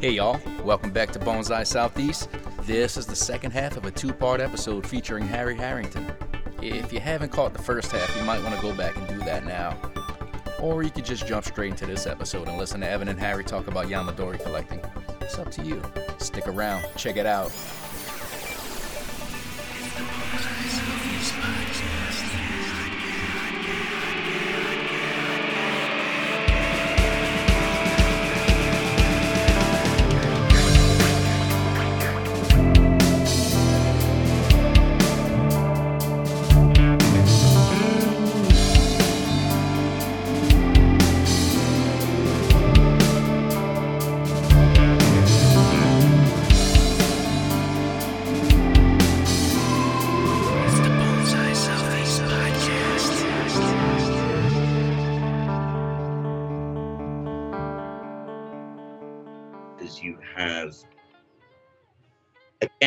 Hey 0.00 0.12
y'all, 0.12 0.40
welcome 0.64 0.90
back 0.90 1.12
to 1.12 1.18
Bonsai 1.18 1.66
Southeast. 1.66 2.28
This 2.62 2.96
is 2.96 3.06
the 3.06 3.14
second 3.14 3.50
half 3.50 3.76
of 3.76 3.84
a 3.84 3.90
two 3.90 4.12
part 4.12 4.40
episode 4.40 4.86
featuring 4.86 5.26
Harry 5.26 5.54
Harrington. 5.54 6.10
If 6.60 6.92
you 6.92 6.98
haven't 6.98 7.30
caught 7.30 7.52
the 7.52 7.62
first 7.62 7.92
half, 7.92 8.16
you 8.16 8.24
might 8.24 8.42
want 8.42 8.56
to 8.56 8.62
go 8.62 8.74
back 8.74 8.96
and 8.96 9.06
do 9.06 9.18
that 9.18 9.44
now. 9.44 9.78
Or 10.60 10.82
you 10.82 10.90
could 10.90 11.04
just 11.04 11.26
jump 11.26 11.44
straight 11.44 11.70
into 11.70 11.86
this 11.86 12.06
episode 12.06 12.48
and 12.48 12.58
listen 12.58 12.80
to 12.80 12.88
Evan 12.88 13.08
and 13.08 13.20
Harry 13.20 13.44
talk 13.44 13.68
about 13.68 13.86
Yamadori 13.86 14.42
collecting. 14.42 14.80
It's 15.20 15.38
up 15.38 15.50
to 15.52 15.62
you. 15.62 15.82
Stick 16.18 16.48
around, 16.48 16.84
check 16.96 17.16
it 17.16 17.26
out. 17.26 17.52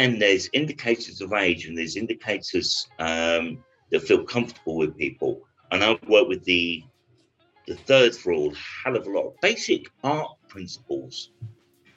Again, 0.06 0.20
there's 0.20 0.50
indicators 0.54 1.22
of 1.22 1.34
age 1.34 1.66
and 1.66 1.78
there's 1.78 1.96
indicators 1.96 2.88
um, 3.00 3.64
that 3.90 4.02
feel 4.02 4.24
comfortable 4.24 4.78
with 4.78 4.98
people. 4.98 5.42
And 5.72 5.84
I 5.84 5.98
work 6.08 6.28
with 6.28 6.44
the 6.44 6.84
the 7.68 7.76
third 7.76 8.14
rule, 8.28 8.54
hell 8.84 8.96
of 8.96 9.08
a 9.08 9.10
lot 9.10 9.26
of 9.26 9.42
basic 9.42 9.88
art 10.04 10.38
principles. 10.48 11.32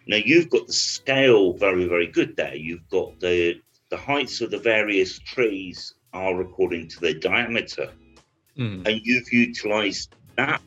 Now 0.06 0.16
you've 0.16 0.48
got 0.48 0.66
the 0.66 0.72
scale 0.72 1.52
very, 1.52 1.84
very 1.86 2.06
good 2.06 2.36
there. 2.36 2.54
You've 2.54 2.88
got 2.88 3.20
the 3.20 3.60
the 3.90 3.96
heights 3.96 4.40
of 4.40 4.50
the 4.50 4.58
various 4.58 5.18
trees 5.18 5.94
are 6.14 6.40
according 6.40 6.88
to 6.88 7.00
their 7.00 7.14
diameter. 7.14 7.90
Mm. 8.56 8.88
And 8.88 9.00
you've 9.04 9.30
utilized 9.32 10.14
that 10.36 10.62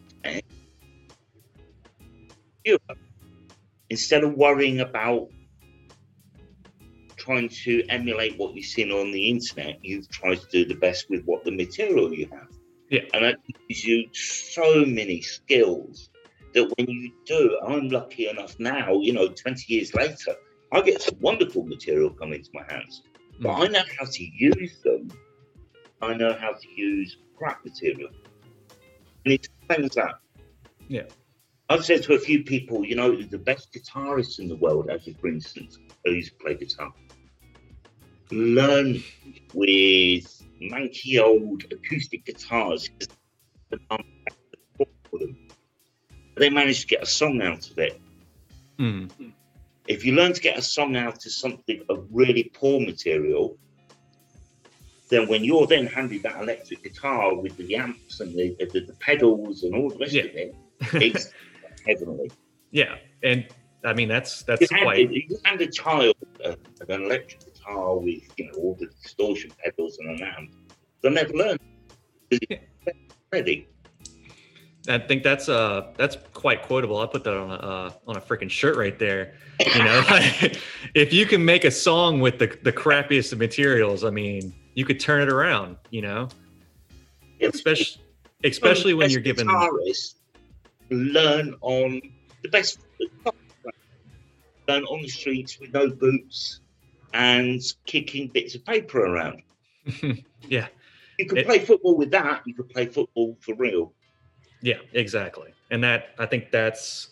instead 3.89 4.23
of 4.23 4.36
worrying 4.36 4.80
about 4.80 5.30
trying 7.22 7.50
to 7.50 7.83
emulate 7.88 8.38
what 8.38 8.55
you've 8.55 8.66
seen 8.66 8.91
on 8.91 9.11
the 9.11 9.30
internet, 9.30 9.77
you've 9.83 10.09
tried 10.09 10.39
to 10.41 10.47
do 10.52 10.66
the 10.66 10.75
best 10.75 11.09
with 11.09 11.23
what 11.25 11.45
the 11.45 11.52
material 11.52 12.11
you 12.13 12.28
have. 12.31 12.47
Yeah. 12.89 13.02
And 13.13 13.23
that 13.23 13.38
gives 13.47 13.86
you 13.86 14.08
so 14.11 14.83
many 14.86 15.22
skills 15.22 16.09
that 16.53 16.73
when 16.75 16.89
you 16.89 17.11
do, 17.25 17.59
I'm 17.66 17.89
lucky 17.89 18.28
enough 18.28 18.59
now, 18.59 19.00
you 19.00 19.13
know, 19.13 19.28
20 19.28 19.73
years 19.73 19.94
later, 19.94 20.36
I 20.72 20.81
get 20.81 21.02
some 21.02 21.17
wonderful 21.22 21.63
material 21.63 22.09
come 22.09 22.33
into 22.33 22.50
my 22.53 22.63
hands. 22.67 23.03
Mm. 23.39 23.44
But 23.44 23.52
I 23.52 23.67
know 23.67 23.83
how 24.00 24.06
to 24.06 24.23
use 24.23 24.81
them. 24.83 25.11
I 26.02 26.16
know 26.16 26.33
how 26.33 26.53
to 26.53 26.67
use 26.75 27.17
crap 27.38 27.63
material. 27.63 28.09
And 29.25 29.33
it's 29.35 29.47
the 29.47 29.75
same 29.75 29.85
as 29.85 29.91
that. 29.91 30.16
Yeah. 30.88 31.03
I've 31.69 31.85
said 31.85 32.03
to 32.03 32.16
a 32.16 32.19
few 32.19 32.44
people, 32.44 32.83
you 32.83 32.95
know, 32.95 33.22
the 33.22 33.38
best 33.38 33.72
guitarists 33.72 34.39
in 34.39 34.50
the 34.50 34.58
world, 34.58 34.89
as 34.89 35.08
for 35.22 35.28
instance, 35.28 35.78
who 36.03 36.11
used 36.11 36.31
to 36.31 36.44
play 36.44 36.56
guitar 36.56 36.91
learn 38.31 39.02
with 39.53 40.44
manky 40.62 41.19
old 41.19 41.64
acoustic 41.72 42.25
guitars 42.25 42.90
they 46.41 46.50
managed 46.50 46.81
to 46.81 46.88
get 46.88 47.03
a 47.03 47.06
song 47.06 47.41
out 47.41 47.70
of 47.70 47.78
it. 47.78 48.02
Mm. 48.80 49.34
If 49.88 50.06
you 50.06 50.14
learn 50.14 50.34
to 50.34 50.41
get 50.41 50.58
a 50.58 50.62
song 50.62 50.96
out 50.96 51.25
of 51.25 51.31
something 51.31 51.84
of 51.90 52.08
really 52.12 52.52
poor 52.53 52.80
material, 52.80 53.58
then 55.09 55.28
when 55.28 55.44
you're 55.44 55.68
then 55.68 55.86
handed 55.86 56.24
that 56.24 56.41
electric 56.41 56.84
guitar 56.84 57.36
with 57.36 57.58
the 57.58 57.75
amps 57.75 58.22
and 58.22 58.34
the, 58.34 58.56
the, 58.59 58.80
the 58.80 58.96
pedals 59.00 59.64
and 59.64 59.75
all 59.75 59.90
the 59.90 59.97
rest 59.97 60.14
yeah. 60.14 60.24
of 60.24 60.36
it, 60.36 60.56
it's 60.94 61.30
heavenly. 61.86 62.31
Yeah, 62.72 62.96
and 63.22 63.46
I 63.84 63.94
mean 63.94 64.08
that's 64.08 64.44
that's 64.44 64.62
you 64.62 64.68
quite. 64.68 65.09
Hand, 65.09 65.14
you 65.14 65.38
hand 65.44 65.62
a 65.62 65.68
child 65.68 66.16
uh, 66.44 66.56
an 66.88 67.03
electric 67.03 67.50
with 67.76 68.24
you 68.38 68.46
know 68.46 68.59
all 68.59 68.78
the 68.80 68.88
distortion 69.02 69.52
pedals 69.64 69.98
and 70.00 70.20
an 70.20 70.28
amp, 70.38 70.52
they'll 71.02 71.12
never 71.12 71.34
learn. 71.34 71.58
Ready. 73.32 73.68
I 74.88 74.98
think 74.98 75.22
that's 75.24 75.48
uh 75.48 75.94
that's 75.98 76.18
quite 76.34 76.64
quotable. 76.64 76.98
I 76.98 77.06
put 77.06 77.24
that 77.26 77.36
on 77.36 77.52
a 77.52 77.54
uh, 77.54 77.92
on 78.08 78.18
a 78.18 78.22
freaking 78.22 78.50
shirt 78.50 78.76
right 78.78 78.98
there. 78.98 79.36
You 79.76 79.84
know, 79.84 80.04
if 80.96 81.14
you 81.14 81.26
can 81.26 81.46
make 81.46 81.66
a 81.66 81.72
song 81.72 82.20
with 82.20 82.40
the 82.40 82.58
the 82.64 82.74
crappiest 82.74 83.32
of 83.32 83.40
materials, 83.40 84.03
I 84.03 84.09
mean, 84.09 84.53
you 84.74 84.86
could 84.86 85.00
turn 85.00 85.22
it 85.22 85.30
around. 85.30 85.78
You 85.92 86.02
know, 86.02 86.30
especially 87.42 88.02
especially 88.44 88.94
when 88.94 89.12
you're 89.12 89.22
given 89.22 89.48
learn 90.90 91.56
on 91.62 92.02
the 92.42 92.50
best 92.50 92.80
learn 94.68 94.84
on 94.86 95.02
the 95.02 95.08
streets 95.08 95.59
with 95.59 95.74
no 95.74 95.90
boots 95.90 96.60
and 97.13 97.61
kicking 97.85 98.27
bits 98.27 98.55
of 98.55 98.66
paper 98.66 99.05
around. 99.05 99.41
yeah. 100.47 100.67
You 101.17 101.25
can 101.27 101.39
it, 101.39 101.45
play 101.45 101.59
football 101.59 101.97
with 101.97 102.11
that. 102.11 102.41
You 102.45 102.53
can 102.53 102.66
play 102.66 102.85
football 102.85 103.38
for 103.41 103.55
real. 103.55 103.94
Yeah, 104.61 104.77
exactly. 104.94 105.53
And 105.69 105.83
that 105.83 106.09
I 106.19 106.25
think 106.25 106.51
that's 106.51 107.09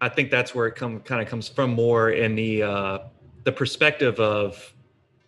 I 0.00 0.08
think 0.08 0.30
that's 0.30 0.54
where 0.54 0.66
it 0.66 0.76
come 0.76 1.00
kind 1.00 1.22
of 1.22 1.28
comes 1.28 1.48
from 1.48 1.70
more 1.70 2.10
in 2.10 2.34
the 2.34 2.62
uh 2.62 2.98
the 3.44 3.52
perspective 3.52 4.18
of 4.20 4.74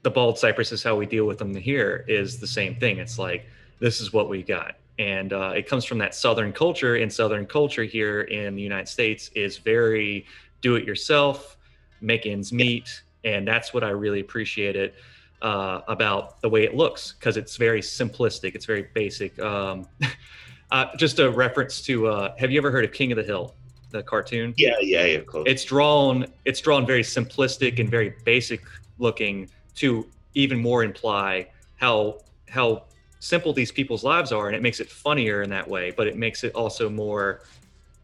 the 0.02 0.10
bald 0.10 0.38
cypress 0.38 0.72
is 0.72 0.82
how 0.82 0.96
we 0.96 1.06
deal 1.06 1.24
with 1.24 1.38
them 1.38 1.54
here 1.54 2.04
is 2.08 2.38
the 2.38 2.46
same 2.46 2.74
thing. 2.76 2.98
It's 2.98 3.18
like 3.18 3.46
this 3.80 4.00
is 4.00 4.12
what 4.12 4.28
we 4.28 4.42
got. 4.42 4.76
And 4.98 5.32
uh, 5.32 5.52
it 5.54 5.68
comes 5.68 5.84
from 5.84 5.98
that 5.98 6.14
Southern 6.14 6.52
culture. 6.52 6.96
And 6.96 7.12
Southern 7.12 7.46
culture 7.46 7.84
here 7.84 8.22
in 8.22 8.56
the 8.56 8.62
United 8.62 8.88
States 8.88 9.30
is 9.34 9.58
very 9.58 10.26
do 10.60 10.74
it 10.74 10.84
yourself, 10.84 11.56
make 12.00 12.26
ends 12.26 12.52
meet, 12.52 13.02
and 13.34 13.46
that's 13.46 13.72
what 13.72 13.84
I 13.84 13.90
really 13.90 14.20
appreciated 14.20 14.94
uh, 15.42 15.80
about 15.88 16.40
the 16.40 16.48
way 16.48 16.64
it 16.64 16.74
looks 16.74 17.12
because 17.12 17.36
it's 17.36 17.56
very 17.56 17.80
simplistic. 17.80 18.54
It's 18.54 18.66
very 18.66 18.88
basic. 18.94 19.38
Um, 19.38 19.86
uh, 20.70 20.86
just 20.96 21.18
a 21.18 21.30
reference 21.30 21.82
to 21.82 22.08
uh, 22.08 22.34
Have 22.38 22.50
you 22.50 22.58
ever 22.58 22.70
heard 22.70 22.84
of 22.84 22.92
King 22.92 23.12
of 23.12 23.16
the 23.16 23.24
Hill, 23.24 23.54
the 23.90 24.02
cartoon? 24.02 24.54
Yeah, 24.56 24.74
yeah, 24.80 25.04
yeah. 25.04 25.18
Of 25.18 25.26
course. 25.26 25.44
It's 25.46 25.64
drawn. 25.64 26.26
It's 26.44 26.60
drawn 26.60 26.86
very 26.86 27.02
simplistic 27.02 27.78
and 27.78 27.88
very 27.88 28.14
basic 28.24 28.62
looking 28.98 29.48
to 29.76 30.06
even 30.34 30.58
more 30.58 30.82
imply 30.82 31.48
how 31.76 32.18
how 32.48 32.84
simple 33.20 33.52
these 33.52 33.72
people's 33.72 34.04
lives 34.04 34.32
are, 34.32 34.46
and 34.46 34.56
it 34.56 34.62
makes 34.62 34.80
it 34.80 34.88
funnier 34.88 35.42
in 35.42 35.50
that 35.50 35.68
way. 35.68 35.92
But 35.96 36.06
it 36.06 36.16
makes 36.16 36.44
it 36.44 36.54
also 36.54 36.88
more 36.88 37.42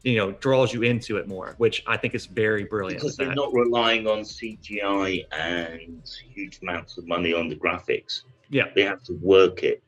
you 0.05 0.17
know 0.17 0.33
draws 0.33 0.73
you 0.73 0.83
into 0.83 1.17
it 1.17 1.27
more 1.27 1.55
which 1.57 1.83
i 1.87 1.97
think 1.97 2.15
is 2.15 2.27
very 2.27 2.65
brilliant 2.65 3.01
because 3.01 3.17
they're 3.17 3.35
not 3.35 3.53
relying 3.55 4.07
on 4.07 4.21
cgi 4.21 5.25
and 5.33 6.11
huge 6.35 6.61
amounts 6.63 6.99
of 6.99 7.07
money 7.07 7.33
on 7.33 7.49
the 7.49 7.57
graphics. 7.57 8.23
Yeah. 8.51 8.65
They 8.75 8.83
have 8.83 9.03
to 9.05 9.15
work 9.15 9.63
it. 9.63 9.83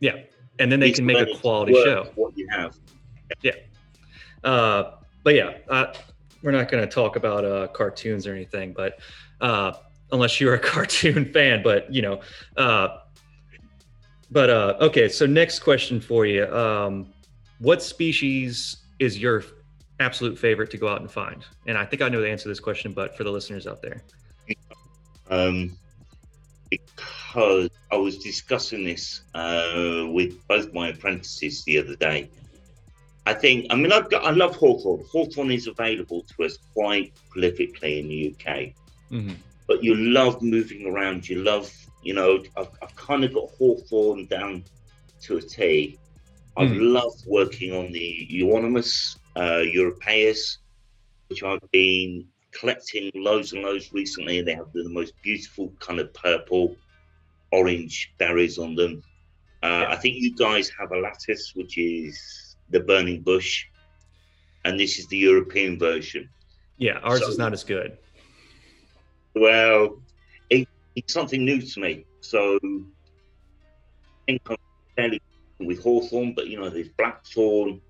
Yeah. 0.00 0.16
And 0.58 0.70
then 0.70 0.80
they 0.80 0.88
it's 0.88 0.98
can 0.98 1.06
make 1.06 1.18
a 1.18 1.38
quality 1.38 1.74
show. 1.74 2.10
what 2.14 2.36
you 2.36 2.46
have. 2.50 2.76
Yeah. 3.42 3.52
Uh, 4.44 4.96
but 5.22 5.34
yeah 5.34 5.52
uh, 5.68 5.94
we're 6.42 6.50
not 6.50 6.68
going 6.70 6.86
to 6.86 6.92
talk 6.92 7.16
about 7.16 7.44
uh, 7.44 7.68
cartoons 7.68 8.26
or 8.26 8.34
anything 8.34 8.72
but 8.72 8.98
uh, 9.40 9.72
unless 10.10 10.40
you're 10.40 10.54
a 10.54 10.58
cartoon 10.72 11.24
fan 11.32 11.62
but 11.62 11.92
you 11.92 12.02
know 12.02 12.20
uh, 12.56 12.98
but 14.30 14.50
uh, 14.50 14.76
okay 14.80 15.08
so 15.08 15.26
next 15.26 15.60
question 15.60 16.00
for 16.00 16.26
you. 16.26 16.46
Um, 16.52 17.12
what 17.58 17.80
species 17.82 18.81
is 19.02 19.18
your 19.18 19.44
absolute 19.98 20.38
favorite 20.38 20.70
to 20.70 20.78
go 20.78 20.88
out 20.88 21.00
and 21.00 21.10
find? 21.10 21.44
And 21.66 21.76
I 21.76 21.84
think 21.84 22.02
I 22.02 22.08
know 22.08 22.20
the 22.20 22.30
answer 22.30 22.44
to 22.44 22.48
this 22.48 22.60
question, 22.60 22.92
but 22.92 23.16
for 23.16 23.24
the 23.24 23.30
listeners 23.30 23.66
out 23.66 23.82
there. 23.82 24.02
Um, 25.28 25.76
because 26.70 27.70
I 27.90 27.96
was 27.96 28.18
discussing 28.18 28.84
this 28.84 29.22
uh, 29.34 30.06
with 30.08 30.46
both 30.46 30.72
my 30.72 30.88
apprentices 30.88 31.64
the 31.64 31.78
other 31.78 31.96
day. 31.96 32.30
I 33.26 33.34
think, 33.34 33.66
I 33.70 33.76
mean, 33.76 33.92
I've 33.92 34.10
got, 34.10 34.24
I 34.24 34.30
love 34.30 34.56
Hawthorn. 34.56 35.04
Hawthorn 35.10 35.50
is 35.50 35.66
available 35.66 36.24
to 36.36 36.44
us 36.44 36.58
quite 36.74 37.12
prolifically 37.34 38.00
in 38.00 38.08
the 38.08 38.34
UK. 38.34 38.74
Mm-hmm. 39.10 39.34
But 39.66 39.82
you 39.82 39.94
love 39.94 40.42
moving 40.42 40.86
around. 40.86 41.28
You 41.28 41.42
love, 41.42 41.72
you 42.02 42.14
know, 42.14 42.42
I've, 42.56 42.70
I've 42.82 42.96
kind 42.96 43.24
of 43.24 43.34
got 43.34 43.50
Hawthorn 43.50 44.26
down 44.26 44.64
to 45.22 45.36
a 45.36 45.42
T. 45.42 45.98
I 46.56 46.66
Hmm. 46.66 46.78
love 46.78 47.14
working 47.26 47.72
on 47.72 47.92
the 47.92 48.26
Euonymus 48.30 49.16
uh, 49.36 49.62
europaeus, 49.64 50.58
which 51.28 51.42
I've 51.42 51.58
been 51.72 52.26
collecting 52.52 53.10
loads 53.14 53.52
and 53.54 53.62
loads 53.62 53.92
recently. 53.92 54.42
They 54.42 54.54
have 54.54 54.70
the 54.74 54.88
most 54.90 55.14
beautiful 55.22 55.72
kind 55.80 55.98
of 55.98 56.12
purple, 56.12 56.76
orange 57.50 58.12
berries 58.18 58.58
on 58.58 58.74
them. 58.74 59.02
Uh, 59.62 59.86
I 59.88 59.96
think 59.96 60.16
you 60.18 60.34
guys 60.34 60.70
have 60.78 60.90
alatus, 60.90 61.54
which 61.54 61.78
is 61.78 62.56
the 62.68 62.80
burning 62.80 63.22
bush, 63.22 63.64
and 64.64 64.78
this 64.78 64.98
is 64.98 65.06
the 65.06 65.16
European 65.16 65.78
version. 65.78 66.28
Yeah, 66.76 66.98
ours 66.98 67.20
So- 67.20 67.28
is 67.28 67.38
not 67.38 67.52
as 67.54 67.64
good. 67.64 67.96
Well, 69.34 70.02
it, 70.50 70.68
it's 70.94 71.14
something 71.14 71.42
new 71.44 71.62
to 71.62 71.80
me. 71.80 72.04
So 72.20 72.58
I 72.62 72.68
think 74.26 74.40
I'm 74.50 74.56
fairly 74.96 75.20
with 75.66 75.82
hawthorn, 75.82 76.34
but 76.34 76.48
you 76.48 76.58
know, 76.58 76.68
there's 76.70 76.88
blackthorn 76.88 77.80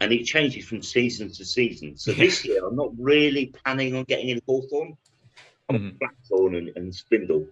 and 0.00 0.12
it 0.12 0.24
changes 0.24 0.64
from 0.66 0.82
season 0.82 1.30
to 1.32 1.44
season. 1.44 1.96
So 1.96 2.12
this 2.12 2.44
year 2.44 2.66
I'm 2.66 2.76
not 2.76 2.90
really 2.98 3.46
planning 3.46 3.96
on 3.96 4.04
getting 4.04 4.30
any 4.30 4.42
hawthorn. 4.46 4.96
I'm 5.68 5.76
Mhm. 5.76 5.98
blackthorn 5.98 6.54
and, 6.56 6.68
and 6.76 6.94
spindle. 6.94 7.46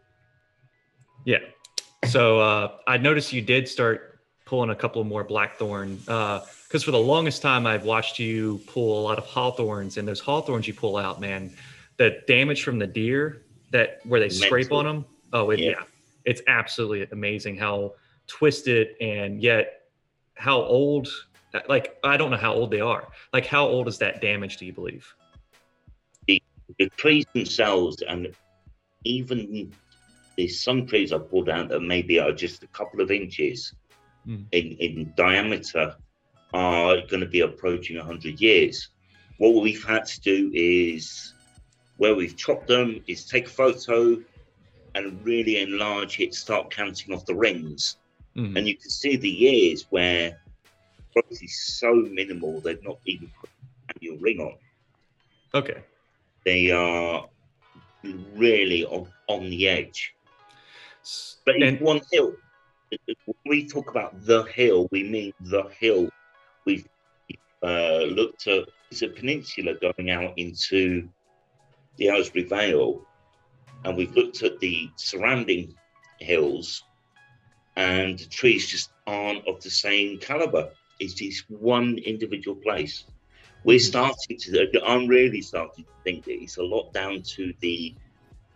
Yeah. 1.25 1.38
So 2.06 2.41
uh, 2.41 2.79
I 2.87 2.97
noticed 2.97 3.32
you 3.32 3.43
did 3.43 3.69
start 3.69 4.20
pulling 4.47 4.70
a 4.70 4.75
couple 4.75 5.05
more 5.05 5.25
blackthorn 5.25 5.97
because 5.97 6.82
for 6.82 6.91
the 6.91 6.99
longest 6.99 7.43
time 7.43 7.67
I've 7.67 7.85
watched 7.85 8.19
you 8.19 8.61
pull 8.67 8.99
a 8.99 9.03
lot 9.03 9.19
of 9.19 9.25
hawthorns, 9.26 9.99
and 9.99 10.09
those 10.09 10.21
hawthorns 10.21 10.67
you 10.67 10.73
pull 10.73 10.97
out, 10.97 11.21
man, 11.21 11.53
the 11.99 12.23
damage 12.26 12.62
from 12.62 12.79
the 12.79 12.87
deer 12.87 13.43
that 13.73 13.99
where 14.05 14.21
they 14.21 14.31
scrape 14.31 14.73
on 14.73 14.87
them. 14.87 15.05
Oh, 15.35 15.50
it, 15.50 15.59
Yeah. 15.61 15.71
yeah, 15.71 15.82
it's 16.25 16.41
absolutely 16.47 17.06
amazing 17.12 17.59
how 17.59 17.93
twisted 18.29 18.89
and 19.01 19.43
yet 19.43 19.83
how 20.35 20.63
old. 20.63 21.09
Like 21.69 21.99
I 22.05 22.17
don't 22.17 22.31
know 22.31 22.37
how 22.37 22.55
old 22.55 22.71
they 22.71 22.81
are. 22.81 23.09
Like 23.33 23.47
how 23.47 23.67
old 23.67 23.89
is 23.89 23.99
that 23.99 24.21
damage? 24.21 24.59
Do 24.59 24.67
you 24.67 24.73
believe? 24.73 25.13
The 26.27 26.91
trees 26.97 27.25
themselves 27.33 28.03
and 28.03 28.35
even 29.05 29.73
the 30.37 30.47
some 30.47 30.87
trees 30.87 31.13
I 31.13 31.19
pulled 31.19 31.49
out 31.49 31.71
that 31.71 31.81
maybe 31.81 32.21
are 32.21 32.31
just 32.31 32.63
a 32.63 32.67
couple 32.69 33.01
of 33.01 33.11
inches 33.11 33.73
Mm. 34.29 34.45
in, 34.53 34.77
in 34.79 35.13
diameter 35.17 35.97
are 36.53 36.97
going 37.09 37.21
to 37.21 37.27
be 37.27 37.41
approaching 37.41 37.97
100 37.97 38.41
years. 38.41 38.89
What 39.39 39.63
we've 39.63 39.85
had 39.85 40.05
to 40.07 40.21
do 40.21 40.51
is, 40.53 41.35
where 41.97 42.15
we've 42.15 42.37
chopped 42.37 42.67
them, 42.67 43.03
is 43.07 43.25
take 43.25 43.47
a 43.47 43.51
photo 43.51 44.23
and 44.95 45.25
really 45.25 45.59
enlarge 45.59 46.21
it, 46.21 46.35
start 46.35 46.71
counting 46.71 47.15
off 47.15 47.25
the 47.27 47.35
rings. 47.35 47.97
Mhm. 48.38 48.56
And 48.56 48.69
you 48.69 48.76
can 48.76 48.90
see 48.90 49.17
the 49.17 49.29
years 49.29 49.87
where 49.90 50.40
growth 51.12 51.43
is 51.43 51.58
so 51.79 51.93
minimal, 51.94 52.61
they've 52.61 52.82
not 52.85 52.99
even 53.05 53.31
put 53.40 53.50
an 53.50 53.96
annual 53.96 54.19
ring 54.19 54.40
on. 54.40 54.56
Okay. 55.55 55.82
They 56.44 56.70
are 56.70 57.29
really 58.35 58.85
on, 58.85 59.12
on 59.26 59.50
the 59.50 59.69
edge. 59.69 60.14
But 61.44 61.61
and- 61.62 61.81
one 61.81 62.00
hill. 62.12 62.37
When 63.26 63.37
we 63.44 63.69
talk 63.69 63.90
about 63.90 64.25
the 64.25 64.44
hill, 64.44 64.88
we 64.90 65.02
mean 65.02 65.35
the 65.40 65.64
hill. 65.79 66.08
We've 66.64 66.88
uh, 67.62 68.05
looked 68.05 68.46
at 68.46 68.69
it's 68.90 69.02
a 69.02 69.08
peninsula 69.08 69.75
going 69.75 70.08
out 70.11 70.32
into 70.38 71.06
the 71.96 72.08
Aylesbury 72.08 72.44
Vale, 72.44 73.06
and 73.85 73.94
we've 73.94 74.14
looked 74.17 74.43
at 74.43 74.58
the 74.61 74.88
surrounding 74.96 75.75
hills, 76.19 76.85
and 77.79 78.19
the 78.19 78.27
trees 78.27 78.67
just 78.67 78.91
aren't 79.07 79.47
of 79.47 79.63
the 79.63 79.71
same 79.71 80.19
caliber. 80.19 80.69
It's 80.99 81.15
this 81.15 81.45
one 81.49 81.97
individual 81.99 82.57
place. 82.57 83.05
We're 83.63 83.79
starting 83.79 84.37
to. 84.37 84.69
I'm 84.85 85.07
really 85.07 85.41
starting 85.41 85.85
to 85.85 85.91
think 86.03 86.25
that 86.25 86.43
it's 86.43 86.57
a 86.57 86.63
lot 86.63 86.93
down 86.93 87.23
to 87.37 87.55
the 87.61 87.95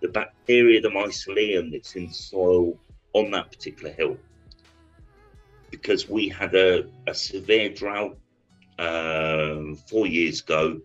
the 0.01 0.09
bacteria, 0.09 0.81
the 0.81 0.89
mycelium 0.89 1.71
that's 1.71 1.95
in 1.95 2.09
the 2.09 2.13
soil 2.13 2.77
on 3.13 3.31
that 3.31 3.53
particular 3.53 3.93
hill. 3.93 4.19
Because 5.71 6.09
we 6.09 6.29
had 6.29 6.57
a, 6.57 6.89
a 7.07 7.15
severe 7.15 7.69
drought 7.69 8.19
um, 8.81 9.77
four 9.89 10.09
years 10.09 10.41
ago. 10.41 10.81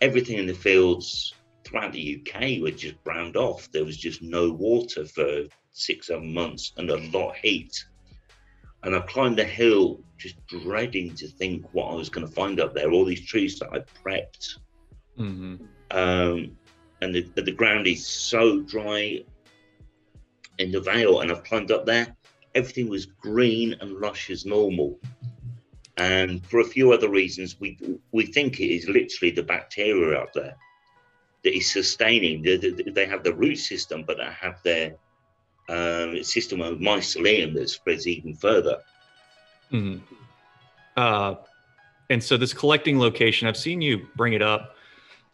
Everything 0.00 0.38
in 0.38 0.46
the 0.46 0.54
fields 0.54 1.34
throughout 1.64 1.92
the 1.92 2.20
UK 2.20 2.62
were 2.62 2.70
just 2.70 3.02
browned 3.04 3.36
off. 3.36 3.70
There 3.72 3.84
was 3.84 3.98
just 3.98 4.22
no 4.22 4.50
water 4.50 5.04
for 5.04 5.44
six, 5.72 6.06
seven 6.08 6.32
months 6.32 6.72
and 6.76 6.90
a 6.90 6.96
lot 7.16 7.30
of 7.30 7.36
heat. 7.36 7.84
And 8.84 8.94
I 8.96 9.00
climbed 9.00 9.38
the 9.38 9.44
hill 9.44 10.00
just 10.18 10.36
dreading 10.46 11.14
to 11.16 11.28
think 11.28 11.64
what 11.72 11.90
I 11.90 11.94
was 11.94 12.08
going 12.08 12.26
to 12.26 12.32
find 12.32 12.60
up 12.60 12.74
there. 12.74 12.90
All 12.90 13.04
these 13.04 13.24
trees 13.26 13.58
that 13.58 13.70
I 13.72 13.78
prepped 14.04 14.58
Mhm. 15.18 15.60
um, 15.90 16.56
and 17.02 17.14
the, 17.14 17.22
the 17.36 17.52
ground 17.52 17.86
is 17.86 18.06
so 18.06 18.60
dry 18.60 19.22
in 20.58 20.70
the 20.70 20.80
vale 20.80 21.20
and 21.20 21.30
i've 21.30 21.44
climbed 21.44 21.70
up 21.70 21.84
there 21.84 22.14
everything 22.54 22.88
was 22.88 23.06
green 23.06 23.74
and 23.80 23.90
lush 24.00 24.30
as 24.30 24.46
normal 24.46 24.98
and 25.98 26.44
for 26.46 26.60
a 26.60 26.64
few 26.64 26.92
other 26.92 27.08
reasons 27.10 27.58
we 27.60 27.78
we 28.12 28.24
think 28.24 28.60
it 28.60 28.70
is 28.70 28.88
literally 28.88 29.30
the 29.30 29.42
bacteria 29.42 30.18
up 30.18 30.32
there 30.32 30.56
that 31.44 31.54
is 31.56 31.70
sustaining 31.72 32.42
they, 32.42 32.56
they- 32.56 32.70
they 32.90 33.06
have 33.06 33.22
the 33.24 33.34
root 33.34 33.56
system 33.56 34.02
but 34.06 34.16
they 34.18 34.24
have 34.32 34.62
their 34.62 34.94
um, 35.68 36.22
system 36.22 36.60
of 36.60 36.78
mycelium 36.78 37.54
that 37.54 37.70
spreads 37.70 38.06
even 38.06 38.34
further 38.34 38.78
Mhm. 39.72 40.00
Uh, 40.96 41.34
and 42.10 42.22
so 42.22 42.36
this 42.36 42.52
collecting 42.52 42.98
location, 42.98 43.48
I've 43.48 43.56
seen 43.56 43.80
you 43.80 44.06
bring 44.16 44.34
it 44.34 44.42
up 44.42 44.76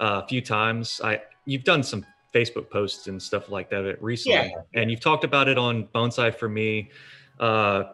uh, 0.00 0.22
a 0.24 0.28
few 0.28 0.40
times. 0.40 1.00
I 1.02 1.22
you've 1.44 1.64
done 1.64 1.82
some 1.82 2.06
Facebook 2.32 2.70
posts 2.70 3.08
and 3.08 3.20
stuff 3.20 3.48
like 3.48 3.68
that 3.70 4.00
recently, 4.00 4.54
and 4.74 4.90
you've 4.90 5.00
talked 5.00 5.24
about 5.24 5.48
it 5.48 5.58
on 5.58 5.88
Bonsai4me. 5.94 6.88
Uh, 7.40 7.84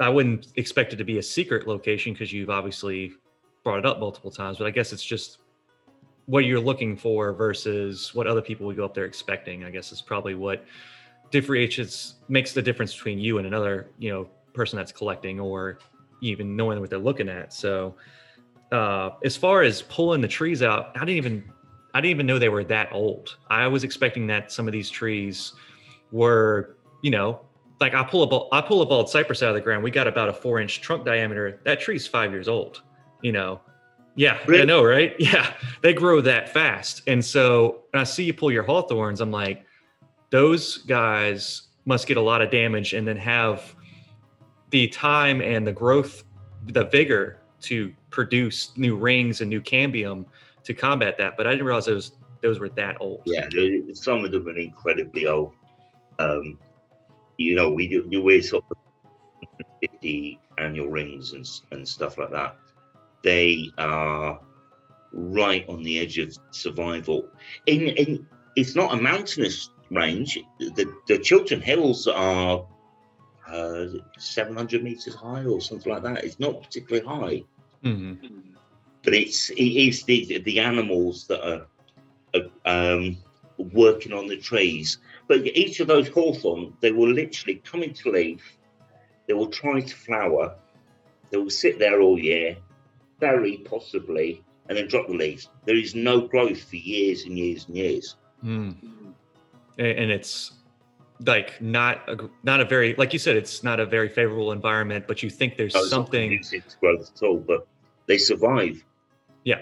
I 0.00 0.08
wouldn't 0.08 0.48
expect 0.56 0.92
it 0.92 0.96
to 0.96 1.04
be 1.04 1.18
a 1.18 1.22
secret 1.22 1.66
location 1.66 2.12
because 2.12 2.32
you've 2.32 2.50
obviously 2.50 3.12
brought 3.64 3.80
it 3.80 3.86
up 3.86 3.98
multiple 3.98 4.30
times, 4.30 4.58
but 4.58 4.66
I 4.66 4.70
guess 4.70 4.92
it's 4.92 5.04
just 5.04 5.38
what 6.26 6.44
you're 6.44 6.60
looking 6.60 6.96
for 6.96 7.32
versus 7.32 8.14
what 8.14 8.26
other 8.26 8.40
people 8.40 8.66
would 8.66 8.76
go 8.76 8.84
up 8.84 8.94
there 8.94 9.06
expecting. 9.06 9.64
I 9.64 9.70
guess 9.70 9.92
is 9.92 10.00
probably 10.00 10.34
what 10.34 10.64
differentiates 11.30 12.14
makes 12.28 12.52
the 12.52 12.62
difference 12.62 12.94
between 12.94 13.18
you 13.18 13.38
and 13.38 13.46
another, 13.46 13.90
you 13.98 14.10
know, 14.10 14.28
person 14.54 14.76
that's 14.76 14.92
collecting 14.92 15.38
or 15.38 15.78
even 16.20 16.56
knowing 16.56 16.80
what 16.80 16.90
they're 16.90 16.98
looking 16.98 17.28
at. 17.28 17.52
So 17.52 17.94
uh 18.72 19.10
as 19.24 19.36
far 19.36 19.62
as 19.62 19.82
pulling 19.82 20.20
the 20.20 20.28
trees 20.28 20.62
out, 20.62 20.92
I 20.96 21.00
didn't 21.00 21.16
even 21.16 21.44
I 21.94 22.00
didn't 22.00 22.10
even 22.10 22.26
know 22.26 22.38
they 22.38 22.48
were 22.48 22.64
that 22.64 22.92
old. 22.92 23.36
I 23.48 23.66
was 23.66 23.84
expecting 23.84 24.26
that 24.28 24.52
some 24.52 24.66
of 24.66 24.72
these 24.72 24.90
trees 24.90 25.54
were, 26.12 26.76
you 27.02 27.10
know, 27.10 27.40
like 27.80 27.94
I 27.94 28.02
pull 28.02 28.48
a 28.52 28.54
I 28.54 28.60
pull 28.60 28.82
a 28.82 28.86
bald 28.86 29.08
cypress 29.08 29.42
out 29.42 29.50
of 29.50 29.54
the 29.54 29.60
ground. 29.60 29.82
We 29.82 29.90
got 29.90 30.06
about 30.06 30.28
a 30.28 30.32
four 30.32 30.60
inch 30.60 30.80
trunk 30.80 31.04
diameter. 31.04 31.60
That 31.64 31.80
tree's 31.80 32.06
five 32.06 32.30
years 32.32 32.48
old. 32.48 32.82
You 33.22 33.32
know, 33.32 33.60
yeah, 34.18 34.38
I 34.48 34.64
know, 34.64 34.82
right? 34.82 35.14
Yeah, 35.20 35.54
they 35.80 35.94
grow 35.94 36.20
that 36.22 36.48
fast. 36.48 37.02
And 37.06 37.24
so 37.24 37.82
when 37.90 38.00
I 38.00 38.04
see 38.04 38.24
you 38.24 38.34
pull 38.34 38.50
your 38.50 38.64
hawthorns, 38.64 39.20
I'm 39.20 39.30
like, 39.30 39.64
those 40.30 40.78
guys 40.78 41.62
must 41.84 42.06
get 42.06 42.16
a 42.16 42.20
lot 42.20 42.42
of 42.42 42.50
damage 42.50 42.92
and 42.92 43.06
then 43.06 43.16
have 43.16 43.74
the 44.70 44.88
time 44.88 45.40
and 45.40 45.66
the 45.66 45.72
growth, 45.72 46.24
the 46.66 46.84
vigor 46.84 47.38
to 47.62 47.92
produce 48.10 48.76
new 48.76 48.96
rings 48.96 49.40
and 49.40 49.48
new 49.48 49.60
cambium 49.60 50.26
to 50.64 50.74
combat 50.74 51.16
that. 51.18 51.36
But 51.36 51.46
I 51.46 51.50
didn't 51.50 51.66
realize 51.66 51.86
those 51.86 52.12
those 52.40 52.60
were 52.60 52.68
that 52.70 52.96
old. 53.00 53.22
Yeah, 53.24 53.48
some 53.94 54.24
of 54.24 54.30
them 54.30 54.46
are 54.46 54.56
incredibly 54.56 55.26
old. 55.26 55.54
Um, 56.18 56.58
you 57.36 57.54
know, 57.54 57.70
we 57.70 57.88
do 57.88 58.06
you 58.10 58.42
sort 58.42 58.64
of 58.70 58.76
50 59.80 60.38
annual 60.58 60.88
rings 60.88 61.32
and, 61.32 61.48
and 61.72 61.88
stuff 61.88 62.18
like 62.18 62.30
that. 62.30 62.56
They 63.22 63.70
are 63.78 64.40
right 65.12 65.68
on 65.68 65.82
the 65.82 65.98
edge 65.98 66.18
of 66.18 66.36
survival. 66.50 67.28
In, 67.66 67.88
in 67.88 68.26
it's 68.56 68.74
not 68.74 68.92
a 68.92 69.00
mountainous 69.00 69.70
range. 69.90 70.38
The 70.58 70.86
the 71.06 71.18
Chiltern 71.18 71.60
Hills 71.60 72.06
are 72.06 72.64
uh, 73.48 73.86
700 74.18 74.82
meters 74.82 75.14
high 75.14 75.44
or 75.44 75.60
something 75.60 75.92
like 75.92 76.02
that. 76.02 76.24
It's 76.24 76.40
not 76.40 76.62
particularly 76.62 77.06
high 77.06 77.44
Mhm. 77.84 78.18
but 79.04 79.14
it's 79.14 79.50
it 79.50 79.62
is 79.88 80.02
the 80.04 80.38
the 80.44 80.58
animals 80.58 81.26
that 81.28 81.42
are, 81.48 81.66
are 82.34 82.94
um, 82.94 83.16
working 83.72 84.12
on 84.12 84.26
the 84.26 84.36
trees. 84.36 84.98
But 85.28 85.46
each 85.46 85.80
of 85.80 85.86
those 85.86 86.08
hawthorn, 86.08 86.74
they 86.80 86.90
will 86.92 87.10
literally 87.12 87.60
come 87.64 87.82
into 87.82 88.10
leaf, 88.10 88.58
they 89.26 89.34
will 89.34 89.48
try 89.48 89.80
to 89.80 89.94
flower, 89.96 90.56
they 91.30 91.38
will 91.38 91.50
sit 91.50 91.78
there 91.78 92.00
all 92.00 92.18
year, 92.18 92.56
very 93.20 93.58
possibly, 93.58 94.42
and 94.68 94.76
then 94.76 94.88
drop 94.88 95.06
the 95.08 95.14
leaves. 95.14 95.48
There 95.64 95.76
is 95.76 95.94
no 95.94 96.22
growth 96.26 96.62
for 96.62 96.76
years 96.76 97.24
and 97.24 97.38
years 97.38 97.66
and 97.66 97.76
years. 97.76 98.16
Mm. 98.44 98.74
And 99.78 100.10
it's 100.10 100.52
like 101.26 101.60
not 101.60 102.08
a, 102.08 102.28
not 102.44 102.60
a 102.60 102.64
very 102.64 102.94
like 102.94 103.12
you 103.12 103.18
said 103.18 103.36
it's 103.36 103.64
not 103.64 103.80
a 103.80 103.86
very 103.86 104.08
favorable 104.08 104.52
environment 104.52 105.04
but 105.08 105.20
you 105.20 105.28
think 105.28 105.56
there's 105.56 105.74
No, 105.74 105.82
something 105.84 106.30
conducive 106.30 106.68
to 106.68 106.76
growth 106.78 107.10
at 107.16 107.22
all, 107.26 107.38
but 107.38 107.66
they 108.06 108.18
survive. 108.18 108.84
yeah 109.44 109.58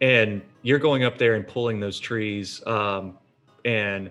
and 0.00 0.42
you're 0.62 0.80
going 0.80 1.04
up 1.04 1.16
there 1.16 1.34
and 1.36 1.46
pulling 1.46 1.78
those 1.78 2.00
trees 2.00 2.66
um 2.66 3.16
and 3.64 4.10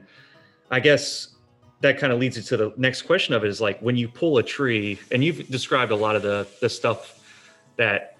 i 0.72 0.80
guess 0.80 1.36
that 1.82 1.98
kind 2.00 2.13
of 2.13 2.20
leads 2.20 2.38
you 2.38 2.44
to 2.44 2.56
the 2.56 2.74
next 2.77 3.01
question 3.01 3.34
of 3.34 3.44
it 3.44 3.50
is 3.50 3.60
like 3.60 3.77
when 3.82 3.98
you 3.98 4.08
pull 4.08 4.38
a 4.38 4.44
tree 4.44 4.98
and 5.12 5.22
you've 5.25 5.46
described 5.50 5.92
a 5.92 5.96
lot 5.96 6.16
of 6.16 6.22
the 6.22 6.48
the 6.62 6.70
stuff 6.70 7.20
that 7.75 8.16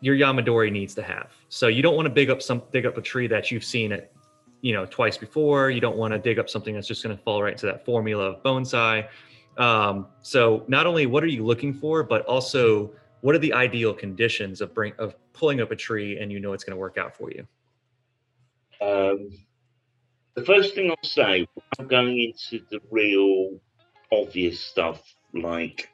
your 0.00 0.16
yamadori 0.16 0.72
needs 0.72 0.94
to 0.94 1.02
have 1.02 1.28
so 1.50 1.66
you 1.66 1.82
don't 1.82 1.96
want 1.96 2.08
to 2.08 2.14
dig 2.14 2.30
up 2.30 2.40
some 2.40 2.62
dig 2.72 2.86
up 2.86 2.96
a 2.96 3.02
tree 3.02 3.26
that 3.26 3.50
you've 3.50 3.64
seen 3.64 3.92
it 3.92 4.10
you 4.60 4.72
know 4.72 4.86
twice 4.86 5.16
before 5.16 5.70
you 5.70 5.80
don't 5.80 5.96
want 5.96 6.12
to 6.12 6.18
dig 6.18 6.38
up 6.38 6.48
something 6.48 6.74
that's 6.74 6.86
just 6.86 7.02
going 7.02 7.16
to 7.16 7.22
fall 7.22 7.42
right 7.42 7.52
into 7.52 7.66
that 7.66 7.84
formula 7.84 8.24
of 8.24 8.42
bonsai 8.42 9.06
um, 9.58 10.06
so 10.22 10.64
not 10.68 10.86
only 10.86 11.06
what 11.06 11.22
are 11.22 11.28
you 11.28 11.44
looking 11.44 11.72
for 11.72 12.02
but 12.02 12.24
also 12.26 12.90
what 13.20 13.34
are 13.34 13.38
the 13.38 13.52
ideal 13.52 13.92
conditions 13.92 14.60
of 14.60 14.72
bring 14.74 14.92
of 14.98 15.14
pulling 15.32 15.60
up 15.60 15.70
a 15.70 15.76
tree 15.76 16.18
and 16.18 16.30
you 16.32 16.40
know 16.40 16.52
it's 16.52 16.64
going 16.64 16.74
to 16.74 16.80
work 16.80 16.98
out 16.98 17.16
for 17.16 17.30
you 17.30 17.46
Um, 18.80 19.30
the 20.34 20.44
first 20.44 20.74
thing 20.74 20.90
I'll 20.90 20.96
say, 21.02 21.46
I'm 21.78 21.86
going 21.86 22.18
into 22.20 22.64
the 22.70 22.80
real 22.90 23.60
obvious 24.12 24.60
stuff, 24.60 25.02
like 25.34 25.90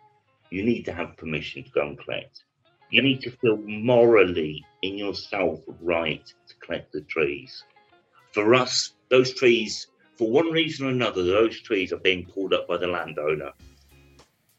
you 0.50 0.62
need 0.62 0.84
to 0.84 0.92
have 0.92 1.16
permission 1.16 1.64
to 1.64 1.70
go 1.70 1.82
and 1.82 1.98
collect. 1.98 2.44
You 2.90 3.02
need 3.02 3.20
to 3.22 3.30
feel 3.30 3.56
morally 3.56 4.64
in 4.82 4.96
yourself 4.96 5.60
right 5.80 6.24
to 6.24 6.54
collect 6.64 6.92
the 6.92 7.00
trees. 7.02 7.64
For 8.36 8.54
us, 8.54 8.92
those 9.08 9.32
trees, 9.32 9.86
for 10.18 10.30
one 10.30 10.50
reason 10.50 10.86
or 10.86 10.90
another, 10.90 11.24
those 11.24 11.58
trees 11.62 11.90
are 11.90 11.96
being 11.96 12.26
pulled 12.26 12.52
up 12.52 12.68
by 12.68 12.76
the 12.76 12.86
landowner. 12.86 13.52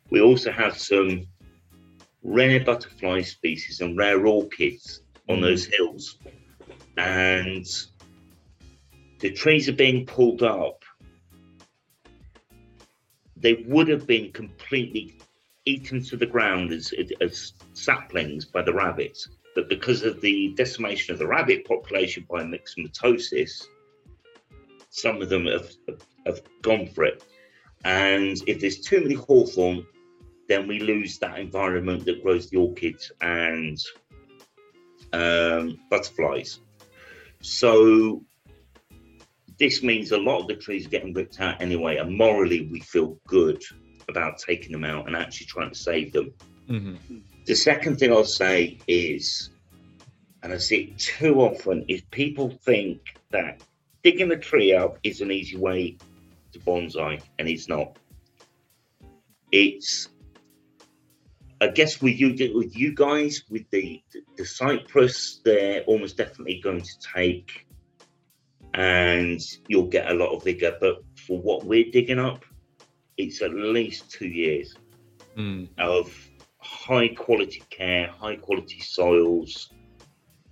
We 0.09 0.19
also 0.19 0.51
have 0.51 0.79
some 0.79 1.27
rare 2.23 2.59
butterfly 2.65 3.21
species 3.21 3.81
and 3.81 3.95
rare 3.95 4.25
orchids 4.25 5.03
on 5.29 5.41
those 5.41 5.67
hills. 5.67 6.17
And 6.97 7.67
the 9.19 9.29
trees 9.29 9.69
are 9.69 9.73
being 9.73 10.07
pulled 10.07 10.41
up, 10.41 10.83
they 13.35 13.63
would 13.67 13.89
have 13.89 14.07
been 14.07 14.31
completely 14.31 15.19
eaten 15.65 16.03
to 16.05 16.17
the 16.17 16.25
ground 16.25 16.71
as, 16.71 16.95
as 17.21 17.53
saplings 17.73 18.43
by 18.43 18.63
the 18.63 18.73
rabbits. 18.73 19.29
But 19.57 19.69
because 19.69 20.03
of 20.03 20.21
the 20.21 20.49
decimation 20.49 21.13
of 21.13 21.17
the 21.17 21.25
rabbit 21.25 21.65
population 21.65 22.27
by 22.29 22.43
myxomatosis, 22.43 23.65
some 24.91 25.19
of 25.19 25.29
them 25.29 25.47
have, 25.47 25.71
have 26.27 26.41
gone 26.61 26.85
for 26.85 27.05
it. 27.05 27.23
And 27.83 28.37
if 28.45 28.61
there's 28.61 28.81
too 28.81 29.01
many 29.01 29.15
hawthorn, 29.15 29.83
then 30.47 30.67
we 30.67 30.77
lose 30.77 31.17
that 31.17 31.39
environment 31.39 32.05
that 32.05 32.21
grows 32.21 32.51
the 32.51 32.57
orchids 32.57 33.11
and 33.19 33.79
um, 35.11 35.79
butterflies. 35.89 36.59
So 37.41 38.21
this 39.57 39.81
means 39.81 40.11
a 40.11 40.19
lot 40.19 40.41
of 40.41 40.47
the 40.47 40.55
trees 40.55 40.85
are 40.85 40.89
getting 40.89 41.13
ripped 41.13 41.41
out 41.41 41.63
anyway, 41.63 41.97
and 41.97 42.15
morally 42.15 42.69
we 42.71 42.79
feel 42.81 43.17
good 43.25 43.63
about 44.07 44.37
taking 44.37 44.71
them 44.71 44.85
out 44.85 45.07
and 45.07 45.15
actually 45.15 45.47
trying 45.47 45.71
to 45.71 45.75
save 45.75 46.13
them. 46.13 46.31
mm-hmm. 46.69 47.17
The 47.47 47.55
second 47.55 47.95
thing 47.95 48.11
I'll 48.11 48.25
say 48.25 48.77
is, 48.87 49.51
and 50.43 50.51
I 50.51 50.57
see 50.57 50.81
it 50.81 50.99
too 50.99 51.39
often, 51.39 51.85
is 51.87 52.01
people 52.11 52.49
think 52.49 52.99
that 53.31 53.61
digging 54.03 54.31
a 54.31 54.37
tree 54.37 54.73
up 54.73 54.99
is 55.01 55.21
an 55.21 55.31
easy 55.31 55.55
way 55.55 55.97
to 56.51 56.59
bonsai, 56.59 57.21
and 57.39 57.47
it's 57.47 57.69
not. 57.69 57.95
It's, 59.53 60.09
I 61.61 61.67
guess, 61.67 62.01
with 62.01 62.19
you 62.19 62.35
with 62.53 62.77
you 62.77 62.93
guys 62.93 63.43
with 63.49 63.69
the 63.71 64.03
the 64.35 64.45
cypress, 64.45 65.39
they're 65.45 65.83
almost 65.83 66.17
definitely 66.17 66.59
going 66.59 66.81
to 66.81 66.99
take, 67.15 67.65
and 68.73 69.39
you'll 69.69 69.87
get 69.87 70.11
a 70.11 70.13
lot 70.13 70.35
of 70.35 70.43
vigor. 70.43 70.75
But 70.81 70.97
for 71.25 71.39
what 71.39 71.63
we're 71.63 71.91
digging 71.91 72.19
up, 72.19 72.43
it's 73.15 73.41
at 73.41 73.53
least 73.53 74.11
two 74.11 74.27
years 74.27 74.75
mm. 75.37 75.69
of 75.77 76.26
high 76.67 77.07
quality 77.07 77.63
care, 77.69 78.07
high 78.19 78.35
quality 78.35 78.79
soils, 78.79 79.71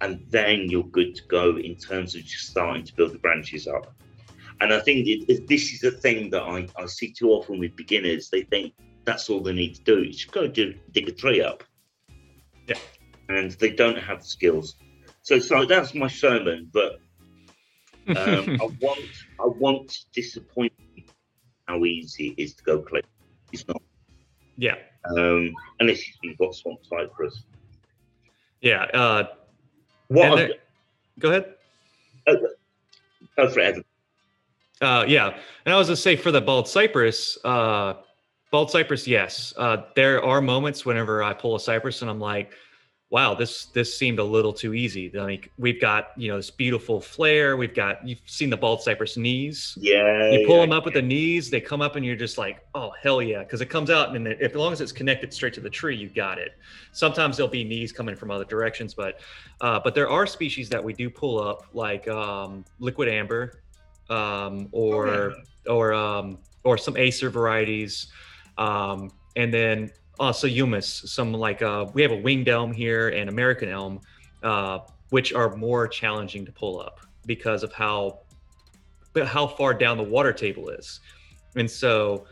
and 0.01 0.25
then 0.29 0.69
you're 0.69 0.83
good 0.83 1.15
to 1.15 1.23
go 1.27 1.57
in 1.57 1.75
terms 1.75 2.15
of 2.15 2.23
just 2.23 2.47
starting 2.47 2.83
to 2.83 2.95
build 2.95 3.13
the 3.13 3.19
branches 3.19 3.67
up. 3.67 3.93
And 4.61 4.73
I 4.73 4.79
think 4.79 5.07
it, 5.07 5.47
this 5.47 5.73
is 5.73 5.83
a 5.83 5.91
thing 5.91 6.29
that 6.29 6.43
I, 6.43 6.67
I 6.77 6.85
see 6.85 7.11
too 7.11 7.31
often 7.31 7.59
with 7.59 7.75
beginners. 7.75 8.29
They 8.29 8.43
think 8.43 8.73
that's 9.03 9.29
all 9.29 9.41
they 9.41 9.53
need 9.53 9.75
to 9.75 9.83
do. 9.83 10.03
You 10.03 10.11
just 10.11 10.31
go 10.31 10.47
do, 10.47 10.73
dig 10.91 11.09
a 11.09 11.11
tree 11.11 11.41
up. 11.41 11.63
Yeah. 12.67 12.77
And 13.27 13.51
they 13.51 13.71
don't 13.71 13.97
have 13.97 14.19
the 14.19 14.27
skills. 14.27 14.75
So, 15.21 15.39
so 15.39 15.65
that's 15.65 15.93
my 15.93 16.07
sermon. 16.07 16.69
But 16.71 16.99
um, 18.07 18.57
I 18.61 18.69
want 18.79 19.01
I 19.39 19.47
want 19.47 19.89
to 19.89 19.99
disappoint 20.13 20.73
how 21.67 21.83
easy 21.83 22.29
it 22.37 22.41
is 22.41 22.53
to 22.55 22.63
go 22.63 22.79
collect. 22.79 23.07
It's 23.51 23.67
not. 23.67 23.81
Yeah 24.57 24.75
Um, 25.17 25.53
unless 25.79 26.01
you've 26.21 26.37
got 26.37 26.55
swamp 26.55 26.79
cypress. 26.89 27.43
yeah 28.61 28.83
uh, 28.93 29.27
What? 30.07 30.35
There- 30.35 30.49
go 31.19 31.29
ahead 31.29 31.53
Go 33.37 33.49
for 33.49 33.59
it, 33.59 33.85
Uh, 34.81 35.03
yeah, 35.07 35.37
and 35.65 35.73
I 35.73 35.77
was 35.77 35.87
gonna 35.87 35.95
say 35.97 36.15
for 36.15 36.31
the 36.31 36.39
bald 36.41 36.67
cypress, 36.67 37.37
uh, 37.43 37.95
bald 38.51 38.71
cypress, 38.71 39.05
yes. 39.07 39.53
Uh, 39.57 39.83
there 39.95 40.23
are 40.23 40.41
moments 40.41 40.85
whenever 40.85 41.21
I 41.21 41.33
pull 41.33 41.55
a 41.55 41.59
cypress 41.59 42.01
and 42.01 42.09
I'm 42.09 42.19
like, 42.19 42.53
wow, 43.09 43.35
this 43.35 43.65
this 43.67 43.95
seemed 43.95 44.19
a 44.19 44.23
little 44.23 44.51
too 44.51 44.73
easy. 44.73 45.11
I 45.17 45.25
mean, 45.25 45.41
we've 45.57 45.79
got 45.79 46.09
you 46.17 46.29
know 46.29 46.37
this 46.37 46.49
beautiful 46.49 46.99
flare. 46.99 47.55
We've 47.55 47.73
got 47.73 48.05
you've 48.07 48.21
seen 48.25 48.49
the 48.49 48.57
bald 48.57 48.81
cypress 48.81 49.15
knees. 49.15 49.77
Yeah. 49.79 50.31
You 50.31 50.45
pull 50.47 50.57
yeah, 50.57 50.61
them 50.63 50.71
up 50.71 50.85
with 50.85 50.95
the 50.95 51.01
knees, 51.01 51.49
they 51.49 51.61
come 51.61 51.81
up, 51.81 51.95
and 51.95 52.05
you're 52.05 52.15
just 52.15 52.37
like, 52.37 52.65
oh 52.73 52.91
hell 53.01 53.21
yeah, 53.21 53.39
because 53.39 53.61
it 53.61 53.67
comes 53.67 53.89
out, 53.89 54.15
and 54.15 54.27
if, 54.27 54.41
as 54.41 54.55
long 54.55 54.73
as 54.73 54.81
it's 54.81 54.91
connected 54.91 55.33
straight 55.33 55.53
to 55.53 55.61
the 55.61 55.69
tree, 55.69 55.95
you 55.95 56.09
got 56.09 56.39
it. 56.39 56.53
Sometimes 56.93 57.37
there'll 57.37 57.51
be 57.51 57.63
knees 57.63 57.91
coming 57.91 58.15
from 58.15 58.31
other 58.31 58.45
directions, 58.45 58.93
but 58.93 59.19
uh, 59.61 59.79
but 59.83 59.93
there 59.93 60.09
are 60.09 60.25
species 60.25 60.67
that 60.69 60.83
we 60.83 60.93
do 60.93 61.09
pull 61.09 61.41
up, 61.41 61.67
like 61.73 62.07
um, 62.07 62.65
liquid 62.79 63.07
amber, 63.07 63.61
um, 64.09 64.67
or 64.71 65.33
or 65.67 65.93
um, 65.93 66.39
or 66.63 66.77
some 66.77 66.97
Acer 66.97 67.29
varieties, 67.29 68.07
um, 68.57 69.11
and 69.35 69.53
then 69.53 69.91
also 70.19 70.47
Ulmus. 70.47 71.07
Some 71.07 71.33
like 71.33 71.61
uh, 71.61 71.87
we 71.93 72.01
have 72.01 72.11
a 72.11 72.17
winged 72.17 72.49
elm 72.49 72.71
here 72.71 73.09
and 73.09 73.29
American 73.29 73.69
elm, 73.69 74.01
uh, 74.43 74.79
which 75.09 75.33
are 75.33 75.55
more 75.55 75.87
challenging 75.87 76.45
to 76.45 76.51
pull 76.51 76.79
up 76.79 77.01
because 77.25 77.63
of 77.63 77.73
how 77.73 78.19
how 79.25 79.47
far 79.47 79.73
down 79.73 79.97
the 79.97 80.03
water 80.03 80.33
table 80.33 80.69
is. 80.69 80.99
And 81.55 81.69
so 81.69 82.25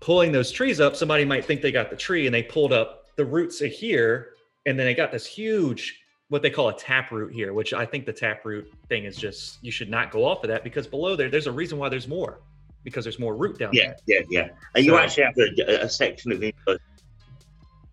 pulling 0.00 0.32
those 0.32 0.50
trees 0.50 0.80
up, 0.80 0.96
somebody 0.96 1.24
might 1.24 1.44
think 1.44 1.62
they 1.62 1.72
got 1.72 1.90
the 1.90 1.96
tree 1.96 2.26
and 2.26 2.34
they 2.34 2.42
pulled 2.42 2.72
up 2.72 3.04
the 3.16 3.24
roots 3.24 3.60
of 3.60 3.70
here, 3.70 4.30
and 4.66 4.78
then 4.78 4.86
they 4.86 4.94
got 4.94 5.12
this 5.12 5.26
huge 5.26 6.00
what 6.30 6.42
they 6.42 6.50
call 6.50 6.68
a 6.68 6.76
tap 6.76 7.10
root 7.10 7.32
here, 7.32 7.54
which 7.54 7.72
I 7.72 7.86
think 7.86 8.04
the 8.04 8.12
tap 8.12 8.44
root 8.44 8.70
thing 8.88 9.04
is 9.04 9.16
just 9.16 9.58
you 9.62 9.70
should 9.72 9.88
not 9.88 10.10
go 10.10 10.24
off 10.26 10.44
of 10.44 10.48
that 10.48 10.62
because 10.62 10.86
below 10.86 11.16
there, 11.16 11.30
there's 11.30 11.46
a 11.46 11.52
reason 11.52 11.78
why 11.78 11.88
there's 11.88 12.06
more 12.06 12.40
because 12.84 13.04
there's 13.04 13.18
more 13.18 13.34
root 13.34 13.58
down 13.58 13.70
Yeah, 13.72 13.94
there. 14.06 14.20
yeah, 14.20 14.26
yeah. 14.30 14.40
Yeah. 14.46 14.48
And 14.74 14.84
you 14.84 14.96
actually 14.98 15.24
have 15.24 15.34
a, 15.38 15.84
a 15.84 15.88
section 15.88 16.32
of 16.32 16.42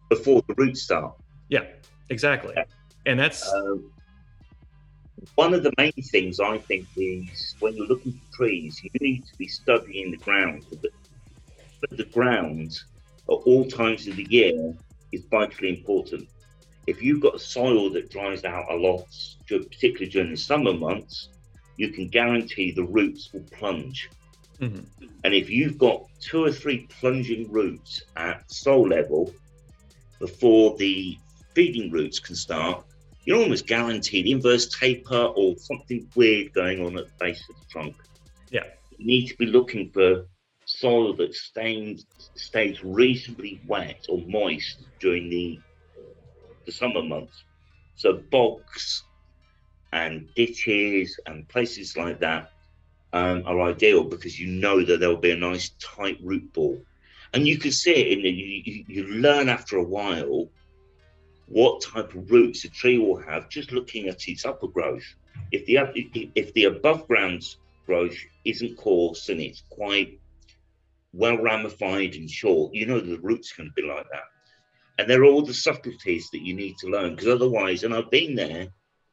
before 0.09 0.41
the 0.47 0.53
roots 0.55 0.83
start. 0.83 1.13
Yeah, 1.49 1.65
exactly. 2.09 2.53
Yeah. 2.55 2.63
And 3.05 3.19
that's 3.19 3.51
Um, 3.53 3.91
one 5.35 5.53
of 5.53 5.63
the 5.63 5.71
main 5.77 5.91
things 6.11 6.39
I 6.39 6.57
think 6.57 6.87
is 6.95 7.55
when 7.59 7.75
you're 7.75 7.87
looking 7.87 8.13
for 8.13 8.37
trees, 8.37 8.81
you 8.83 8.89
need 8.99 9.25
to 9.25 9.37
be 9.37 9.47
studying 9.47 10.11
the 10.11 10.17
ground. 10.17 10.65
But 10.69 10.91
but 11.81 11.97
the 11.97 12.05
ground 12.05 12.71
at 13.29 13.33
all 13.33 13.65
times 13.65 14.07
of 14.07 14.15
the 14.15 14.27
year 14.29 14.73
is 15.11 15.25
vitally 15.29 15.69
important. 15.69 16.27
If 16.87 17.01
you've 17.01 17.21
got 17.21 17.35
a 17.35 17.39
soil 17.39 17.89
that 17.91 18.09
dries 18.09 18.43
out 18.43 18.71
a 18.71 18.75
lot, 18.75 19.05
particularly 19.47 20.09
during 20.09 20.31
the 20.31 20.37
summer 20.37 20.73
months, 20.73 21.29
you 21.77 21.89
can 21.89 22.07
guarantee 22.07 22.71
the 22.71 22.83
roots 22.83 23.33
will 23.33 23.45
plunge. 23.51 24.09
mhm, 24.59 24.85
And 25.23 25.33
if 25.33 25.49
you've 25.49 25.77
got 25.77 26.05
two 26.19 26.43
or 26.43 26.51
three 26.51 26.87
plunging 26.87 27.51
roots 27.51 28.03
at 28.15 28.49
soil 28.51 28.87
level 28.87 29.33
before 30.19 30.75
the 30.77 31.17
feeding 31.53 31.91
roots 31.91 32.19
can 32.19 32.35
start, 32.35 32.83
you're 33.25 33.39
almost 33.39 33.67
guaranteed 33.67 34.27
inverse 34.27 34.67
taper 34.67 35.25
or 35.35 35.55
something 35.57 36.07
weird 36.15 36.53
going 36.53 36.85
on 36.85 36.97
at 36.97 37.05
the 37.05 37.13
base 37.19 37.43
of 37.49 37.55
the 37.55 37.65
trunk. 37.69 37.95
Yeah. 38.51 38.65
You 38.97 39.05
need 39.05 39.27
to 39.27 39.37
be 39.37 39.47
looking 39.47 39.89
for 39.89 40.25
soil 40.65 41.13
that 41.15 41.33
stays, 41.33 42.05
stays 42.35 42.83
reasonably 42.83 43.61
wet 43.67 44.05
or 44.09 44.19
moist 44.27 44.83
during 44.99 45.29
the, 45.29 45.59
the 46.65 46.71
summer 46.71 47.01
months. 47.01 47.43
So 47.95 48.21
bogs 48.31 49.03
and 49.91 50.27
ditches 50.35 51.19
and 51.25 51.47
places 51.47 51.95
like 51.95 52.19
that 52.19 52.51
um, 53.13 53.43
are 53.45 53.61
ideal 53.61 54.03
because 54.03 54.39
you 54.39 54.47
know 54.47 54.83
that 54.83 54.99
there'll 54.99 55.15
be 55.15 55.31
a 55.31 55.37
nice 55.37 55.71
tight 55.79 56.19
root 56.21 56.51
ball, 56.53 56.79
and 57.33 57.47
you 57.47 57.57
can 57.57 57.71
see 57.71 57.93
it 57.93 58.17
in 58.17 58.23
the, 58.23 58.29
you, 58.29 58.61
you, 58.65 58.85
you 58.87 59.07
learn 59.07 59.49
after 59.49 59.77
a 59.77 59.83
while 59.83 60.49
what 61.47 61.81
type 61.81 62.13
of 62.15 62.31
roots 62.31 62.65
a 62.65 62.69
tree 62.69 62.97
will 62.97 63.17
have 63.17 63.49
just 63.49 63.71
looking 63.71 64.07
at 64.07 64.27
its 64.27 64.45
upper 64.45 64.67
growth. 64.67 65.05
If 65.51 65.65
the 65.65 66.31
if 66.35 66.53
the 66.53 66.65
above 66.65 67.07
ground 67.07 67.43
growth 67.85 68.17
isn't 68.45 68.77
coarse 68.77 69.29
and 69.29 69.39
it's 69.39 69.63
quite 69.69 70.19
well 71.13 71.37
ramified 71.37 72.15
and 72.15 72.29
short, 72.29 72.73
you 72.73 72.85
know 72.85 72.99
the 72.99 73.19
roots 73.19 73.51
can 73.51 73.71
be 73.75 73.83
like 73.83 74.05
that. 74.11 74.23
And 74.97 75.09
there 75.09 75.21
are 75.21 75.25
all 75.25 75.43
the 75.43 75.53
subtleties 75.53 76.29
that 76.31 76.41
you 76.41 76.55
need 76.55 76.77
to 76.79 76.87
learn 76.87 77.11
because 77.11 77.27
otherwise, 77.27 77.83
and 77.83 77.93
I've 77.93 78.09
been 78.09 78.35
there, 78.35 78.67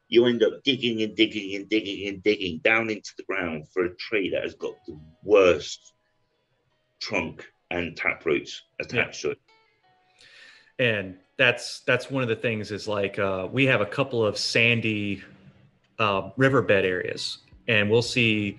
you 0.09 0.27
end 0.27 0.43
up 0.43 0.63
digging 0.65 1.03
and 1.03 1.15
digging 1.15 1.55
and 1.57 1.69
digging 1.69 2.09
and 2.09 2.23
digging 2.23 2.59
down 2.59 2.89
into 2.89 3.13
the 3.17 3.25
ground 3.25 3.69
for 3.73 3.85
a 3.85 3.97
tree 3.97 4.31
that 4.31 4.45
has 4.45 4.55
got 4.55 4.75
the 4.87 4.99
worst 5.23 5.93
trunk 7.01 7.52
and 7.79 7.97
tap 7.97 8.25
roots 8.25 8.63
attached 8.81 9.21
to 9.23 9.31
it. 9.31 9.39
and 10.79 11.17
that's 11.37 11.81
that's 11.81 12.11
one 12.11 12.23
of 12.23 12.29
the 12.29 12.37
things 12.37 12.71
is 12.71 12.87
like 12.87 13.19
uh, 13.19 13.49
we 13.51 13.65
have 13.67 13.81
a 13.81 13.87
couple 13.87 14.25
of 14.25 14.37
sandy 14.39 15.23
uh, 15.99 16.31
riverbed 16.37 16.85
areas 16.85 17.39
and 17.69 17.91
we'll 17.91 18.03
see 18.03 18.59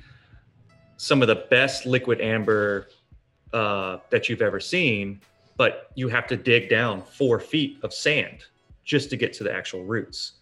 some 0.98 1.22
of 1.22 1.28
the 1.28 1.46
best 1.50 1.86
liquid 1.86 2.20
amber 2.22 2.88
uh, 3.54 3.98
that 4.10 4.30
you've 4.30 4.42
ever 4.42 4.60
seen 4.60 5.20
but 5.58 5.92
you 5.96 6.08
have 6.08 6.26
to 6.28 6.36
dig 6.36 6.70
down 6.70 7.02
four 7.02 7.40
feet 7.40 7.78
of 7.84 7.94
sand 7.94 8.40
just 8.84 9.10
to 9.10 9.16
get 9.18 9.32
to 9.34 9.44
the 9.44 9.54
actual 9.54 9.84
roots 9.84 10.34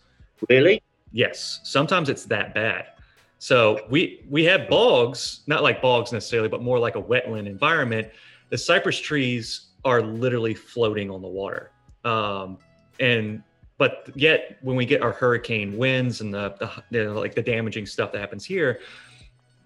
Really? 0.49 0.81
yes 1.11 1.59
sometimes 1.63 2.09
it's 2.09 2.25
that 2.25 2.53
bad 2.55 2.87
so 3.39 3.79
we 3.89 4.23
we 4.29 4.43
have 4.45 4.69
bogs 4.69 5.41
not 5.47 5.61
like 5.63 5.81
bogs 5.81 6.11
necessarily 6.11 6.47
but 6.49 6.61
more 6.61 6.79
like 6.79 6.95
a 6.95 7.01
wetland 7.01 7.45
environment 7.47 8.07
the 8.51 8.57
cypress 8.57 8.99
trees 8.99 9.69
are 9.83 10.03
literally 10.03 10.53
floating 10.53 11.09
on 11.09 11.23
the 11.23 11.27
water. 11.27 11.71
Um, 12.05 12.59
and 12.99 13.41
but 13.77 14.09
yet 14.13 14.59
when 14.61 14.75
we 14.75 14.85
get 14.85 15.01
our 15.01 15.11
hurricane 15.11 15.75
winds 15.75 16.21
and 16.21 16.31
the, 16.31 16.53
the, 16.59 16.83
the 16.91 17.13
like 17.13 17.33
the 17.33 17.41
damaging 17.41 17.87
stuff 17.87 18.11
that 18.11 18.19
happens 18.19 18.45
here 18.45 18.79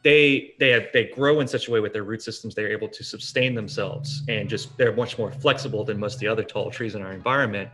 they 0.04 0.54
they 0.60 0.70
have 0.70 0.88
they 0.94 1.06
grow 1.06 1.40
in 1.40 1.48
such 1.48 1.68
a 1.68 1.72
way 1.72 1.80
with 1.80 1.92
their 1.92 2.04
root 2.04 2.22
systems 2.22 2.54
they're 2.56 2.72
able 2.72 2.88
to 2.88 3.04
sustain 3.04 3.56
themselves 3.56 4.22
and 4.30 4.48
just 4.48 4.78
they're 4.78 4.96
much 4.96 5.18
more 5.18 5.32
flexible 5.32 5.84
than 5.84 6.00
most 6.00 6.14
of 6.16 6.20
the 6.20 6.28
other 6.28 6.44
tall 6.44 6.70
trees 6.70 6.96
in 6.96 7.02
our 7.02 7.12
environment. 7.12 7.70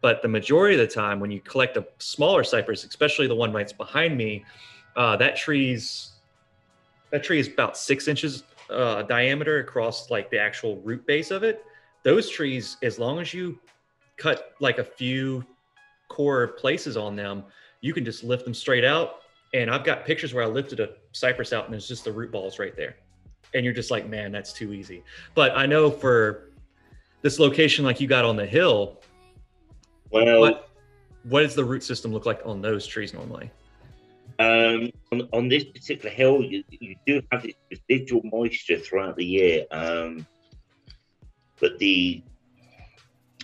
But 0.00 0.22
the 0.22 0.28
majority 0.28 0.74
of 0.74 0.80
the 0.80 0.92
time 0.92 1.20
when 1.20 1.30
you 1.30 1.40
collect 1.40 1.76
a 1.76 1.86
smaller 1.98 2.42
cypress 2.42 2.84
especially 2.84 3.26
the 3.28 3.36
one 3.36 3.52
right 3.52 3.72
behind 3.76 4.16
me 4.16 4.44
uh, 4.96 5.16
that 5.18 5.36
tree's 5.36 6.12
that 7.10 7.22
tree 7.22 7.38
is 7.38 7.48
about 7.48 7.76
six 7.76 8.08
inches 8.08 8.42
uh, 8.70 9.02
diameter 9.02 9.58
across 9.60 10.10
like 10.10 10.30
the 10.30 10.38
actual 10.38 10.80
root 10.82 11.06
base 11.06 11.30
of 11.30 11.42
it 11.42 11.64
those 12.02 12.28
trees 12.28 12.76
as 12.82 12.98
long 12.98 13.18
as 13.18 13.34
you 13.34 13.58
cut 14.16 14.54
like 14.60 14.78
a 14.78 14.84
few 14.84 15.44
core 16.08 16.48
places 16.48 16.96
on 16.96 17.16
them 17.16 17.44
you 17.84 17.92
can 17.92 18.02
just 18.02 18.24
lift 18.24 18.44
them 18.44 18.54
straight 18.54 18.84
out. 18.84 19.16
And 19.52 19.70
i've 19.70 19.84
got 19.84 20.04
pictures 20.06 20.32
where 20.32 20.42
i 20.42 20.46
lifted 20.46 20.80
a 20.80 20.90
cypress 21.12 21.52
out 21.52 21.64
and 21.64 21.72
there's 21.72 21.86
just 21.86 22.04
the 22.04 22.12
root 22.12 22.32
balls 22.32 22.58
right 22.58 22.74
there. 22.74 22.96
And 23.52 23.64
you're 23.64 23.74
just 23.74 23.90
like 23.90 24.08
man 24.08 24.32
that's 24.32 24.52
too 24.52 24.72
easy. 24.72 25.04
But 25.34 25.56
i 25.56 25.66
know 25.66 25.90
for 25.90 26.50
this 27.22 27.38
location 27.38 27.84
like 27.84 28.00
you 28.00 28.08
got 28.08 28.24
on 28.24 28.36
the 28.36 28.46
hill 28.46 29.02
Well, 30.10 30.40
what 30.40 30.70
what 31.24 31.42
does 31.42 31.54
the 31.54 31.64
root 31.64 31.82
system 31.82 32.12
look 32.12 32.26
like 32.26 32.40
on 32.44 32.62
those 32.62 32.86
trees 32.86 33.12
normally 33.14 33.50
um, 34.38 34.90
on, 35.12 35.28
on 35.32 35.48
this 35.48 35.64
particular 35.64 36.10
hill, 36.10 36.42
you, 36.42 36.64
you 36.70 36.96
do 37.06 37.22
have 37.30 37.42
this 37.42 37.54
residual 37.70 38.22
moisture 38.24 38.78
throughout 38.78 39.16
the 39.16 39.24
year, 39.24 39.64
um, 39.70 40.26
but 41.60 41.78
the 41.78 42.22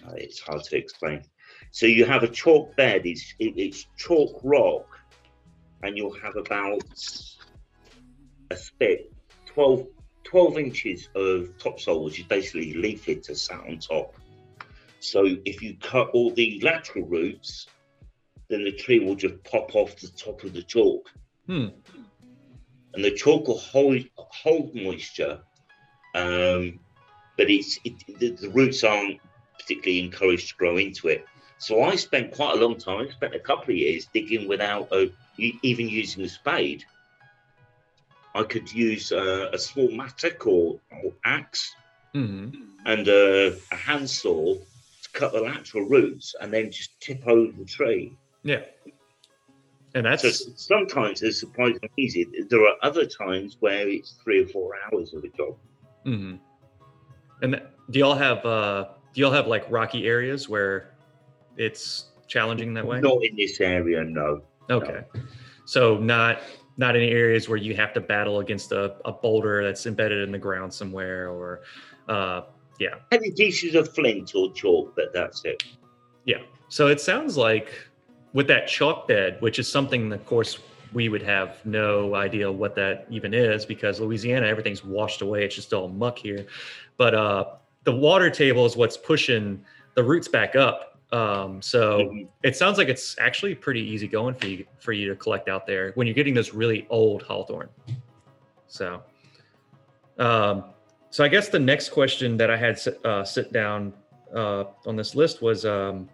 uh, 0.07 0.15
it's 0.17 0.41
hard 0.41 0.63
to 0.65 0.77
explain. 0.77 1.23
So 1.71 1.87
you 1.87 2.05
have 2.07 2.23
a 2.23 2.29
chalk 2.29 2.75
bed; 2.77 3.03
it's 3.05 3.35
it, 3.39 3.55
it's 3.57 3.87
chalk 3.97 4.41
rock, 4.43 4.87
and 5.83 5.97
you'll 5.97 6.19
have 6.19 6.37
about 6.37 6.83
a 8.51 8.57
spit 8.57 9.13
12, 9.47 9.87
12 10.25 10.59
inches 10.59 11.09
of 11.15 11.57
topsoil, 11.59 12.05
which 12.05 12.19
is 12.19 12.27
basically 12.27 12.75
leaf 12.75 13.07
litter 13.07 13.35
sat 13.35 13.61
on 13.61 13.79
top. 13.79 14.17
So 14.99 15.25
if 15.45 15.63
you 15.63 15.77
cut 15.81 16.09
all 16.11 16.31
the 16.33 16.61
lateral 16.63 17.07
roots, 17.07 17.69
then 18.51 18.65
the 18.65 18.73
tree 18.73 18.99
will 18.99 19.15
just 19.15 19.43
pop 19.45 19.75
off 19.75 19.97
the 19.97 20.09
top 20.09 20.43
of 20.45 20.53
the 20.53 20.63
chalk. 20.63 21.09
hmm 21.47 21.69
And 22.95 23.05
the 23.05 23.13
chalk 23.13 23.47
will 23.47 23.59
hold, 23.59 24.05
hold 24.17 24.75
moisture, 24.75 25.41
um, 26.15 26.81
but 27.37 27.49
it's 27.49 27.79
it, 27.85 27.95
the, 28.19 28.31
the 28.31 28.51
roots 28.51 28.83
aren't 28.85 29.21
particularly 29.59 30.01
encouraged 30.01 30.49
to 30.49 30.55
grow 30.57 30.77
into 30.77 31.09
it. 31.09 31.25
So 31.59 31.83
I 31.83 31.95
spent 31.95 32.33
quite 32.33 32.57
a 32.57 32.61
long 32.61 32.77
time, 32.77 33.07
I 33.09 33.13
spent 33.13 33.35
a 33.35 33.39
couple 33.39 33.71
of 33.71 33.77
years 33.77 34.09
digging 34.13 34.49
without 34.49 34.89
a, 34.93 35.13
even 35.39 35.89
using 35.89 36.25
a 36.25 36.29
spade. 36.29 36.85
I 38.35 38.43
could 38.45 38.73
use 38.73 39.13
uh, 39.13 39.51
a 39.53 39.59
small 39.59 39.91
mattock 39.91 40.47
or, 40.47 40.81
or 41.03 41.13
axe 41.25 41.75
hmm 42.13 42.49
and 42.87 43.07
a, 43.09 43.57
a 43.71 43.77
handsaw 43.77 44.55
to 44.55 45.09
cut 45.13 45.33
the 45.33 45.41
lateral 45.41 45.85
roots 45.85 46.35
and 46.41 46.53
then 46.53 46.71
just 46.71 46.99
tip 47.01 47.27
over 47.27 47.53
the 47.53 47.65
tree. 47.65 48.17
Yeah 48.43 48.61
and 49.95 50.07
that's 50.07 50.23
So 50.23 50.53
sometimes 50.57 51.23
it's 51.23 51.41
surprisingly 51.41 51.91
easy. 51.97 52.27
There 52.49 52.65
are 52.67 52.77
other 52.83 53.07
times 53.07 53.57
where 53.61 53.89
it's 53.89 54.17
three 54.23 54.45
or 54.45 54.47
four 54.49 54.73
hours 54.87 55.15
of 55.15 55.25
a 55.25 55.29
job. 55.29 55.57
hmm 56.05 56.37
And 57.43 57.61
do 57.91 57.99
y'all 57.99 58.15
have 58.15 58.45
uh 58.47 58.89
do 59.13 59.21
y'all 59.21 59.33
have 59.33 59.47
like 59.47 59.69
rocky 59.71 60.07
areas 60.07 60.49
where 60.49 60.93
it's 61.57 62.07
challenging 62.29 62.75
that 62.75 62.87
way? 62.87 63.01
Not 63.01 63.25
in 63.25 63.37
this 63.37 63.61
area, 63.61 64.05
no. 64.05 64.43
Okay. 64.71 65.03
So 65.65 65.99
not 65.99 66.41
not 66.77 66.95
any 66.95 67.11
areas 67.11 67.49
where 67.49 67.59
you 67.59 67.75
have 67.75 67.93
to 67.95 68.01
battle 68.01 68.39
against 68.39 68.73
a, 68.73 68.95
a 69.05 69.13
boulder 69.13 69.65
that's 69.65 69.85
embedded 69.87 70.23
in 70.23 70.31
the 70.31 70.39
ground 70.39 70.73
somewhere 70.73 71.29
or 71.29 71.63
uh 72.09 72.43
yeah. 72.79 72.95
Heavy 73.11 73.33
pieces 73.33 73.75
of 73.75 73.93
flint 73.93 74.33
or 74.35 74.53
chalk, 74.55 74.95
but 74.95 75.13
that's 75.13 75.45
it. 75.45 75.63
Yeah. 76.25 76.39
So 76.69 76.87
it 76.87 77.01
sounds 77.01 77.37
like 77.37 77.90
with 78.33 78.47
that 78.49 78.67
chalk 78.69 79.09
bed, 79.09 79.37
which 79.41 79.59
is 79.59 79.71
something 79.71 80.13
of 80.13 80.25
course 80.27 80.59
we 80.93 81.09
would 81.09 81.23
have 81.23 81.65
no 81.65 82.15
idea 82.17 82.51
what 82.51 82.75
that 82.75 83.07
even 83.11 83.33
is 83.33 83.65
because 83.65 84.01
Louisiana 84.01 84.47
everything's 84.47 84.85
washed 84.85 85.23
away. 85.23 85.45
It's 85.45 85.55
just 85.55 85.73
all 85.73 85.89
muck 85.89 86.19
here. 86.19 86.47
But 86.97 87.15
uh 87.15 87.45
the 87.85 87.93
water 87.93 88.29
table 88.29 88.67
is 88.67 88.77
what's 88.77 88.97
pushing 88.97 89.65
the 89.95 90.05
roots 90.05 90.29
back 90.29 90.55
up. 90.55 90.99
Um, 91.13 91.61
so 91.63 92.01
Mhm. 92.01 92.29
it 92.43 92.55
sounds 92.57 92.79
like 92.79 92.89
it's 92.89 93.17
actually 93.19 93.55
pretty 93.55 93.81
easy 93.81 94.07
going 94.07 94.35
for 94.35 94.47
you 94.47 94.65
for 94.79 94.93
you 94.93 95.09
to 95.09 95.17
collect 95.17 95.49
out 95.49 95.67
there 95.67 95.93
when 95.95 96.07
you're 96.07 96.15
getting 96.15 96.35
those 96.35 96.53
really 96.55 96.87
old 96.91 97.23
hawthorn. 97.23 97.69
So, 98.69 99.03
um, 100.19 100.65
so 101.11 101.25
I 101.25 101.29
guess 101.29 101.49
the 101.49 101.59
next 101.59 101.89
question 101.89 102.37
that 102.37 102.51
I 102.51 102.57
had 102.57 102.79
sit- 102.79 103.05
uh, 103.05 103.25
sit 103.25 103.53
down 103.53 103.93
uh, 104.35 104.65
on 104.87 104.95
this 104.95 105.15
list 105.17 105.43
was 105.43 105.65
um, 105.67 106.09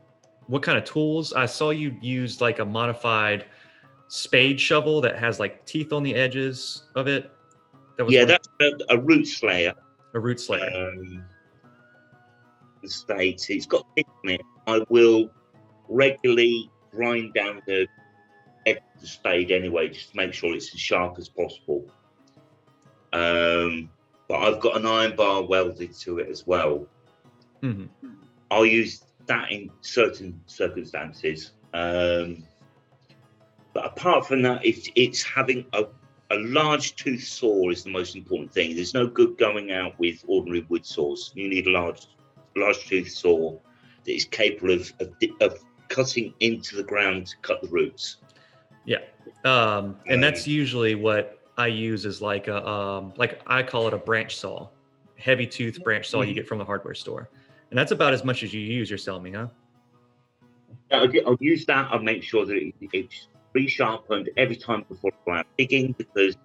what 0.46 0.62
kind 0.62 0.78
of 0.78 0.84
tools? 0.84 1.32
I 1.32 1.46
saw 1.46 1.70
you 1.70 1.96
use 2.00 2.40
like 2.40 2.58
a 2.58 2.64
modified 2.64 3.46
spade 4.08 4.60
shovel 4.60 5.00
that 5.00 5.18
has 5.18 5.40
like 5.40 5.64
teeth 5.66 5.92
on 5.92 6.02
the 6.02 6.14
edges 6.14 6.84
of 6.94 7.08
it. 7.08 7.30
That 7.96 8.04
was 8.04 8.14
Yeah, 8.14 8.24
that's 8.24 8.48
a, 8.60 8.72
a 8.90 8.98
root 8.98 9.26
slayer. 9.26 9.74
a 10.14 10.20
root 10.20 10.40
slayer. 10.40 10.70
Um, 10.92 11.24
the 12.82 12.88
states 12.88 13.50
it's 13.50 13.66
got 13.66 13.84
teeth 13.96 14.06
on 14.24 14.30
it. 14.32 14.40
I 14.66 14.84
will 14.88 15.30
regularly 15.88 16.70
grind 16.92 17.34
down 17.34 17.62
the 17.66 17.86
edge 18.66 18.76
of 18.94 19.00
the 19.00 19.06
spade 19.06 19.50
anyway, 19.50 19.88
just 19.88 20.10
to 20.10 20.16
make 20.16 20.32
sure 20.32 20.54
it's 20.54 20.72
as 20.74 20.80
sharp 20.80 21.18
as 21.18 21.28
possible. 21.28 21.84
Um, 23.12 23.90
but 24.28 24.36
I've 24.40 24.60
got 24.60 24.76
an 24.76 24.86
iron 24.86 25.16
bar 25.16 25.42
welded 25.42 25.92
to 26.00 26.18
it 26.18 26.28
as 26.28 26.46
well. 26.46 26.86
Mhm. 27.62 27.88
I'll 28.50 28.66
use 28.66 29.02
that 29.26 29.50
in 29.52 29.70
certain 29.80 30.40
circumstances. 30.46 31.52
Um, 31.74 32.44
but 33.72 33.84
apart 33.84 34.26
from 34.26 34.42
that, 34.42 34.64
it's 34.64 34.88
it's 34.94 35.22
having 35.22 35.66
a, 35.72 35.84
a 36.30 36.36
large 36.38 36.96
tooth 36.96 37.22
saw 37.22 37.70
is 37.70 37.84
the 37.84 37.90
most 37.90 38.16
important 38.16 38.52
thing. 38.52 38.74
There's 38.74 38.94
no 38.94 39.06
good 39.06 39.36
going 39.36 39.72
out 39.72 39.98
with 39.98 40.24
ordinary 40.26 40.64
wood 40.68 40.86
saws. 40.86 41.32
You 41.34 41.48
need 41.48 41.66
a 41.66 41.70
large 41.70 42.06
large 42.56 42.86
tooth 42.86 43.10
saw 43.10 43.58
that 44.04 44.12
is 44.12 44.24
capable 44.24 44.72
of 44.72 44.92
of, 45.00 45.12
of 45.40 45.58
cutting 45.88 46.32
into 46.40 46.76
the 46.76 46.82
ground 46.82 47.26
to 47.26 47.36
cut 47.42 47.60
the 47.60 47.68
roots. 47.68 48.16
Yeah, 48.86 48.98
um, 49.44 49.96
and 50.06 50.22
that's 50.22 50.46
Um, 50.46 50.52
usually 50.52 50.94
what 50.94 51.42
I 51.58 51.66
use 51.66 52.06
is 52.06 52.22
like 52.22 52.48
a 52.48 52.66
um, 52.66 53.12
like 53.16 53.42
I 53.46 53.62
call 53.62 53.88
it 53.88 53.94
a 53.94 53.98
branch 53.98 54.36
saw, 54.36 54.68
heavy 55.18 55.46
tooth 55.46 55.82
branch 55.84 56.08
saw 56.08 56.22
you 56.22 56.34
get 56.34 56.46
from 56.46 56.58
the 56.58 56.64
hardware 56.64 56.94
store, 56.94 57.28
and 57.70 57.78
that's 57.78 57.92
about 57.92 58.12
as 58.14 58.24
much 58.24 58.42
as 58.42 58.52
you 58.52 58.60
use. 58.60 58.90
You're 58.90 58.98
telling 58.98 59.22
me, 59.22 59.32
huh? 59.32 59.48
I'll, 60.92 61.08
I'll 61.26 61.36
use 61.40 61.66
that. 61.66 61.88
I'll 61.90 62.00
make 62.00 62.22
sure 62.22 62.46
that 62.46 62.56
it, 62.56 62.74
it's 62.92 63.28
resharpened 63.56 64.28
every 64.36 64.56
time 64.56 64.84
before 64.88 65.12
I 65.28 65.40
out 65.40 65.46
digging 65.58 65.94
because 65.96 66.36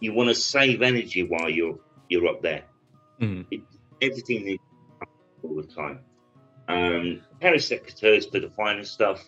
you 0.00 0.12
want 0.12 0.28
to 0.28 0.34
save 0.34 0.82
energy 0.82 1.22
while 1.22 1.48
you're 1.48 1.78
you're 2.08 2.26
up 2.28 2.42
there. 2.42 2.64
Mhm. 3.20 3.46
It, 3.50 3.62
everything 4.02 4.44
needs 4.44 4.62
to 5.00 5.48
all 5.48 5.56
the 5.56 5.62
time. 5.62 6.00
Um, 6.66 7.20
pair 7.40 7.54
of 7.54 7.60
secateurs 7.60 8.30
for 8.30 8.40
the 8.40 8.48
finer 8.50 8.84
stuff, 8.84 9.22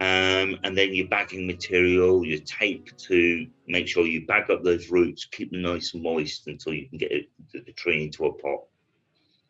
um, 0.00 0.58
and 0.62 0.76
then 0.76 0.94
your 0.94 1.08
bagging 1.08 1.46
material, 1.46 2.24
your 2.24 2.40
tape 2.40 2.96
to 2.98 3.46
make 3.66 3.88
sure 3.88 4.06
you 4.06 4.26
bag 4.26 4.50
up 4.50 4.62
those 4.62 4.90
roots, 4.90 5.24
keep 5.24 5.50
them 5.50 5.62
nice 5.62 5.94
and 5.94 6.02
moist 6.02 6.46
until 6.46 6.74
you 6.74 6.88
can 6.88 6.98
get 6.98 7.10
it, 7.10 7.28
the 7.52 7.72
tree 7.72 8.04
into 8.04 8.26
a 8.26 8.32
pot, 8.32 8.64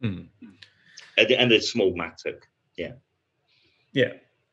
Mhm. 0.02 0.28
and, 1.16 1.52
a 1.52 1.61
small 1.61 1.94
matter. 1.96 2.40
Yeah. 2.76 2.92
Yeah. 3.92 4.12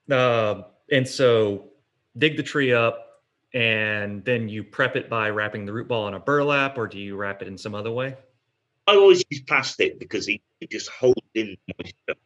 Uh, 0.09 0.63
and 0.91 1.07
so 1.07 1.71
dig 2.17 2.37
the 2.37 2.43
tree 2.43 2.73
up 2.73 3.23
and 3.53 4.23
then 4.25 4.49
you 4.49 4.63
prep 4.63 4.95
it 4.95 5.09
by 5.09 5.29
wrapping 5.29 5.65
the 5.65 5.73
root 5.73 5.87
ball 5.87 6.07
in 6.07 6.13
a 6.13 6.19
burlap 6.19 6.77
or 6.77 6.87
do 6.87 6.99
you 6.99 7.15
wrap 7.15 7.41
it 7.41 7.47
in 7.47 7.57
some 7.57 7.75
other 7.75 7.91
way? 7.91 8.15
I 8.87 8.95
always 8.95 9.23
use 9.29 9.41
plastic 9.41 9.99
because 9.99 10.27
it, 10.27 10.41
just 10.69 10.89
holds 10.89 11.21
in 11.35 11.55
moisture. 11.77 12.19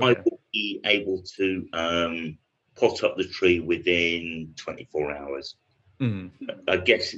I 0.00 0.10
Okay. 0.10 0.22
will 0.24 0.40
be 0.52 0.80
able 0.84 1.22
to 1.36 1.68
um, 1.72 2.38
pot 2.74 3.04
up 3.04 3.16
the 3.16 3.24
tree 3.24 3.60
within 3.60 4.54
24 4.56 5.16
hours. 5.16 5.56
Mhm. 6.00 6.30
I 6.68 6.76
guess 6.78 7.14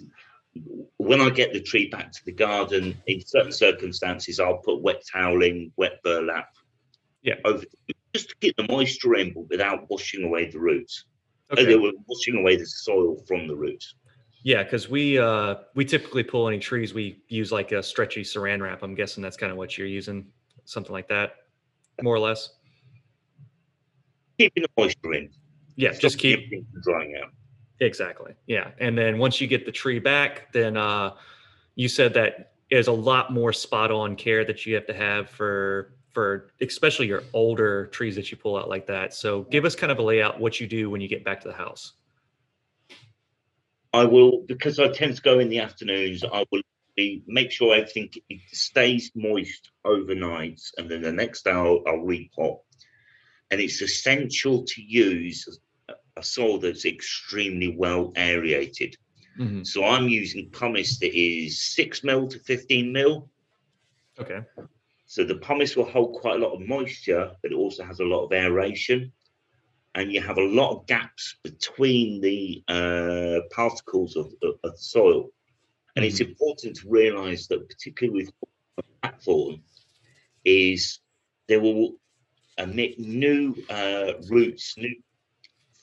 when 0.96 1.20
I 1.20 1.30
get 1.30 1.52
the 1.52 1.60
tree 1.60 1.88
back 1.88 2.12
to 2.12 2.24
the 2.24 2.32
garden, 2.32 3.00
in 3.06 3.20
certain 3.24 3.52
circumstances, 3.52 4.40
I'll 4.40 4.58
put 4.58 4.82
wet 4.82 5.02
toweling, 5.12 5.72
wet 5.76 6.02
burlap 6.02 6.48
Yeah. 7.22 7.36
over 7.44 7.64
just 8.14 8.30
to 8.30 8.36
keep 8.40 8.56
the 8.56 8.66
moisture 8.68 9.14
in, 9.16 9.34
but 9.34 9.48
without 9.48 9.90
washing 9.90 10.24
away 10.24 10.50
the 10.50 10.58
roots. 10.58 11.04
Okay. 11.52 11.64
They 11.64 11.76
were 11.76 11.92
washing 12.06 12.36
away 12.36 12.56
the 12.56 12.66
soil 12.66 13.22
from 13.28 13.46
the 13.46 13.54
roots. 13.54 13.94
Yeah, 14.42 14.62
because 14.62 14.88
we 14.88 15.18
uh 15.18 15.56
we 15.74 15.84
typically 15.84 16.22
pull 16.22 16.46
any 16.48 16.58
trees, 16.58 16.94
we 16.94 17.22
use 17.28 17.50
like 17.50 17.72
a 17.72 17.82
stretchy 17.82 18.22
saran 18.22 18.60
wrap. 18.62 18.82
I'm 18.82 18.94
guessing 18.94 19.22
that's 19.22 19.36
kind 19.36 19.50
of 19.50 19.58
what 19.58 19.76
you're 19.76 19.86
using, 19.88 20.26
something 20.64 20.92
like 20.92 21.08
that, 21.08 21.34
more 22.02 22.14
or 22.14 22.20
less. 22.20 22.50
Keeping 24.38 24.62
the 24.62 24.68
moisture 24.76 25.14
in. 25.14 25.30
Yeah, 25.76 25.92
just 25.92 26.18
stopping 26.18 26.48
keep 26.48 26.66
drying 26.84 27.14
out. 27.22 27.32
Exactly. 27.80 28.34
Yeah, 28.46 28.70
and 28.78 28.96
then 28.96 29.18
once 29.18 29.40
you 29.40 29.46
get 29.46 29.66
the 29.66 29.72
tree 29.72 29.98
back, 29.98 30.52
then 30.52 30.76
uh 30.76 31.14
you 31.74 31.88
said 31.88 32.14
that 32.14 32.52
there's 32.70 32.88
a 32.88 32.92
lot 32.92 33.32
more 33.32 33.52
spot 33.52 33.90
on 33.90 34.16
care 34.16 34.44
that 34.44 34.66
you 34.66 34.74
have 34.74 34.86
to 34.86 34.94
have 34.94 35.30
for 35.30 35.92
for 36.12 36.50
especially 36.62 37.06
your 37.06 37.22
older 37.34 37.88
trees 37.88 38.16
that 38.16 38.30
you 38.30 38.38
pull 38.38 38.56
out 38.56 38.70
like 38.70 38.86
that. 38.86 39.12
So 39.12 39.42
give 39.42 39.66
us 39.66 39.76
kind 39.76 39.92
of 39.92 39.98
a 39.98 40.02
layout 40.02 40.40
what 40.40 40.58
you 40.58 40.66
do 40.66 40.88
when 40.88 41.02
you 41.02 41.08
get 41.08 41.24
back 41.24 41.42
to 41.42 41.48
the 41.48 41.54
house. 41.54 41.92
I 43.92 44.04
will 44.04 44.44
because 44.46 44.78
I 44.78 44.88
tend 44.88 45.16
to 45.16 45.22
go 45.22 45.38
in 45.38 45.48
the 45.48 45.60
afternoons. 45.60 46.24
I 46.24 46.44
will 46.50 46.62
be, 46.96 47.22
make 47.26 47.50
sure 47.50 47.74
everything 47.74 48.10
stays 48.52 49.10
moist 49.14 49.70
overnight, 49.84 50.60
and 50.78 50.90
then 50.90 51.02
the 51.02 51.12
next 51.12 51.44
day 51.44 51.50
I'll, 51.50 51.82
I'll 51.86 51.98
repot. 51.98 52.60
And 53.50 53.60
it's 53.60 53.80
essential 53.80 54.64
to 54.64 54.82
use 54.82 55.60
a- 56.16 56.22
soil 56.22 56.58
that's 56.58 56.84
extremely 56.84 57.68
well 57.76 58.12
aerated. 58.16 58.96
Mhm. 59.38 59.66
So 59.66 59.84
I'm 59.84 60.08
using 60.08 60.50
pumice 60.50 60.98
that 61.00 61.14
is 61.14 61.60
six 61.60 62.02
mil 62.02 62.28
to 62.28 62.38
fifteen 62.38 62.92
mil. 62.92 63.30
Okay. 64.18 64.40
So 65.06 65.24
the 65.24 65.36
pumice 65.36 65.76
will 65.76 65.84
hold 65.84 66.20
quite 66.20 66.36
a 66.36 66.38
lot 66.38 66.54
of 66.54 66.66
moisture, 66.66 67.30
but 67.42 67.52
it 67.52 67.54
also 67.54 67.84
has 67.84 68.00
a 68.00 68.04
lot 68.04 68.24
of 68.24 68.32
aeration. 68.32 69.12
And 69.94 70.12
you 70.12 70.20
have 70.20 70.36
a 70.38 70.44
lot 70.44 70.72
of 70.72 70.86
gaps 70.86 71.36
between 71.42 72.20
the 72.20 72.62
uh, 72.68 73.40
particles 73.54 74.16
of, 74.16 74.26
of, 74.42 74.58
of 74.64 74.72
the 74.72 74.78
soil. 74.78 75.30
And 75.94 76.04
it's 76.04 76.20
important 76.20 76.76
to 76.76 76.90
realize 76.90 77.46
that, 77.48 77.66
particularly 77.66 78.24
with 78.24 78.32
blackthorn, 79.00 79.62
is 80.44 81.00
they 81.46 81.56
will 81.56 81.94
emit 82.58 82.98
new 82.98 83.54
uh, 83.70 84.12
roots, 84.28 84.76
new 84.76 84.94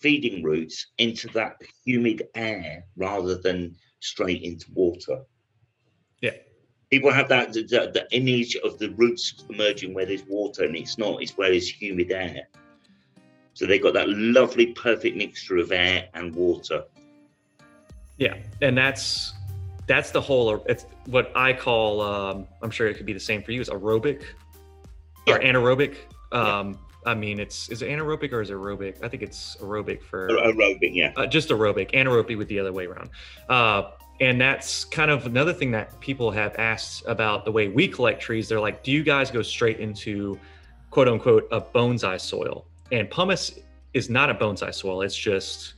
feeding 0.03 0.43
roots 0.43 0.87
into 0.97 1.29
that 1.29 1.55
humid 1.85 2.23
air 2.35 2.83
rather 2.97 3.35
than 3.37 3.73
straight 4.01 4.43
into 4.43 4.65
water. 4.73 5.21
Yeah. 6.21 6.35
People 6.91 7.09
have 7.09 7.29
that 7.29 7.53
the, 7.53 7.63
the, 7.63 7.89
the 7.93 8.05
image 8.11 8.57
of 8.57 8.77
the 8.77 8.89
roots 8.89 9.45
emerging 9.49 9.93
where 9.93 10.05
there's 10.05 10.25
water, 10.25 10.65
and 10.65 10.75
it's 10.75 10.97
not. 10.97 11.23
It's 11.23 11.37
where 11.37 11.49
there's 11.49 11.69
humid 11.69 12.11
air. 12.11 12.49
So 13.53 13.65
they've 13.65 13.81
got 13.81 13.93
that 13.93 14.09
lovely, 14.09 14.67
perfect 14.73 15.15
mixture 15.15 15.57
of 15.57 15.71
air 15.71 16.09
and 16.13 16.35
water. 16.35 16.83
Yeah, 18.17 18.35
and 18.61 18.77
that's 18.77 19.33
that's 19.87 20.11
the 20.11 20.21
whole. 20.21 20.63
It's 20.67 20.85
what 21.05 21.31
I 21.35 21.53
call. 21.53 22.01
Um, 22.01 22.47
I'm 22.61 22.71
sure 22.71 22.87
it 22.87 22.95
could 22.95 23.05
be 23.05 23.13
the 23.13 23.19
same 23.19 23.41
for 23.41 23.53
you. 23.53 23.61
Is 23.61 23.69
aerobic 23.69 24.23
or 25.27 25.39
anaerobic? 25.39 25.95
Um, 26.31 26.77
I 27.05 27.13
mean, 27.13 27.39
it's 27.39 27.69
is 27.69 27.81
it 27.81 27.89
anaerobic 27.89 28.31
or 28.31 28.41
is 28.41 28.49
it 28.49 28.53
aerobic? 28.53 29.03
I 29.03 29.09
think 29.09 29.23
it's 29.23 29.55
aerobic 29.57 30.01
for 30.01 30.29
Aerobic, 30.29 30.93
yeah. 30.93 31.13
uh, 31.15 31.27
just 31.27 31.49
aerobic. 31.49 31.91
Anaerobic 31.91 32.37
with 32.37 32.47
the 32.47 32.59
other 32.59 32.73
way 32.73 32.85
around. 32.85 33.09
Uh, 33.49 33.91
and 34.19 34.39
that's 34.39 34.85
kind 34.85 35.09
of 35.11 35.25
another 35.25 35.53
thing 35.53 35.71
that 35.71 35.99
people 35.99 36.31
have 36.31 36.55
asked 36.57 37.03
about 37.07 37.45
the 37.45 37.51
way 37.51 37.67
we 37.67 37.87
collect 37.87 38.21
trees. 38.21 38.47
They're 38.47 38.59
like, 38.59 38.83
do 38.83 38.91
you 38.91 39.03
guys 39.03 39.31
go 39.31 39.41
straight 39.41 39.79
into 39.79 40.39
quote 40.91 41.07
unquote 41.07 41.47
a 41.51 41.59
bonsai 41.59 42.19
soil? 42.19 42.65
And 42.91 43.09
pumice 43.09 43.59
is 43.93 44.09
not 44.09 44.29
a 44.29 44.35
bonsai 44.35 44.73
soil. 44.73 45.01
It's 45.01 45.17
just 45.17 45.75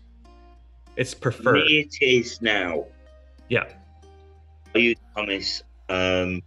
it's 0.96 1.14
preferred. 1.14 1.64
It 1.68 1.96
is 2.02 2.42
now. 2.42 2.86
Yeah. 3.50 3.66
I 4.74 4.80
use 4.80 4.98
pumice 5.16 5.64
um, 5.90 6.42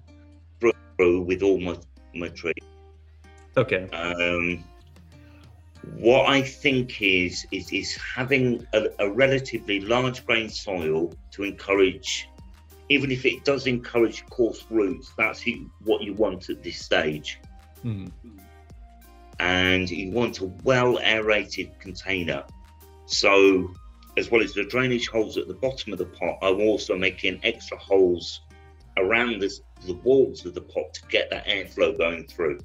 through, 0.61 0.73
through 0.97 1.23
with 1.23 1.43
all 1.43 1.59
my 1.59 1.77
my 2.15 2.29
trees. 2.29 2.55
Okay. 3.57 3.89
Um, 3.91 4.65
what 5.97 6.29
I 6.29 6.43
think 6.43 7.01
is 7.03 7.47
is 7.51 7.73
is 7.73 7.97
having 7.97 8.67
a, 8.73 8.89
a 8.99 9.11
relatively 9.11 9.81
large 9.81 10.25
grain 10.27 10.49
soil 10.49 11.13
to 11.33 11.45
encourage, 11.45 12.29
even 12.89 13.11
if 13.11 13.25
it 13.25 13.45
does 13.45 13.67
encourage 13.67 14.25
coarse 14.27 14.65
roots, 14.71 15.13
that's 15.17 15.45
what 15.85 16.03
you 16.03 16.15
want 16.15 16.51
at 16.51 16.63
this 16.63 16.79
stage. 16.79 17.41
Mhm. 17.85 18.11
And 19.41 19.89
you 19.89 20.11
want 20.11 20.41
a 20.41 20.47
well 20.65 20.99
aerated 20.99 21.79
container. 21.79 22.45
So, 23.07 23.73
as 24.17 24.31
well 24.31 24.43
as 24.43 24.53
the 24.53 24.65
drainage 24.65 25.09
holes 25.09 25.39
at 25.39 25.49
the 25.49 25.55
bottom 25.55 25.93
of 25.93 25.99
the 25.99 26.07
pot, 26.07 26.39
I'm 26.43 26.61
also 26.61 26.97
making 26.97 27.41
extra 27.45 27.79
holes 27.79 28.41
around 28.97 29.41
the, 29.41 29.51
the 29.87 29.95
walls 29.95 30.45
of 30.45 30.55
the 30.55 30.61
pot 30.61 30.93
to 30.95 31.03
get 31.09 31.31
that 31.31 31.47
airflow 31.47 31.97
going 31.97 32.27
through. 32.27 32.59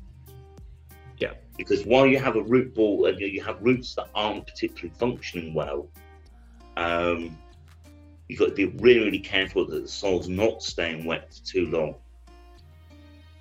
Because 1.57 1.85
while 1.85 2.07
you 2.07 2.19
have 2.19 2.35
a 2.35 2.41
root 2.43 2.73
ball 2.73 3.05
and 3.05 3.19
you 3.19 3.43
have 3.43 3.61
roots 3.61 3.93
that 3.95 4.07
aren't 4.15 4.47
particularly 4.47 4.93
functioning 4.97 5.53
well, 5.53 5.87
um, 6.77 7.37
you've 8.27 8.39
got 8.39 8.49
to 8.49 8.55
be 8.55 8.65
really, 8.65 9.05
really 9.05 9.19
careful 9.19 9.65
that 9.67 9.81
the 9.83 9.87
soil's 9.87 10.27
not 10.27 10.63
staying 10.63 11.05
wet 11.05 11.33
for 11.33 11.45
too 11.45 11.67
long. 11.67 11.95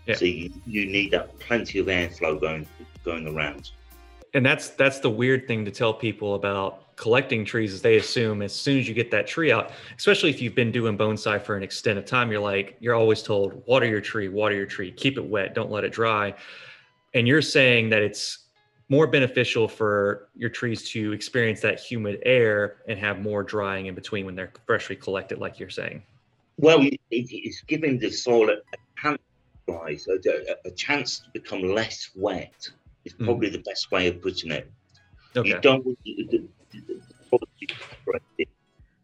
Yeah. 0.06 0.16
So 0.16 0.24
you, 0.26 0.52
you 0.66 0.86
need 0.86 1.12
that 1.12 1.38
plenty 1.38 1.78
of 1.78 1.86
airflow 1.86 2.40
going 2.40 2.66
going 3.04 3.26
around. 3.26 3.70
and 4.34 4.44
that's 4.44 4.70
that's 4.70 5.00
the 5.00 5.10
weird 5.10 5.46
thing 5.46 5.64
to 5.64 5.70
tell 5.70 5.92
people 5.94 6.34
about 6.34 6.96
collecting 6.96 7.44
trees 7.44 7.72
is 7.72 7.82
they 7.82 7.96
assume 7.96 8.42
as 8.42 8.54
soon 8.54 8.78
as 8.78 8.88
you 8.88 8.94
get 8.94 9.10
that 9.10 9.26
tree 9.26 9.50
out 9.50 9.72
especially 9.96 10.30
if 10.30 10.40
you've 10.40 10.54
been 10.54 10.70
doing 10.70 10.96
bonsai 10.96 11.40
for 11.40 11.56
an 11.56 11.62
extent 11.62 11.98
of 11.98 12.04
time 12.04 12.30
you're 12.30 12.40
like 12.40 12.76
you're 12.80 12.94
always 12.94 13.22
told 13.22 13.62
water 13.66 13.86
your 13.86 14.00
tree 14.00 14.28
water 14.28 14.54
your 14.54 14.66
tree 14.66 14.92
keep 14.92 15.16
it 15.16 15.24
wet 15.24 15.54
don't 15.54 15.70
let 15.70 15.84
it 15.84 15.92
dry 15.92 16.34
and 17.14 17.28
you're 17.28 17.42
saying 17.42 17.90
that 17.90 18.02
it's 18.02 18.38
more 18.88 19.06
beneficial 19.06 19.68
for 19.68 20.28
your 20.34 20.50
trees 20.50 20.88
to 20.90 21.12
experience 21.12 21.60
that 21.60 21.80
humid 21.80 22.20
air 22.24 22.76
and 22.88 22.98
have 22.98 23.20
more 23.20 23.42
drying 23.42 23.86
in 23.86 23.94
between 23.94 24.26
when 24.26 24.34
they're 24.34 24.52
freshly 24.66 24.96
collected 24.96 25.38
like 25.38 25.58
you're 25.58 25.70
saying 25.70 26.02
Well, 26.58 26.86
it's 27.10 27.62
giving 27.62 27.98
the 27.98 28.10
soil 28.10 28.50
a, 28.50 28.56
chance, 29.00 29.18
to 29.66 29.72
rise, 29.74 30.06
a, 30.08 30.68
a- 30.68 30.70
chance 30.72 31.20
to 31.20 31.30
become 31.32 31.62
less 31.62 32.10
wet. 32.14 32.52
Is 33.04 33.14
Mhm. 33.14 33.24
probably 33.24 33.48
the 33.48 33.62
best 33.62 33.90
way 33.90 34.06
of 34.08 34.20
putting 34.22 34.52
it. 34.52 34.70
okay 35.36 35.48
You 35.48 35.58
don't. 35.60 35.84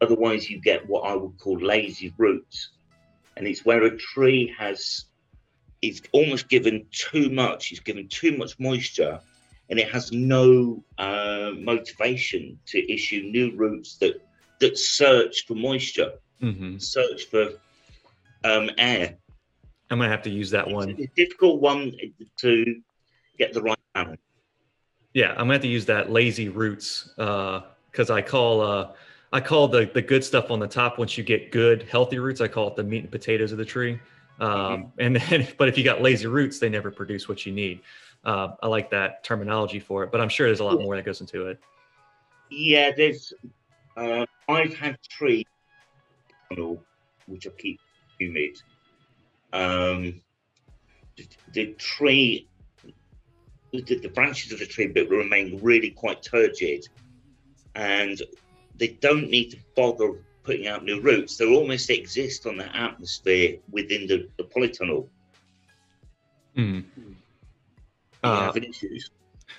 Otherwise, 0.00 0.48
you 0.48 0.60
get 0.60 0.86
what 0.88 1.00
I 1.10 1.14
would 1.16 1.36
call 1.38 1.58
lazy 1.58 2.14
roots, 2.18 2.70
and 3.36 3.48
it's 3.48 3.64
where 3.64 3.82
a 3.84 3.96
tree 3.96 4.54
has 4.56 5.06
it's 5.82 6.02
almost 6.12 6.48
given 6.48 6.86
too 6.90 7.30
much. 7.30 7.70
It's 7.70 7.80
given 7.80 8.08
too 8.08 8.36
much 8.36 8.58
moisture, 8.58 9.20
and 9.70 9.78
it 9.78 9.88
has 9.90 10.12
no 10.12 10.82
uh, 10.98 11.52
motivation 11.56 12.58
to 12.66 12.92
issue 12.92 13.22
new 13.22 13.54
roots 13.56 13.96
that 13.98 14.20
that 14.60 14.76
search 14.76 15.46
for 15.46 15.54
moisture, 15.54 16.12
hmm 16.40 16.78
search 16.78 17.26
for 17.26 17.50
um, 18.44 18.70
air. 18.78 19.16
i'm 19.90 19.98
gonna 19.98 20.08
have 20.08 20.22
to 20.22 20.30
use 20.30 20.50
that 20.50 20.68
one 20.68 20.90
It's 20.90 21.00
a 21.12 21.14
difficult 21.14 21.60
one 21.60 21.92
to 22.38 22.82
get 23.38 23.52
the 23.52 23.62
right 23.62 23.78
balance. 23.94 24.20
Yeah, 25.14 25.30
I'm 25.30 25.38
gonna 25.38 25.54
have 25.54 25.62
to 25.62 25.68
use 25.68 25.86
that 25.86 26.10
lazy 26.10 26.48
roots 26.48 27.10
because 27.16 28.10
I 28.10 28.20
call 28.22 28.60
uh, 28.60 28.92
I 29.32 29.40
call 29.40 29.68
the 29.68 29.90
the 29.92 30.02
good 30.02 30.24
stuff 30.24 30.50
on 30.50 30.58
the 30.58 30.68
top. 30.68 30.98
Once 30.98 31.16
you 31.16 31.24
get 31.24 31.50
good 31.50 31.84
healthy 31.84 32.18
roots, 32.18 32.40
I 32.40 32.48
call 32.48 32.68
it 32.68 32.76
the 32.76 32.84
meat 32.84 33.02
and 33.02 33.10
potatoes 33.10 33.52
of 33.52 33.58
the 33.58 33.64
tree. 33.64 33.98
Um, 34.40 34.48
Mm-hmm. 34.48 35.01
And 35.01 35.16
then, 35.16 35.48
but 35.59 35.68
if 35.68 35.79
you 35.79 35.85
got 35.85 36.03
lazy 36.03 36.27
roots, 36.27 36.59
they 36.59 36.68
never 36.68 36.90
produce 36.90 37.29
what 37.29 37.44
you 37.46 37.53
need. 37.53 37.81
Uh, 38.24 38.48
I 38.62 38.66
like 38.66 38.90
that 38.90 39.24
terminology 39.24 39.81
for 39.81 40.03
it, 40.05 40.11
but 40.11 40.20
I'm 40.20 40.29
sure 40.29 40.46
there's 40.46 40.61
a 40.61 40.64
lot 40.64 40.81
more 40.81 40.96
that 40.96 41.05
goes 41.05 41.20
into 41.20 41.46
it. 41.46 41.59
Yeah, 42.51 42.90
there's. 42.96 43.33
Uh, 43.96 44.27
I've 44.48 44.74
had 44.74 44.98
tree, 45.09 45.46
which 47.27 47.46
I 47.46 47.51
keep 47.59 47.81
humid. 48.18 48.61
Um, 49.53 50.20
the, 51.16 51.27
the 51.53 51.66
tree, 51.74 52.48
the, 53.72 53.83
the 53.83 54.09
branches 54.09 54.53
of 54.53 54.59
the 54.59 54.66
tree 54.66 54.87
but 54.87 55.09
remain 55.09 55.59
really 55.62 55.90
quite 55.90 56.22
turgid, 56.22 56.88
and 57.74 58.20
they 58.77 58.88
don't 58.88 59.29
need 59.29 59.51
to 59.51 59.59
bother 59.77 60.20
putting 60.48 60.66
out 60.66 60.82
new 60.82 60.98
roots. 61.02 61.37
They 61.37 61.44
almost 61.44 61.90
exist 61.90 62.46
on 62.46 62.56
the 62.56 62.74
atmosphere 62.74 63.58
within 63.70 64.06
the, 64.06 64.26
the 64.38 64.44
polytunnel. 64.44 65.06
Hmm. 66.56 66.80
Uh, 68.24 68.50
issues? 68.56 69.11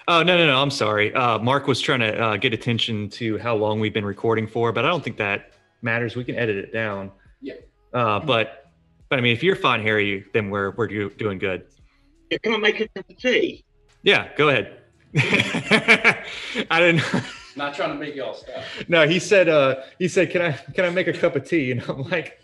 Oh 0.07 0.23
no 0.23 0.35
no 0.35 0.47
no! 0.47 0.59
I'm 0.59 0.71
sorry. 0.71 1.13
Uh, 1.13 1.37
Mark 1.37 1.67
was 1.67 1.79
trying 1.79 1.99
to 1.99 2.19
uh, 2.19 2.37
get 2.37 2.53
attention 2.55 3.07
to 3.11 3.37
how 3.37 3.55
long 3.55 3.79
we've 3.79 3.93
been 3.93 4.05
recording 4.05 4.47
for, 4.47 4.71
but 4.71 4.83
I 4.83 4.87
don't 4.87 5.03
think 5.03 5.17
that 5.17 5.51
matters. 5.83 6.15
We 6.15 6.23
can 6.23 6.35
edit 6.35 6.57
it 6.57 6.73
down. 6.73 7.11
Yeah. 7.39 7.53
Uh, 7.93 8.19
but 8.19 8.71
but 9.09 9.19
I 9.19 9.21
mean, 9.21 9.33
if 9.33 9.43
you're 9.43 9.55
fine, 9.55 9.81
Harry, 9.83 10.25
then 10.33 10.49
we're 10.49 10.71
we're 10.71 10.87
do- 10.87 11.11
doing 11.11 11.37
good. 11.37 11.67
Yeah, 12.31 12.39
Can 12.39 12.55
I 12.55 12.57
make 12.57 12.79
a 12.79 12.87
cup 12.87 13.09
of 13.09 13.17
tea? 13.17 13.63
Yeah, 14.01 14.29
go 14.35 14.49
ahead. 14.49 14.77
I 15.15 16.79
didn't. 16.79 17.03
Not 17.59 17.73
trying 17.73 17.89
to 17.89 17.95
make 17.95 18.15
y'all 18.15 18.33
stop. 18.33 18.63
No, 18.87 19.05
he 19.05 19.19
said. 19.19 19.49
Uh, 19.49 19.83
he 19.99 20.07
said, 20.07 20.31
"Can 20.31 20.41
I 20.41 20.53
can 20.53 20.85
I 20.85 20.89
make 20.91 21.07
a 21.07 21.13
cup 21.13 21.35
of 21.35 21.45
tea?" 21.45 21.71
And 21.71 21.81
I'm 21.89 22.03
like, 22.03 22.41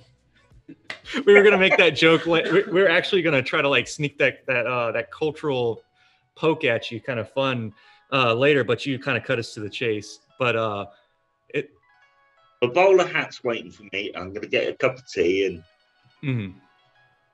we 1.25 1.33
were 1.33 1.41
gonna 1.41 1.57
make 1.57 1.77
that 1.77 1.91
joke. 1.91 2.27
like, 2.27 2.43
We 2.51 2.63
we 2.63 2.71
we're 2.73 2.89
actually 2.89 3.21
gonna 3.21 3.41
try 3.41 3.61
to 3.61 3.69
like 3.69 3.87
sneak 3.87 4.17
that 4.17 4.45
that 4.47 4.67
uh, 4.67 4.91
that 4.91 5.11
cultural 5.11 5.81
poke 6.35 6.65
at 6.65 6.91
you, 6.91 6.99
kind 6.99 7.17
of 7.17 7.31
fun 7.31 7.73
uh, 8.11 8.33
later, 8.33 8.65
but 8.65 8.85
you 8.85 8.99
kind 8.99 9.17
of 9.17 9.23
cut 9.23 9.39
us 9.39 9.53
to 9.53 9.61
the 9.61 9.69
chase. 9.69 10.19
But 10.37 10.57
uh, 10.57 10.87
it. 11.47 11.71
A 12.61 12.67
bowler 12.67 13.07
hat's 13.07 13.41
waiting 13.41 13.71
for 13.71 13.83
me. 13.93 14.11
I'm 14.17 14.29
going 14.29 14.41
to 14.41 14.49
get 14.49 14.67
a 14.67 14.73
cup 14.73 14.97
of 14.97 15.07
tea 15.09 15.45
and 15.45 15.63
mhm. 16.21 16.55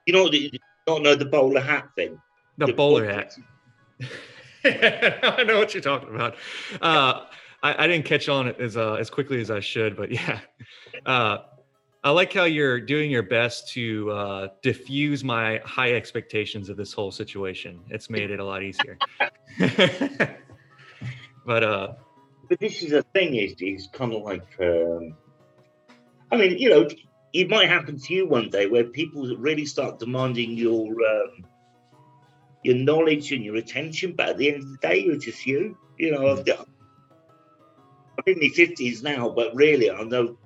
You 0.06 0.14
know, 0.14 0.30
you 0.32 0.52
don't 0.86 1.02
know 1.02 1.16
the 1.16 1.26
bowler 1.26 1.62
hat 1.62 1.90
thing. 1.96 2.22
The 2.60 2.74
bowler 2.74 3.06
hat. 3.06 3.36
I 4.64 5.44
know 5.48 5.58
what 5.58 5.74
you're 5.74 5.82
talking 5.82 6.14
about. 6.14 6.36
Uh, 6.80 7.26
I, 7.64 7.84
I 7.84 7.88
didn't 7.88 8.06
catch 8.06 8.30
on 8.30 8.48
as 8.48 8.78
uh, 8.78 8.94
as 8.94 9.10
quickly 9.10 9.40
as 9.42 9.52
I 9.52 9.60
should, 9.60 9.96
but 9.96 10.12
yeah. 10.20 10.40
Uh, 11.06 11.40
I 12.04 12.10
like 12.10 12.34
how 12.34 12.46
you're 12.46 12.80
doing 12.80 13.12
your 13.12 13.22
best 13.22 13.70
to 13.74 14.10
uh, 14.12 14.48
diffuse 14.64 15.24
my 15.24 15.62
high 15.64 15.94
expectations 15.94 16.70
of 16.70 16.78
this 16.78 16.94
whole 16.94 17.12
situation. 17.12 17.80
It's 17.90 18.10
made 18.10 18.32
it 18.32 18.40
a 18.40 18.44
lot 18.44 18.64
easier. 18.64 18.98
but 21.46 21.64
uh, 21.64 21.94
But 22.50 22.60
this 22.60 22.82
is 22.82 22.90
the 22.90 23.04
thing: 23.14 23.36
is 23.36 23.54
is 23.60 23.88
kind 23.94 24.14
of 24.14 24.24
like, 24.24 24.48
um, 24.60 25.16
I 26.32 26.38
mean, 26.38 26.58
you 26.58 26.72
know, 26.72 26.88
it 27.34 27.50
might 27.50 27.70
happen 27.70 28.00
to 28.00 28.14
you 28.14 28.28
one 28.28 28.50
day 28.50 28.66
where 28.66 28.86
people 28.86 29.36
really 29.38 29.68
start 29.68 30.00
demanding 30.00 30.58
your 30.58 30.88
um, 30.88 31.46
your 32.64 32.76
knowledge 32.76 33.32
and 33.32 33.44
your 33.44 33.58
attention, 33.58 34.16
but 34.18 34.30
at 34.30 34.38
the 34.38 34.50
end 34.50 34.64
of 34.64 34.72
the 34.72 34.78
day, 34.82 35.04
you're 35.04 35.18
just 35.18 35.46
you. 35.46 35.78
You 36.00 36.12
know, 36.14 36.30
I've, 36.30 36.46
I'm 38.26 38.34
in 38.34 38.40
my 38.40 38.50
fifties 38.50 39.04
now, 39.04 39.30
but 39.30 39.54
really, 39.56 39.90
I 39.92 40.04
know 40.04 40.38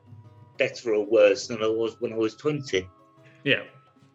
better 0.57 0.93
or 0.93 1.05
worse 1.05 1.47
than 1.47 1.61
I 1.63 1.67
was 1.67 1.97
when 1.99 2.13
I 2.13 2.17
was 2.17 2.35
twenty. 2.35 2.87
yeah, 3.43 3.63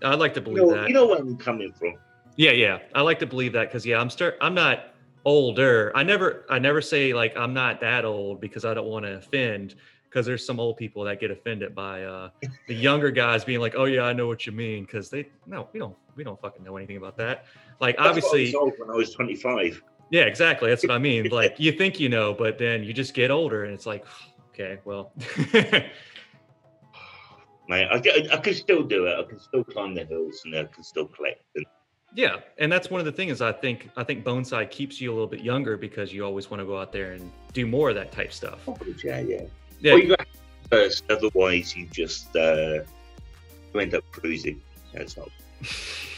I'd 0.02 0.18
like 0.18 0.34
to 0.34 0.40
You 0.40 0.44
believe 0.44 0.56
know, 0.68 0.74
that. 0.74 0.88
you 0.88 0.94
know 0.94 1.06
where 1.06 1.18
I'm 1.18 1.36
coming 1.36 1.72
from. 1.72 1.94
Yeah, 2.36 2.52
yeah. 2.52 2.78
I 2.94 3.02
like 3.02 3.18
to 3.18 3.26
believe 3.26 3.52
that 3.52 3.68
because 3.68 3.84
yeah, 3.84 3.98
I'm 4.00 4.08
start 4.10 4.36
I'm 4.40 4.54
not 4.54 4.94
older. 5.24 5.92
I 5.94 6.02
never 6.02 6.46
I 6.48 6.58
never 6.58 6.80
say 6.80 7.12
like 7.12 7.36
I'm 7.36 7.52
not 7.52 7.80
that 7.80 8.04
old 8.04 8.40
because 8.40 8.64
I 8.64 8.72
don't 8.74 8.86
want 8.86 9.04
to 9.04 9.16
offend 9.16 9.74
because 10.04 10.26
there's 10.26 10.44
some 10.44 10.58
old 10.58 10.76
people 10.76 11.04
that 11.04 11.20
get 11.20 11.30
offended 11.30 11.74
by 11.74 12.04
uh 12.04 12.30
the 12.66 12.74
younger 12.88 13.10
guys 13.10 13.44
being 13.44 13.60
like, 13.60 13.74
"Oh 13.76 13.84
yeah, 13.84 14.02
I 14.02 14.12
know 14.14 14.26
what 14.26 14.46
you 14.46 14.52
mean" 14.52 14.84
because 14.84 15.10
they 15.10 15.28
no, 15.46 15.68
we 15.72 15.80
don't 15.80 15.96
we 16.16 16.24
don't 16.24 16.40
fucking 16.40 16.64
know 16.64 16.76
anything 16.78 16.96
about 16.96 17.16
that. 17.18 17.44
Like 17.80 17.96
That's 17.96 18.04
what 18.04 18.06
I 18.06 18.10
obviously 18.10 18.52
was 18.54 18.72
when 18.78 18.90
I 18.90 18.94
was 18.94 19.12
twenty-five. 19.12 19.82
Yeah, 20.10 20.22
exactly. 20.22 20.68
That's 20.70 20.82
what 20.82 20.92
I 20.92 20.98
mean. 20.98 21.28
Like 21.30 21.58
you 21.58 21.72
think 21.72 22.00
you 22.00 22.08
know, 22.08 22.34
but 22.34 22.58
then 22.58 22.82
you 22.82 22.92
just 22.92 23.14
get 23.14 23.30
older 23.30 23.64
and 23.64 23.72
it's 23.72 23.86
like, 23.86 24.04
okay, 24.50 24.78
well 24.84 25.12
Mate, 27.68 27.86
I, 27.88 28.26
I, 28.32 28.36
can 28.38 28.52
still 28.54 28.82
do 28.82 29.06
it. 29.06 29.16
I 29.16 29.22
can 29.22 29.38
still 29.38 29.62
climb 29.62 29.94
the 29.94 30.04
hills 30.04 30.42
and 30.44 30.56
I 30.56 30.64
can 30.64 30.82
still 30.82 31.06
collect. 31.06 31.44
And 31.54 31.64
Yeah, 32.16 32.38
and 32.58 32.70
that's 32.70 32.90
one 32.90 32.98
of 32.98 33.04
the 33.04 33.12
things 33.12 33.40
I 33.40 33.52
think 33.52 33.88
I 33.96 34.02
think 34.02 34.24
bonsai 34.24 34.68
keeps 34.68 35.00
you 35.00 35.12
a 35.12 35.14
little 35.14 35.28
bit 35.28 35.40
younger 35.40 35.76
because 35.76 36.12
you 36.12 36.24
always 36.24 36.50
want 36.50 36.60
to 36.60 36.66
go 36.66 36.76
out 36.80 36.90
there 36.92 37.12
and 37.12 37.30
do 37.52 37.66
more 37.66 37.90
of 37.90 37.94
that 37.94 38.10
type 38.10 38.32
stuff. 38.32 38.68
yeah, 39.04 39.20
yeah. 39.20 39.42
Yeah, 39.78 39.92
Well, 39.92 40.02
you 40.02 40.08
got 40.08 40.26
first, 40.68 41.04
otherwise 41.10 41.76
you 41.76 41.86
just 41.86 42.34
uh, 42.36 42.80
you 43.72 43.80
end 43.80 43.94
up 43.94 44.04
cruising. 44.10 44.60
That's 44.92 45.16
all. 45.16 45.30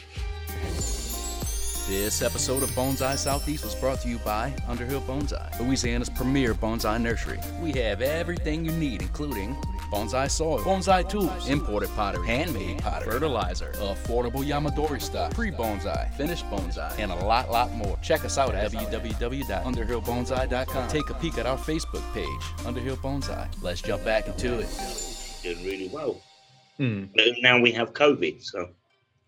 This 1.88 2.22
episode 2.22 2.62
of 2.62 2.70
Bonsai 2.70 3.18
Southeast 3.18 3.64
was 3.64 3.74
brought 3.74 4.00
to 4.02 4.08
you 4.08 4.18
by 4.18 4.54
Underhill 4.68 5.00
Bonsai, 5.00 5.58
Louisiana's 5.58 6.08
premier 6.08 6.54
bonsai 6.54 7.02
nursery. 7.02 7.40
We 7.60 7.72
have 7.72 8.00
everything 8.00 8.64
you 8.64 8.70
need, 8.70 9.02
including 9.02 9.56
bonsai 9.90 10.30
soil, 10.30 10.60
bonsai 10.60 11.08
tools, 11.08 11.48
imported 11.48 11.88
pottery, 11.96 12.24
handmade 12.24 12.78
pottery, 12.78 13.10
fertilizer, 13.10 13.72
affordable 13.78 14.46
Yamadori 14.46 15.02
stock, 15.02 15.34
pre-bonsai, 15.34 16.14
finished 16.14 16.48
bonsai, 16.50 16.96
and 17.00 17.10
a 17.10 17.16
lot, 17.16 17.50
lot 17.50 17.72
more. 17.72 17.98
Check 18.00 18.24
us 18.24 18.38
out 18.38 18.54
at 18.54 18.70
www.underhillbonsai.com. 18.70 20.88
Take 20.88 21.10
a 21.10 21.14
peek 21.14 21.36
at 21.36 21.46
our 21.46 21.58
Facebook 21.58 22.14
page, 22.14 22.64
Underhill 22.64 22.96
Bonsai. 22.98 23.48
Let's 23.60 23.82
jump 23.82 24.04
back 24.04 24.28
into 24.28 24.60
it. 24.60 24.68
Doing 25.42 25.64
really 25.64 25.90
well. 25.92 26.22
Hmm. 26.76 27.06
But 27.16 27.24
now 27.42 27.60
we 27.60 27.72
have 27.72 27.92
COVID, 27.92 28.40
so 28.40 28.68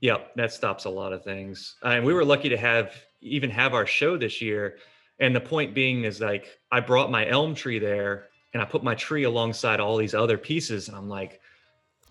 Yep, 0.05 0.35
that 0.37 0.53
stops 0.53 0.85
a 0.85 0.91
lot 0.91 1.15
of 1.15 1.25
things. 1.25 1.77
Uh, 1.83 1.89
And 1.89 2.05
we 2.05 2.13
were 2.13 2.27
lucky 2.27 2.51
to 2.51 2.59
have 2.59 2.93
even 3.23 3.49
have 3.49 3.73
our 3.73 3.87
show 3.87 4.19
this 4.19 4.43
year. 4.43 4.77
And 5.19 5.35
the 5.35 5.41
point 5.41 5.73
being 5.73 6.05
is 6.05 6.21
like 6.21 6.59
I 6.71 6.81
brought 6.81 7.11
my 7.11 7.27
elm 7.27 7.55
tree 7.55 7.79
there 7.79 8.27
and 8.53 8.63
I 8.63 8.67
put 8.67 8.85
my 8.85 8.95
tree 8.95 9.23
alongside 9.23 9.81
all 9.81 9.97
these 9.97 10.13
other 10.13 10.37
pieces. 10.37 10.89
And 10.89 10.97
I'm 10.99 11.09
like, 11.09 11.41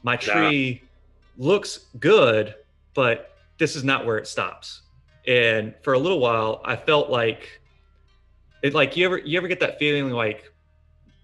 my 0.01 0.15
tree 0.15 0.81
looks 1.37 1.85
good, 1.99 2.55
but 2.95 3.35
this 3.59 3.75
is 3.75 3.83
not 3.83 4.07
where 4.07 4.17
it 4.17 4.25
stops. 4.25 4.81
And 5.27 5.75
for 5.83 5.93
a 5.93 5.99
little 5.99 6.19
while, 6.19 6.61
I 6.65 6.75
felt 6.75 7.11
like 7.11 7.61
it 8.63 8.73
like 8.73 8.97
you 8.97 9.05
ever 9.05 9.19
you 9.19 9.37
ever 9.37 9.47
get 9.47 9.59
that 9.59 9.77
feeling 9.77 10.09
like 10.09 10.51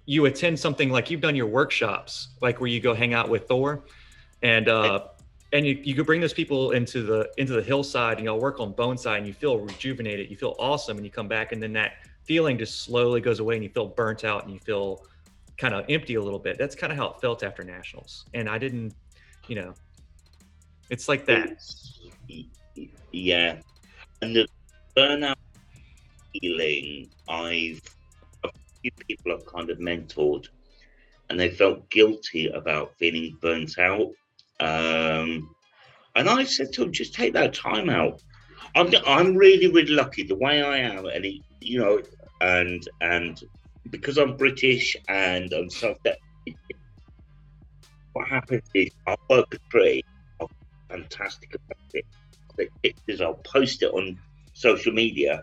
you 0.05 0.25
attend 0.25 0.59
something 0.59 0.91
like 0.91 1.09
you've 1.09 1.21
done 1.21 1.35
your 1.35 1.47
workshops, 1.47 2.27
like 2.43 2.61
where 2.61 2.69
you 2.69 2.79
go 2.79 2.93
hang 2.93 3.15
out 3.15 3.27
with 3.27 3.47
Thor 3.47 3.85
and 4.43 4.69
uh 4.69 5.07
and 5.51 5.65
you, 5.65 5.79
you 5.83 5.95
could 5.95 6.05
bring 6.05 6.21
those 6.21 6.33
people 6.33 6.71
into 6.71 7.01
the 7.03 7.29
into 7.37 7.53
the 7.53 7.61
hillside 7.61 8.17
and 8.17 8.25
y'all 8.25 8.39
work 8.39 8.59
on 8.59 8.73
bonsai 8.73 9.17
and 9.17 9.25
you 9.25 9.33
feel 9.33 9.57
rejuvenated 9.59 10.29
you 10.29 10.37
feel 10.37 10.55
awesome 10.59 10.97
and 10.97 11.05
you 11.05 11.11
come 11.11 11.27
back 11.27 11.51
and 11.51 11.61
then 11.61 11.73
that 11.73 11.93
feeling 12.23 12.57
just 12.57 12.83
slowly 12.83 13.21
goes 13.21 13.39
away 13.39 13.55
and 13.55 13.63
you 13.63 13.69
feel 13.69 13.87
burnt 13.87 14.23
out 14.23 14.43
and 14.43 14.53
you 14.53 14.59
feel 14.59 15.03
kind 15.57 15.73
of 15.73 15.85
empty 15.89 16.15
a 16.15 16.21
little 16.21 16.39
bit 16.39 16.57
that's 16.57 16.75
kind 16.75 16.91
of 16.91 16.97
how 16.97 17.07
it 17.07 17.19
felt 17.19 17.43
after 17.43 17.63
nationals 17.63 18.25
and 18.33 18.47
i 18.47 18.57
didn't 18.57 18.93
you 19.47 19.55
know 19.55 19.73
it's 20.89 21.09
like 21.09 21.25
that 21.25 21.57
yeah. 23.11 23.59
And 24.21 24.35
the 24.35 24.47
burnout 24.95 25.35
feeling, 26.33 27.09
I've 27.27 27.81
a 28.43 28.49
few 28.81 28.91
people 29.07 29.33
I've 29.33 29.45
kind 29.45 29.69
of 29.69 29.79
mentored, 29.79 30.47
and 31.29 31.39
they 31.39 31.49
felt 31.49 31.89
guilty 31.89 32.47
about 32.47 32.95
feeling 32.97 33.37
burnt 33.41 33.77
out. 33.79 34.11
Um, 34.59 35.49
and 36.15 36.29
I 36.29 36.43
said 36.43 36.73
to 36.73 36.83
him, 36.83 36.91
just 36.91 37.13
take 37.13 37.33
that 37.33 37.53
time 37.53 37.89
out. 37.89 38.21
I'm 38.75 38.93
I'm 39.07 39.35
really 39.35 39.67
really 39.67 39.93
lucky 39.93 40.23
the 40.23 40.35
way 40.35 40.61
I 40.61 40.77
am, 40.79 41.05
and 41.05 41.25
it, 41.25 41.41
you 41.61 41.79
know, 41.79 42.01
and 42.41 42.83
and 43.01 43.39
because 43.89 44.17
I'm 44.17 44.37
British 44.37 44.95
and 45.07 45.51
I'm 45.53 45.69
self. 45.69 45.97
What 48.13 48.27
happens 48.27 48.63
is 48.73 48.89
I'll 49.07 49.15
work 49.29 49.45
a 49.53 49.57
tree. 49.71 50.03
I'm 50.41 50.47
fantastic 50.89 51.49
about 51.53 51.77
it. 51.93 52.05
I'll 52.49 52.55
take 52.57 52.71
pictures. 52.83 53.21
I'll 53.21 53.41
post 53.45 53.83
it 53.83 53.93
on 53.93 54.17
social 54.53 54.91
media, 54.91 55.41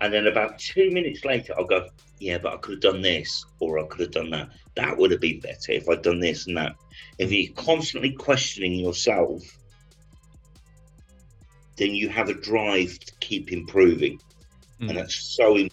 and 0.00 0.12
then 0.12 0.26
about 0.26 0.58
two 0.58 0.90
minutes 0.90 1.24
later, 1.24 1.54
I'll 1.58 1.64
go, 1.64 1.88
"Yeah, 2.20 2.38
but 2.38 2.52
I 2.52 2.56
could 2.58 2.74
have 2.74 2.92
done 2.92 3.02
this, 3.02 3.44
or 3.60 3.78
I 3.78 3.86
could 3.88 4.00
have 4.02 4.10
done 4.12 4.30
that. 4.30 4.50
That 4.76 4.96
would 4.96 5.10
have 5.10 5.20
been 5.20 5.40
better 5.40 5.72
if 5.72 5.88
I'd 5.88 6.02
done 6.02 6.20
this 6.20 6.46
and 6.46 6.56
that." 6.58 6.76
If 7.18 7.32
you're 7.32 7.52
constantly 7.54 8.12
questioning 8.12 8.74
yourself, 8.74 9.42
then 11.76 11.94
you 11.94 12.08
have 12.08 12.28
a 12.28 12.34
drive 12.34 12.98
to 13.00 13.12
keep 13.20 13.52
improving, 13.52 14.18
Mm. 14.80 14.88
and 14.88 14.98
that's 14.98 15.14
so. 15.16 15.56
im- 15.56 15.70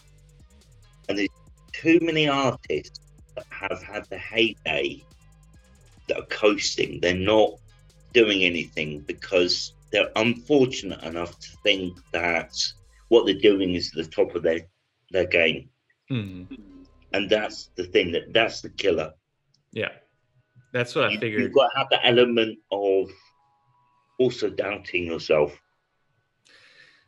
And 1.09 1.17
there's 1.17 1.29
too 1.73 1.99
many 2.01 2.27
artists 2.29 2.99
that 3.35 3.45
have 3.49 3.83
had 3.83 4.05
the 4.09 4.17
heyday 4.17 5.03
that 6.07 6.17
are 6.17 6.25
coasting. 6.27 7.01
They're 7.01 7.13
not 7.13 7.59
doing 8.13 8.43
anything 8.45 9.01
because 9.01 9.73
they're 9.91 10.11
unfortunate 10.15 11.03
enough 11.03 11.37
to 11.39 11.49
think 11.63 11.97
that 12.13 12.53
what 13.09 13.25
they're 13.25 13.35
doing 13.51 13.75
is 13.75 13.91
the 13.91 14.05
top 14.05 14.33
of 14.35 14.43
their 14.43 14.61
their 15.11 15.25
game, 15.27 15.69
Mhm. 16.09 16.47
and 17.13 17.29
that's 17.29 17.67
the 17.75 17.83
thing 17.83 18.11
that 18.13 18.31
that's 18.33 18.61
the 18.61 18.69
killer. 18.69 19.13
Yeah, 19.73 19.91
that's 20.73 20.95
what 20.95 21.05
I 21.05 21.17
figured. 21.17 21.43
You've 21.43 21.53
got 21.53 21.69
to 21.69 21.77
have 21.77 21.87
the 21.89 22.05
element 22.05 22.57
of 22.71 23.09
also 24.19 24.49
doubting 24.49 25.05
yourself. 25.05 25.57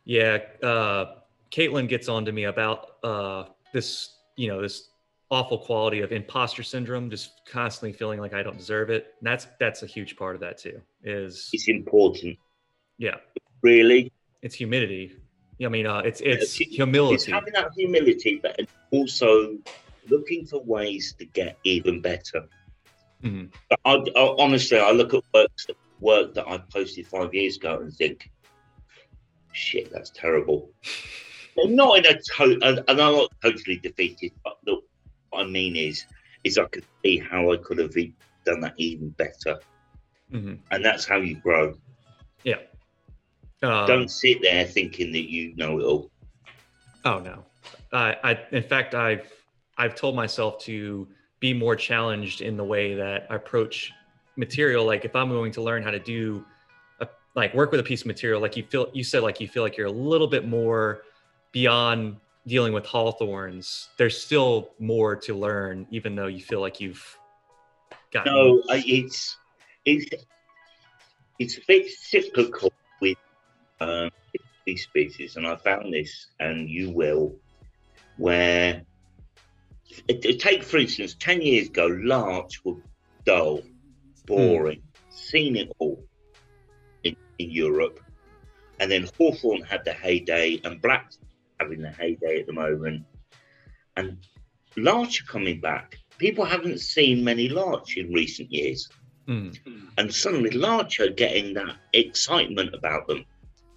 Yeah, 0.06 0.38
uh, 0.62 1.16
Caitlin 1.52 1.90
gets 1.90 2.08
on 2.08 2.26
to 2.26 2.32
me 2.32 2.44
about 2.44 2.98
uh, 3.04 3.46
this, 3.74 4.16
you 4.38 4.48
know, 4.48 4.62
this 4.62 4.90
awful 5.32 5.58
quality 5.58 6.02
of 6.02 6.12
imposter 6.12 6.62
syndrome, 6.62 7.10
just 7.10 7.32
constantly 7.50 7.92
feeling 7.92 8.20
like 8.20 8.34
I 8.34 8.44
don't 8.44 8.58
deserve 8.58 8.92
it. 8.92 9.16
And 9.20 9.28
that's 9.28 9.48
that's 9.60 9.82
a 9.82 9.88
huge 9.88 10.16
part 10.16 10.36
of 10.36 10.42
that 10.42 10.60
too. 10.60 10.80
Is 11.04 11.50
It's 11.54 11.68
important, 11.68 12.38
yeah, 13.00 13.16
really. 13.64 14.12
it's 14.44 14.56
humidity. 14.56 15.16
I 15.64 15.70
mean, 15.70 15.88
uh, 15.88 16.00
it's 16.00 16.22
it's 16.22 16.28
it's- 16.28 16.62
It's 16.62 16.76
humility. 16.76 17.32
having 17.32 17.54
that 17.54 17.72
humility, 17.76 18.40
but 18.44 18.60
also 18.92 19.58
looking 20.08 20.46
for 20.46 20.62
ways 20.64 21.16
to 21.18 21.26
get 21.26 21.58
even 21.64 22.02
better. 22.02 22.48
Mhm. 23.24 23.52
I, 23.86 23.94
I, 23.94 24.36
honestly, 24.38 24.78
I 24.78 24.92
look 24.92 25.14
at 25.14 25.24
work, 25.34 25.52
work 26.00 26.34
that 26.36 26.48
I 26.48 26.60
posted 26.72 27.08
five 27.08 27.34
years 27.34 27.58
ago 27.58 27.80
and 27.82 27.94
think, 27.94 28.30
shit, 29.54 29.92
that's 29.92 30.12
terrible. 30.12 30.70
Not 31.58 32.00
in 32.00 32.06
a 32.06 32.20
total, 32.22 32.64
and, 32.64 32.84
and 32.88 33.02
I'm 33.02 33.14
not 33.14 33.32
totally 33.42 33.78
defeated, 33.78 34.34
but 34.44 34.58
the, 34.66 34.82
what 35.30 35.46
I 35.46 35.48
mean 35.48 35.78
is, 35.78 36.06
is 36.44 36.58
I 36.58 36.66
could 36.66 36.86
see 37.04 37.18
how 37.18 37.54
I 37.54 37.58
could 37.58 37.78
have 37.78 37.94
done 38.46 38.60
that 38.60 38.74
even 38.78 39.10
better, 39.12 39.58
Mhm. 40.34 40.60
and 40.72 40.84
that's 40.84 41.06
how 41.06 41.16
you 41.16 41.36
grow. 41.36 41.74
Um, 43.62 43.88
Don't 43.88 44.10
sit 44.10 44.42
there 44.42 44.66
thinking 44.66 45.12
that 45.14 45.30
you 45.30 45.56
know 45.56 45.80
it 45.80 45.84
all. 45.84 46.12
Oh 47.04 47.20
no. 47.20 47.46
I, 47.92 48.16
I 48.24 48.40
in 48.52 48.64
fact 48.64 48.94
I've 48.94 49.32
I've 49.78 49.96
told 49.96 50.16
myself 50.16 50.60
to 50.66 51.08
be 51.40 51.54
more 51.54 51.76
challenged 51.76 52.42
in 52.42 52.58
the 52.58 52.64
way 52.64 52.96
that 52.96 53.28
I 53.30 53.36
approach 53.36 53.92
material. 54.36 54.86
Like 54.86 55.06
if 55.06 55.16
I'm 55.16 55.30
going 55.30 55.52
to 55.54 55.62
learn 55.62 55.84
how 55.84 55.92
to 55.92 56.00
do 56.00 56.46
a, 57.00 57.08
like 57.36 57.54
work 57.54 57.72
with 57.72 57.80
a 57.80 57.84
piece 57.84 58.02
of 58.02 58.08
material, 58.08 58.42
like 58.42 58.58
you 58.58 58.64
feel 58.64 58.90
you 58.94 59.04
said 59.04 59.24
like 59.24 59.40
you 59.40 59.48
feel 59.48 59.64
like 59.64 59.78
you're 59.78 59.88
a 59.88 59.92
little 59.92 60.28
bit 60.28 60.48
more 60.48 61.02
beyond 61.52 62.18
dealing 62.48 62.74
with 62.74 62.86
hawthorns. 62.86 63.90
There's 63.98 64.22
still 64.22 64.72
more 64.80 65.16
to 65.16 65.34
learn, 65.34 65.88
even 65.92 66.16
though 66.16 66.28
you 66.28 66.42
feel 66.42 66.62
like 66.62 66.80
you've 66.80 67.18
gotten 68.12 68.34
No, 68.34 68.62
it's 68.70 69.38
it's 69.86 70.06
it's 71.40 71.58
a 71.58 71.62
bit 71.68 71.90
cyclical 71.90 72.72
with 73.02 73.18
um, 73.80 74.10
these 74.66 74.84
species, 74.84 75.36
and 75.36 75.46
I 75.46 75.56
found 75.58 75.94
this, 75.94 76.28
and 76.40 76.70
you 76.70 76.92
will, 76.92 77.36
where 78.18 78.82
it, 80.08 80.26
it- 80.26 80.40
take 80.40 80.64
for 80.64 80.78
instance, 80.78 81.16
ten 81.20 81.42
years 81.42 81.68
ago, 81.68 81.88
larch 81.88 82.64
were 82.64 82.76
dull, 83.26 83.62
boring, 84.26 84.82
seen 85.10 85.56
it 85.56 85.72
all 85.80 86.04
in, 87.04 87.16
in 87.40 87.50
Europe, 87.52 88.00
and 88.80 88.92
then 88.92 89.08
hawthorn 89.18 89.62
had 89.62 89.84
the 89.86 89.94
heyday, 89.94 90.60
and 90.64 90.82
black 90.82 91.12
having 91.60 91.82
the 91.82 91.90
heyday 91.92 92.40
at 92.42 92.48
the 92.48 92.54
moment, 92.54 93.04
and 93.96 94.18
larch 94.76 95.22
are 95.22 95.26
coming 95.26 95.60
back. 95.62 95.98
People 96.18 96.46
haven't 96.46 96.80
seen 96.80 97.24
many 97.24 97.50
larch 97.50 97.98
in 97.98 98.12
recent 98.14 98.52
years, 98.52 98.90
Mm, 99.28 99.58
and 99.98 100.14
suddenly 100.14 100.52
larch 100.52 101.00
are 101.00 101.10
getting 101.10 101.56
that 101.56 101.78
excitement 101.94 102.76
about 102.76 103.08
them. 103.08 103.26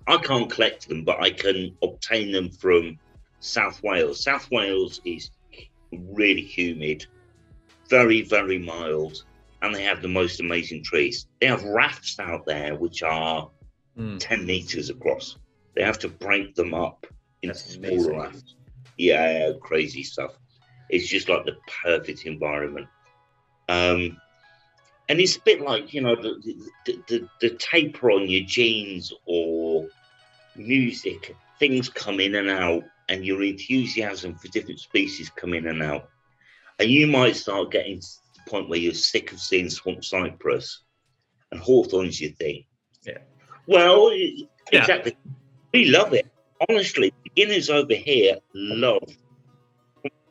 I 0.06 0.18
can't 0.18 0.50
collect 0.50 0.86
them, 0.90 1.04
but 1.04 1.22
I 1.22 1.30
can 1.30 1.74
obtain 1.82 2.32
them 2.32 2.50
from 2.50 2.98
South 3.40 3.82
Wales. 3.82 4.22
South 4.22 4.50
Wales 4.50 5.00
is 5.06 5.30
really 5.92 6.42
humid, 6.42 7.06
very, 7.88 8.22
very 8.22 8.58
mild, 8.58 9.24
and 9.62 9.74
they 9.74 9.82
have 9.82 10.02
the 10.02 10.08
most 10.08 10.40
amazing 10.40 10.82
trees. 10.84 11.26
They 11.40 11.46
have 11.46 11.64
rafts 11.64 12.18
out 12.18 12.46
there 12.46 12.76
which 12.76 13.02
are 13.02 13.50
mm. 13.98 14.18
10 14.18 14.46
meters 14.46 14.90
across. 14.90 15.36
They 15.74 15.82
have 15.82 15.98
to 16.00 16.08
break 16.08 16.54
them 16.54 16.74
up 16.74 17.06
into 17.42 17.54
That's 17.54 17.74
smaller 17.74 17.92
amazing. 17.94 18.18
rafts. 18.18 18.54
Yeah, 18.96 19.52
crazy 19.60 20.02
stuff. 20.02 20.36
It's 20.90 21.06
just 21.06 21.28
like 21.28 21.44
the 21.44 21.56
perfect 21.82 22.26
environment. 22.26 22.88
Um, 23.68 24.16
and 25.08 25.20
it's 25.20 25.36
a 25.36 25.40
bit 25.40 25.60
like, 25.60 25.94
you 25.94 26.00
know, 26.00 26.16
the, 26.16 26.62
the, 26.84 27.02
the, 27.08 27.28
the 27.40 27.50
taper 27.50 28.10
on 28.10 28.28
your 28.28 28.44
jeans 28.44 29.12
or 29.26 29.86
music, 30.56 31.34
things 31.58 31.88
come 31.88 32.20
in 32.20 32.34
and 32.34 32.50
out, 32.50 32.84
and 33.08 33.24
your 33.24 33.42
enthusiasm 33.42 34.36
for 34.36 34.48
different 34.48 34.80
species 34.80 35.30
come 35.30 35.54
in 35.54 35.66
and 35.66 35.82
out. 35.82 36.08
And 36.78 36.90
you 36.90 37.06
might 37.06 37.36
start 37.36 37.70
getting 37.70 38.00
to 38.00 38.06
the 38.44 38.50
point 38.50 38.68
where 38.68 38.78
you're 38.78 38.94
sick 38.94 39.32
of 39.32 39.40
seeing 39.40 39.70
swamp 39.70 40.04
cypress 40.04 40.82
and 41.50 41.60
hawthorn's 41.60 42.20
your 42.20 42.32
thing. 42.32 42.64
Yeah. 43.04 43.18
Well, 43.66 44.12
Yeah. 44.14 44.44
exactly. 44.72 45.16
We 45.72 45.86
love 45.86 46.12
it. 46.14 46.26
Honestly, 46.68 47.12
beginners 47.24 47.70
over 47.70 47.94
here 47.94 48.38
love 48.54 49.02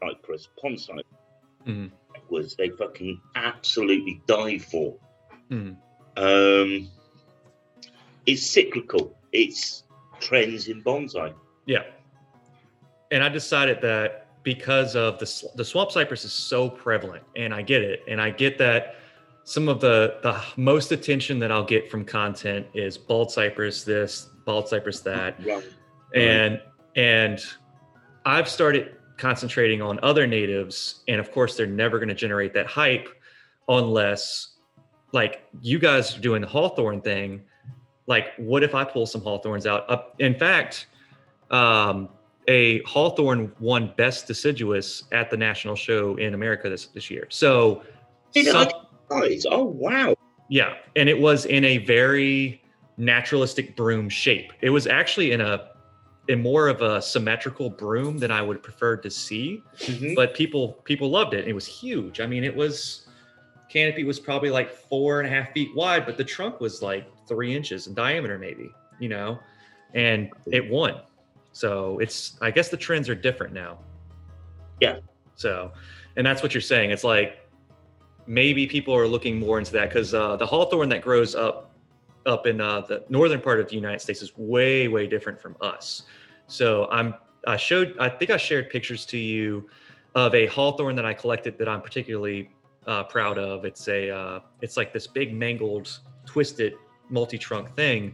cypress, 0.02 0.50
pond 0.62 0.80
cypress. 0.80 1.06
Mhm. 1.66 1.92
Was 2.30 2.56
they 2.56 2.70
fucking 2.70 3.20
absolutely 3.36 4.22
die 4.28 4.58
for? 4.60 4.98
Mhm. 5.50 5.78
Um, 6.18 6.92
it's 8.26 8.46
cyclical. 8.46 9.18
It's 9.32 9.84
trends 10.20 10.68
in 10.68 10.84
bonsai. 10.84 11.34
Yeah. 11.66 11.84
And 13.12 13.24
I 13.24 13.30
decided 13.30 13.82
that 13.82 14.28
because 14.44 14.96
of 14.96 15.20
the 15.20 15.50
the 15.56 15.66
swamp 15.66 15.92
cypress 15.92 16.24
is 16.26 16.34
so 16.34 16.70
prevalent, 16.70 17.24
and 17.36 17.54
I 17.54 17.62
get 17.62 17.82
it, 17.82 18.02
and 18.08 18.22
I 18.22 18.30
get 18.30 18.58
that 18.60 18.96
some 19.44 19.70
of 19.70 19.80
the 19.80 20.20
the 20.24 20.42
most 20.56 20.92
attention 20.92 21.40
that 21.40 21.52
I'll 21.52 21.64
get 21.66 21.90
from 21.90 22.04
content 22.06 22.68
is 22.74 22.98
bald 22.98 23.32
cypress 23.32 23.84
this, 23.84 24.30
bald 24.46 24.68
cypress 24.68 25.02
that, 25.02 25.36
Right. 25.46 25.64
and 26.16 26.62
and 26.96 27.44
I've 28.26 28.50
started 28.50 28.96
concentrating 29.18 29.82
on 29.82 30.00
other 30.04 30.28
natives, 30.28 31.04
and 31.08 31.20
of 31.20 31.32
course 31.32 31.56
they're 31.56 31.66
never 31.66 31.98
going 31.98 32.10
to 32.10 32.16
generate 32.16 32.54
that 32.54 32.68
hype 32.68 33.08
unless 33.70 34.56
like 35.14 35.44
you 35.62 35.80
guys 35.80 36.18
are 36.18 36.22
doing 36.22 36.42
the 36.42 36.48
hawthorn 36.48 37.02
thing. 37.02 37.42
Like, 38.06 38.28
what 38.38 38.64
if 38.64 38.76
I 38.76 38.84
pull 38.86 39.06
some 39.06 39.22
hawthorns 39.22 39.66
out? 39.66 39.90
Uh, 39.90 40.04
in 40.20 40.38
fact, 40.38 40.88
um, 41.52 42.10
a 42.48 42.82
hawthorn 42.84 43.52
won 43.60 43.94
best 43.98 44.28
deciduous 44.28 45.04
at 45.12 45.30
the 45.30 45.38
national 45.38 45.76
show 45.76 46.16
in 46.16 46.34
America 46.34 46.70
this 46.70 46.88
this 46.88 47.10
year. 47.12 47.28
So, 47.30 47.84
some- 48.52 48.68
oh 49.50 49.64
wow! 49.64 50.16
yeah, 50.50 50.76
and 50.96 51.08
it 51.10 51.20
was 51.20 51.46
in 51.46 51.64
a 51.66 51.78
very 51.80 52.62
naturalistic 52.98 53.76
broom 53.76 54.10
shape. 54.10 54.52
It 54.62 54.70
was 54.70 54.88
actually 54.88 55.32
in 55.32 55.42
a 55.42 55.70
in 56.28 56.42
more 56.42 56.68
of 56.68 56.82
a 56.82 57.02
symmetrical 57.02 57.70
broom 57.70 58.18
than 58.18 58.32
I 58.32 58.42
would 58.42 58.62
prefer 58.62 58.98
to 58.98 59.10
see, 59.10 59.62
Mhm. 59.78 60.14
but 60.16 60.34
people 60.34 60.74
people 60.84 61.10
loved 61.10 61.34
it. 61.34 61.48
It 61.48 61.54
was 61.54 61.66
huge. 61.66 62.20
I 62.20 62.28
mean, 62.28 62.44
it 62.44 62.54
was 62.56 63.08
canopy 63.70 64.04
was 64.06 64.20
probably 64.20 64.50
like 64.50 64.70
four 64.72 65.20
and 65.20 65.28
a 65.28 65.30
half 65.30 65.52
feet 65.54 65.70
wide, 65.76 66.06
but 66.06 66.18
the 66.18 66.24
trunk 66.24 66.60
was 66.62 66.82
like 66.82 67.06
three 67.28 67.54
inches 67.56 67.88
in 67.88 67.94
diameter, 67.94 68.38
maybe. 68.38 68.70
You 69.00 69.10
know, 69.10 69.40
and 69.94 70.30
it 70.52 70.70
won. 70.70 70.96
So 71.58 71.98
it's 71.98 72.38
I 72.40 72.52
guess 72.52 72.70
the 72.70 72.78
trends 72.78 73.10
are 73.10 73.16
different 73.16 73.52
now. 73.52 73.80
Yeah. 74.80 75.00
So, 75.34 75.72
and 76.16 76.24
that's 76.24 76.44
what 76.44 76.54
you're 76.54 76.62
saying. 76.62 76.92
It's 76.92 77.04
like 77.04 77.40
maybe 78.28 78.68
people 78.68 78.94
are 78.94 79.08
looking 79.08 79.40
more 79.40 79.58
into 79.58 79.72
that 79.72 79.90
because 79.90 80.14
uh, 80.14 80.36
the 80.36 80.46
hawthorn 80.46 80.88
that 80.90 81.02
grows 81.02 81.34
up 81.34 81.72
up 82.28 82.46
in 82.46 82.62
uh, 82.62 82.82
the 82.82 83.04
northern 83.10 83.42
part 83.42 83.60
of 83.60 83.68
the 83.70 83.74
United 83.74 84.02
States 84.02 84.22
is 84.22 84.38
way 84.38 84.88
way 84.88 85.08
different 85.08 85.42
from 85.42 85.56
us. 85.60 86.04
So 86.46 86.88
I'm 86.92 87.16
I 87.48 87.58
showed 87.58 87.98
I 88.00 88.10
think 88.10 88.30
I 88.30 88.38
shared 88.38 88.70
pictures 88.70 89.04
to 89.08 89.18
you 89.18 89.68
of 90.14 90.36
a 90.36 90.46
hawthorn 90.46 90.96
that 90.96 91.06
I 91.06 91.14
collected 91.16 91.58
that 91.58 91.68
I'm 91.68 91.82
particularly 91.82 92.52
uh, 92.86 93.06
proud 93.06 93.40
of. 93.40 93.66
It's 93.66 93.88
a 93.88 94.12
uh, 94.12 94.40
it's 94.62 94.78
like 94.78 94.94
this 94.94 95.08
big 95.08 95.34
mangled 95.34 95.90
twisted 96.28 96.76
multi-trunk 97.10 97.76
thing, 97.76 98.14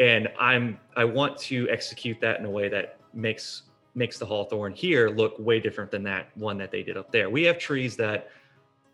and 0.00 0.28
I'm 0.38 0.78
I 0.96 1.04
want 1.04 1.38
to 1.38 1.68
execute 1.70 2.20
that 2.20 2.38
in 2.40 2.46
a 2.46 2.50
way 2.50 2.68
that 2.68 2.98
makes 3.14 3.62
makes 3.94 4.18
the 4.18 4.26
hawthorn 4.26 4.72
here 4.72 5.08
look 5.08 5.34
way 5.38 5.58
different 5.58 5.90
than 5.90 6.02
that 6.02 6.28
one 6.36 6.58
that 6.58 6.70
they 6.70 6.82
did 6.82 6.96
up 6.96 7.10
there. 7.10 7.30
We 7.30 7.44
have 7.44 7.58
trees 7.58 7.96
that 7.96 8.28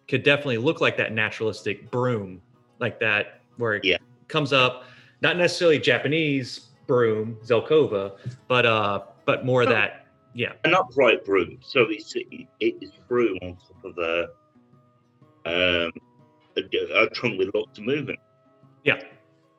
could 0.08 0.22
definitely 0.22 0.58
look 0.58 0.80
like 0.80 0.96
that 0.96 1.12
naturalistic 1.12 1.90
broom, 1.90 2.40
like 2.78 3.00
that 3.00 3.40
where 3.56 3.74
it 3.74 3.84
Yeah. 3.84 3.96
comes 4.28 4.52
up, 4.52 4.84
not 5.20 5.36
necessarily 5.36 5.78
Japanese 5.78 6.68
broom, 6.86 7.36
Zelkova, 7.44 8.16
but 8.48 8.66
uh, 8.66 9.00
but 9.24 9.44
more 9.44 9.62
of 9.62 9.68
that 9.68 10.06
Yeah. 10.34 10.52
An 10.64 10.74
upright 10.74 11.24
broom. 11.24 11.58
So 11.60 11.86
it's 11.90 12.14
it's 12.60 12.96
broom 13.08 13.36
on 13.42 13.56
top 13.56 13.84
of 13.84 13.98
a 13.98 14.28
um 15.44 15.92
a, 16.56 17.02
a 17.02 17.10
trunk 17.10 17.38
with 17.38 17.50
lots 17.54 17.78
of 17.78 17.84
movement. 17.84 18.18
Yeah, 18.84 19.00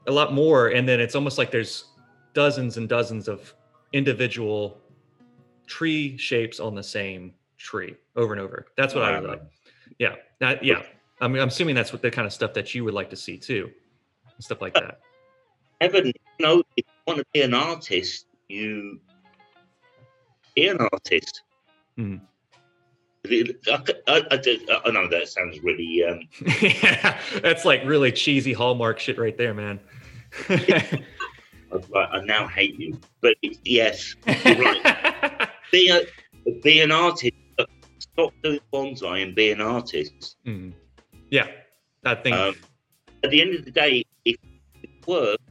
a 0.08 0.12
lot 0.12 0.34
more, 0.34 0.70
and 0.70 0.88
then 0.88 1.00
it's 1.00 1.16
almost 1.16 1.38
like 1.38 1.52
there's 1.52 1.86
dozens 2.34 2.78
and 2.78 2.90
dozens 2.90 3.28
of 3.28 3.54
individual 3.94 4.82
tree 5.68 6.18
shapes 6.18 6.60
on 6.60 6.76
the 6.76 6.84
same 6.84 7.34
tree 7.58 7.96
over 8.16 8.34
and 8.34 8.42
over. 8.42 8.68
That's 8.76 8.94
what 8.94 9.04
I 9.04 9.20
would 9.20 9.30
like. 9.30 9.42
Yeah, 10.00 10.16
that 10.40 10.64
yeah. 10.64 10.82
I 11.22 11.28
mean, 11.28 11.42
I'm 11.42 11.48
assuming 11.48 11.76
that's 11.76 11.94
what 11.94 12.02
the 12.02 12.12
kind 12.12 12.26
of 12.26 12.34
stuff 12.34 12.54
that 12.54 12.74
you 12.76 12.84
would 12.84 12.94
like 12.94 13.10
to 13.12 13.16
see 13.16 13.38
too, 13.38 13.72
stuff 14.40 14.62
like 14.62 14.74
that. 14.74 15.00
Evan, 15.80 16.08
you 16.08 16.14
know, 16.40 16.64
if 16.76 16.86
you 16.86 17.04
want 17.08 17.20
to 17.20 17.26
be 17.34 17.42
an 17.42 17.54
artist, 17.54 18.26
you 18.50 19.00
be 20.56 20.68
an 20.68 20.78
artist. 20.80 21.44
Mhm. 21.98 22.22
I, 23.26 23.54
I, 24.08 24.22
I, 24.32 24.38
do- 24.38 24.60
I 24.86 24.92
know 24.92 25.08
that 25.08 25.30
sounds 25.30 25.60
really 25.64 26.04
um, 26.04 26.20
yeah, 26.62 27.18
that's 27.42 27.64
like 27.64 27.82
really 27.86 28.12
cheesy 28.12 28.52
Hallmark 28.52 29.00
shit 29.00 29.18
right 29.18 29.38
there, 29.38 29.54
man. 29.54 29.80
I, 30.50 31.00
I 31.96 32.22
now 32.26 32.48
hate 32.48 32.78
you, 32.80 33.00
but 33.22 33.36
yes, 33.64 34.16
you're 34.28 34.56
right. 34.56 35.50
be 35.72 35.90
a 35.90 36.02
be 36.62 36.82
an 36.82 36.92
artist. 36.92 37.34
Stop 38.00 38.34
doing 38.44 38.60
bonsai 38.74 39.24
and 39.24 39.34
be 39.34 39.52
an 39.52 39.62
artist. 39.62 40.36
Mhm. 40.46 40.74
Yeah, 41.30 41.48
I 42.04 42.16
think. 42.16 42.36
Um, 42.36 42.56
at 43.24 43.32
the 43.32 43.42
end 43.42 43.56
of 43.56 43.64
the 43.66 43.72
day, 43.72 44.04
if 44.26 44.36
it 44.84 44.90
works, 45.08 45.42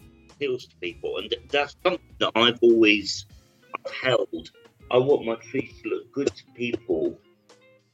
it 0.00 0.32
appeals 0.32 0.66
to 0.66 0.76
people, 0.76 1.16
and 1.18 1.32
that's 1.48 1.76
something 1.84 2.00
that 2.18 2.32
I've 2.34 2.58
always 2.62 3.24
upheld. 3.86 4.50
I 4.90 4.98
want 4.98 5.24
my 5.24 5.36
trees 5.36 5.80
to 5.82 5.88
look 5.88 6.12
good 6.12 6.26
to 6.26 6.44
people 6.54 7.16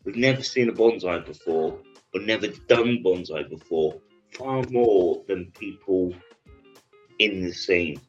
who've 0.02 0.16
never 0.16 0.42
seen 0.42 0.70
a 0.70 0.72
bonsai 0.72 1.26
before 1.26 1.78
or 2.14 2.20
never 2.20 2.48
done 2.48 3.02
bonsai 3.04 3.50
before, 3.50 4.00
far 4.32 4.62
more 4.70 5.22
than 5.28 5.52
people 5.58 6.14
in 7.18 7.42
the 7.42 7.52
scene. 7.52 8.00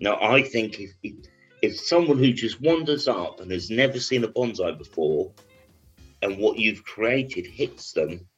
Now, 0.00 0.18
I 0.22 0.42
think 0.42 0.78
if 0.78 0.92
if, 1.60 1.80
someone 1.80 2.18
who 2.18 2.32
just 2.32 2.60
wanders 2.60 3.08
up 3.08 3.40
and 3.40 3.50
has 3.50 3.70
never 3.70 3.98
seen 3.98 4.22
a 4.22 4.28
bonsai 4.28 4.78
before, 4.78 5.32
and 6.22 6.38
what 6.38 6.58
you've 6.58 6.84
created 6.84 7.44
hits 7.44 7.92
them, 7.92 8.28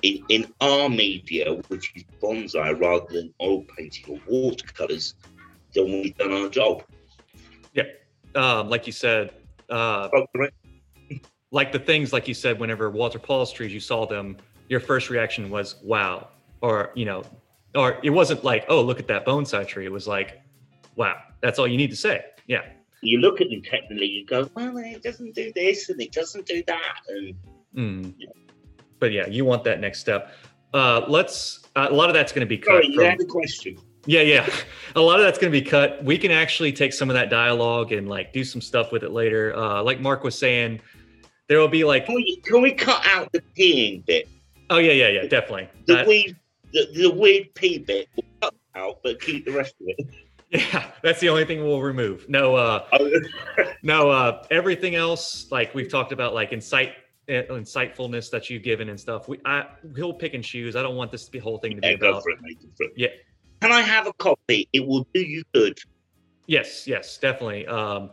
in, 0.00 0.24
in 0.30 0.54
our 0.62 0.88
media, 0.88 1.52
which 1.68 1.92
is 1.94 2.04
bonsai 2.22 2.80
rather 2.80 3.12
than 3.12 3.34
oil 3.42 3.62
painting 3.76 4.04
or 4.08 4.20
watercolors, 4.26 5.14
then 5.74 5.84
we've 5.84 6.16
done 6.16 6.32
our 6.32 6.48
job. 6.48 6.82
Um, 8.34 8.68
like 8.68 8.86
you 8.86 8.92
said, 8.92 9.32
uh, 9.70 10.08
Oh, 10.12 10.26
like 11.50 11.70
the 11.72 11.78
things 11.78 12.12
like 12.12 12.26
you 12.26 12.34
said 12.34 12.58
whenever 12.58 12.90
Walter 12.90 13.18
Pall's 13.18 13.52
trees 13.52 13.72
you 13.72 13.80
saw 13.80 14.06
them 14.06 14.36
your 14.68 14.80
first 14.80 15.08
reaction 15.10 15.50
was 15.50 15.76
wow 15.84 16.28
or 16.62 16.90
you 16.94 17.04
know 17.04 17.22
or 17.76 17.98
it 18.02 18.10
wasn't 18.10 18.42
like 18.42 18.64
oh 18.68 18.82
look 18.82 18.98
at 18.98 19.06
that 19.06 19.24
bonsai 19.24 19.66
tree 19.66 19.84
it 19.86 19.92
was 19.92 20.08
like 20.08 20.40
wow 20.96 21.16
that's 21.42 21.58
all 21.60 21.68
you 21.68 21.76
need 21.76 21.90
to 21.90 21.96
say 21.96 22.24
yeah 22.48 22.62
You 23.02 23.18
look 23.20 23.40
at 23.40 23.50
them 23.50 23.62
technically, 23.62 24.06
you 24.06 24.26
go, 24.26 24.50
well, 24.56 24.76
it 24.78 25.02
doesn't 25.02 25.34
do 25.34 25.52
this 25.54 25.88
and 25.90 26.00
it 26.00 26.10
doesn't 26.12 26.46
do 26.46 26.62
that. 26.66 27.00
And 27.08 27.34
Mm. 27.76 28.14
but 28.98 29.12
yeah 29.12 29.26
you 29.28 29.44
want 29.44 29.62
that 29.64 29.80
next 29.80 30.00
step 30.00 30.32
uh 30.72 31.04
let's 31.08 31.68
uh, 31.76 31.88
a 31.90 31.94
lot 31.94 32.08
of 32.08 32.14
that's 32.14 32.32
going 32.32 32.46
to 32.46 32.46
be 32.46 32.58
cut 32.58 32.66
sorry, 32.82 32.86
you 32.88 32.94
from- 32.94 33.04
had 33.10 33.20
a 33.20 33.24
question. 33.24 33.76
Yeah 34.06 34.20
yeah 34.20 34.48
a 34.96 35.00
lot 35.00 35.18
of 35.18 35.24
that's 35.24 35.38
going 35.38 35.52
to 35.52 35.58
be 35.60 35.64
cut 35.64 36.02
we 36.04 36.16
can 36.18 36.30
actually 36.30 36.72
take 36.72 36.92
some 36.92 37.08
of 37.10 37.14
that 37.14 37.30
dialogue 37.30 37.92
and 37.92 38.08
like 38.08 38.32
do 38.32 38.44
some 38.44 38.60
stuff 38.60 38.92
with 38.92 39.02
it 39.02 39.12
later 39.12 39.54
uh 39.56 39.82
like 39.82 40.00
mark 40.00 40.22
was 40.24 40.38
saying 40.38 40.80
there 41.48 41.58
will 41.58 41.68
be 41.68 41.84
like 41.84 42.06
Can 42.06 42.14
we, 42.14 42.40
can 42.44 42.62
we 42.62 42.72
cut 42.72 43.04
out 43.06 43.30
the 43.32 43.42
peeing 43.58 44.04
bit? 44.06 44.28
oh 44.70 44.78
yeah 44.78 44.92
yeah 44.92 45.08
yeah 45.08 45.26
definitely 45.26 45.68
The 45.86 45.94
That- 45.94 46.06
weird, 46.06 46.36
the, 46.72 46.86
the 46.94 47.10
weird 47.10 47.54
pee 47.54 47.78
bit, 47.78 48.08
we'll 48.16 48.26
cut 48.40 48.54
out, 48.74 48.98
but 49.04 49.20
keep 49.20 49.44
the 49.44 49.52
rest 49.52 49.74
of 49.80 49.86
it. 49.88 50.06
yeah 50.72 50.90
that's 51.02 51.20
the 51.20 51.28
only 51.28 51.44
thing 51.44 51.62
we'll 51.64 51.82
remove 51.82 52.28
no 52.28 52.54
uh 52.56 52.84
No, 53.82 54.10
uh, 54.10 54.42
everything 54.50 54.94
else, 54.94 55.50
like 55.52 55.74
we've 55.74 55.90
talked 55.90 56.10
about, 56.10 56.32
like 56.32 56.54
insight, 56.54 56.92
uh, 57.28 57.32
insightfulness 57.50 58.30
that 58.30 58.48
you've 58.48 58.62
given 58.62 58.88
and 58.88 58.98
stuff. 58.98 59.28
We, 59.28 59.38
I, 59.44 59.66
he'll 59.94 60.14
pick 60.14 60.32
and 60.32 60.42
choose. 60.42 60.74
I 60.74 60.80
don't 60.82 60.96
want 60.96 61.12
this 61.12 61.26
to 61.26 61.30
be 61.30 61.38
whole 61.38 61.58
thing 61.58 61.74
to 61.74 61.82
be 61.82 61.88
yeah, 61.88 61.94
about. 61.94 62.22
for 62.22 62.30
it, 62.30 62.38
mate. 62.40 62.62
Go 62.62 62.68
for 62.78 62.84
it. 62.84 62.92
Yeah. 62.96 63.08
Can 63.64 63.72
I 63.72 63.80
have 63.80 64.06
a 64.06 64.12
copy? 64.12 64.68
It 64.74 64.86
will 64.86 65.06
do 65.14 65.20
you 65.20 65.42
good. 65.54 65.78
Yes, 66.46 66.86
yes, 66.86 67.16
definitely. 67.16 67.66
Um, 67.66 68.10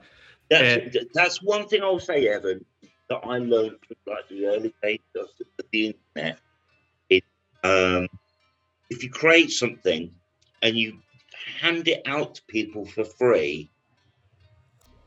That's 0.49 0.95
And- 0.95 1.09
that's 1.13 1.41
one 1.41 1.67
thing 1.67 1.81
I'll 1.83 1.99
say, 1.99 2.27
Evan, 2.29 2.63
that 3.09 3.19
I 3.23 3.37
learned 3.37 3.77
from 3.85 3.97
like 4.07 4.27
the 4.29 4.45
early 4.45 4.73
days 4.81 4.99
of 5.17 5.27
the, 5.71 5.87
internet. 5.87 6.39
Is 7.09 7.21
um, 7.65 8.07
if 8.89 9.03
you 9.03 9.09
create 9.09 9.51
something 9.51 10.13
and 10.61 10.77
you 10.77 10.99
hand 11.59 11.89
it 11.89 12.01
out 12.05 12.35
to 12.35 12.41
people 12.47 12.85
for 12.85 13.03
free, 13.03 13.69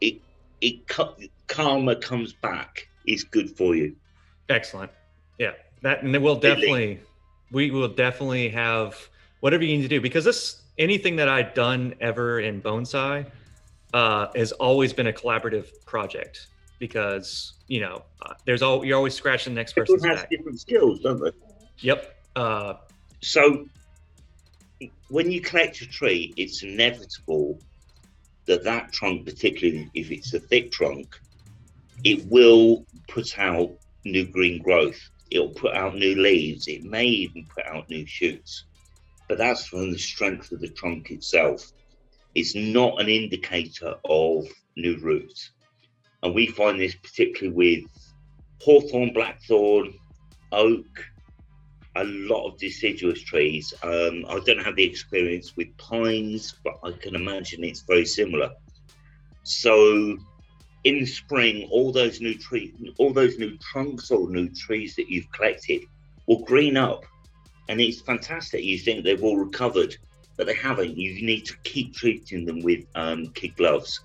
it 0.02 0.20
it 0.60 0.86
karma 1.46 1.96
comes 1.96 2.34
back. 2.34 2.88
Is 3.06 3.24
good 3.24 3.56
for 3.56 3.74
you. 3.74 3.96
excellent. 4.50 4.92
Yeah, 5.38 5.52
that, 5.82 6.02
and 6.02 6.14
then 6.14 6.22
we'll 6.22 6.36
definitely, 6.36 7.00
we 7.50 7.70
will 7.70 7.88
definitely 7.88 8.48
have 8.50 9.08
whatever 9.44 9.62
you 9.62 9.76
need 9.76 9.82
to 9.82 9.88
do 9.88 10.00
because 10.00 10.24
this 10.24 10.62
anything 10.78 11.16
that 11.16 11.28
I've 11.28 11.52
done 11.52 11.94
ever 12.00 12.40
in 12.40 12.62
bonsai 12.62 13.26
uh, 13.92 14.28
has 14.34 14.52
always 14.52 14.94
been 14.94 15.08
a 15.08 15.12
collaborative 15.12 15.66
project 15.84 16.46
because 16.78 17.52
you 17.68 17.80
know 17.80 18.04
uh, 18.22 18.32
there's 18.46 18.62
all 18.62 18.86
you're 18.86 18.96
always 18.96 19.12
scratching 19.12 19.52
the 19.52 19.60
next 19.60 19.76
Everyone 19.76 19.98
person's 20.00 20.12
has 20.12 20.20
back. 20.22 20.30
different 20.30 20.60
skills, 20.60 21.00
don't 21.00 21.20
they? 21.22 21.30
Yep. 21.80 22.16
Uh, 22.34 22.74
So 23.20 23.68
when 25.08 25.30
you 25.30 25.42
collect 25.42 25.78
a 25.82 25.86
tree, 25.86 26.32
it's 26.38 26.62
inevitable 26.62 27.58
that 28.46 28.64
that 28.64 28.92
trunk, 28.92 29.26
particularly 29.26 29.90
if 29.92 30.10
it's 30.10 30.32
a 30.32 30.40
thick 30.40 30.72
trunk, 30.72 31.20
it 32.02 32.24
will 32.28 32.86
put 33.08 33.38
out 33.38 33.72
new 34.06 34.24
green 34.26 34.62
growth. 34.62 34.98
It'll 35.30 35.50
put 35.50 35.74
out 35.74 35.96
new 35.96 36.14
leaves. 36.14 36.66
It 36.66 36.82
may 36.84 37.04
even 37.04 37.46
put 37.54 37.66
out 37.66 37.90
new 37.90 38.06
shoots. 38.06 38.64
But 39.28 39.38
that's 39.38 39.66
from 39.66 39.90
the 39.90 39.98
strength 39.98 40.52
of 40.52 40.60
the 40.60 40.68
trunk 40.68 41.10
itself. 41.10 41.72
It's 42.34 42.54
not 42.54 43.00
an 43.00 43.08
indicator 43.08 43.94
of 44.04 44.46
new 44.76 44.98
roots. 44.98 45.50
And 46.22 46.34
we 46.34 46.46
find 46.46 46.80
this 46.80 46.94
particularly 46.94 47.54
with 47.54 47.84
hawthorn, 48.60 49.12
blackthorn, 49.12 49.94
oak, 50.52 50.86
a 51.96 52.04
lot 52.04 52.48
of 52.48 52.58
deciduous 52.58 53.22
trees. 53.22 53.72
Um, 53.82 54.24
I 54.28 54.40
don't 54.40 54.64
have 54.64 54.76
the 54.76 54.84
experience 54.84 55.56
with 55.56 55.76
pines, 55.76 56.54
but 56.64 56.74
I 56.82 56.92
can 56.92 57.14
imagine 57.14 57.62
it's 57.62 57.82
very 57.82 58.06
similar. 58.06 58.50
So, 59.44 60.16
in 60.84 61.06
spring, 61.06 61.68
all 61.70 61.92
those 61.92 62.20
new 62.20 62.34
trees, 62.36 62.74
all 62.98 63.12
those 63.12 63.38
new 63.38 63.56
trunks 63.58 64.10
or 64.10 64.28
new 64.28 64.48
trees 64.48 64.96
that 64.96 65.08
you've 65.08 65.30
collected 65.30 65.82
will 66.26 66.42
green 66.44 66.76
up, 66.76 67.04
and 67.68 67.80
it's 67.80 68.00
fantastic. 68.00 68.62
You 68.62 68.78
think 68.78 69.04
they've 69.04 69.22
all 69.22 69.38
recovered, 69.38 69.96
but 70.36 70.46
they 70.46 70.54
haven't. 70.54 70.96
You 70.96 71.24
need 71.24 71.44
to 71.46 71.56
keep 71.64 71.94
treating 71.94 72.44
them 72.44 72.62
with 72.62 72.84
um, 72.94 73.28
kid 73.28 73.56
gloves. 73.56 74.00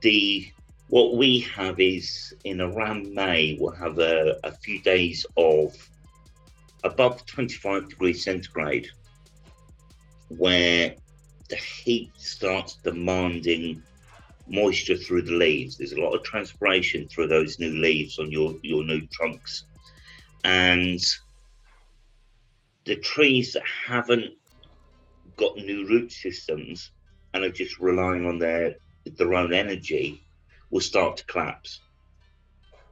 The 0.00 0.48
what 0.88 1.16
we 1.16 1.40
have 1.40 1.80
is 1.80 2.34
in 2.44 2.60
around 2.60 3.12
May, 3.12 3.56
we'll 3.58 3.72
have 3.72 3.98
a, 3.98 4.38
a 4.44 4.52
few 4.52 4.80
days 4.82 5.24
of 5.36 5.74
above 6.84 7.24
25 7.26 7.88
degrees 7.88 8.22
centigrade, 8.22 8.88
where 10.28 10.94
the 11.48 11.56
heat 11.56 12.12
starts 12.16 12.76
demanding 12.84 13.82
moisture 14.46 14.96
through 14.96 15.22
the 15.22 15.32
leaves. 15.32 15.76
There's 15.76 15.92
a 15.92 16.00
lot 16.00 16.14
of 16.14 16.22
transpiration 16.22 17.08
through 17.08 17.28
those 17.28 17.58
new 17.58 17.70
leaves 17.70 18.18
on 18.18 18.30
your, 18.30 18.54
your 18.62 18.84
new 18.84 19.06
trunks. 19.06 19.64
And 20.44 21.00
the 22.84 22.96
trees 22.96 23.54
that 23.54 23.62
haven't 23.86 24.34
got 25.36 25.56
new 25.56 25.86
root 25.86 26.12
systems 26.12 26.90
and 27.32 27.44
are 27.44 27.50
just 27.50 27.78
relying 27.78 28.26
on 28.26 28.38
their 28.38 28.76
their 29.04 29.34
own 29.34 29.52
energy 29.52 30.24
will 30.70 30.80
start 30.80 31.18
to 31.18 31.24
collapse. 31.26 31.80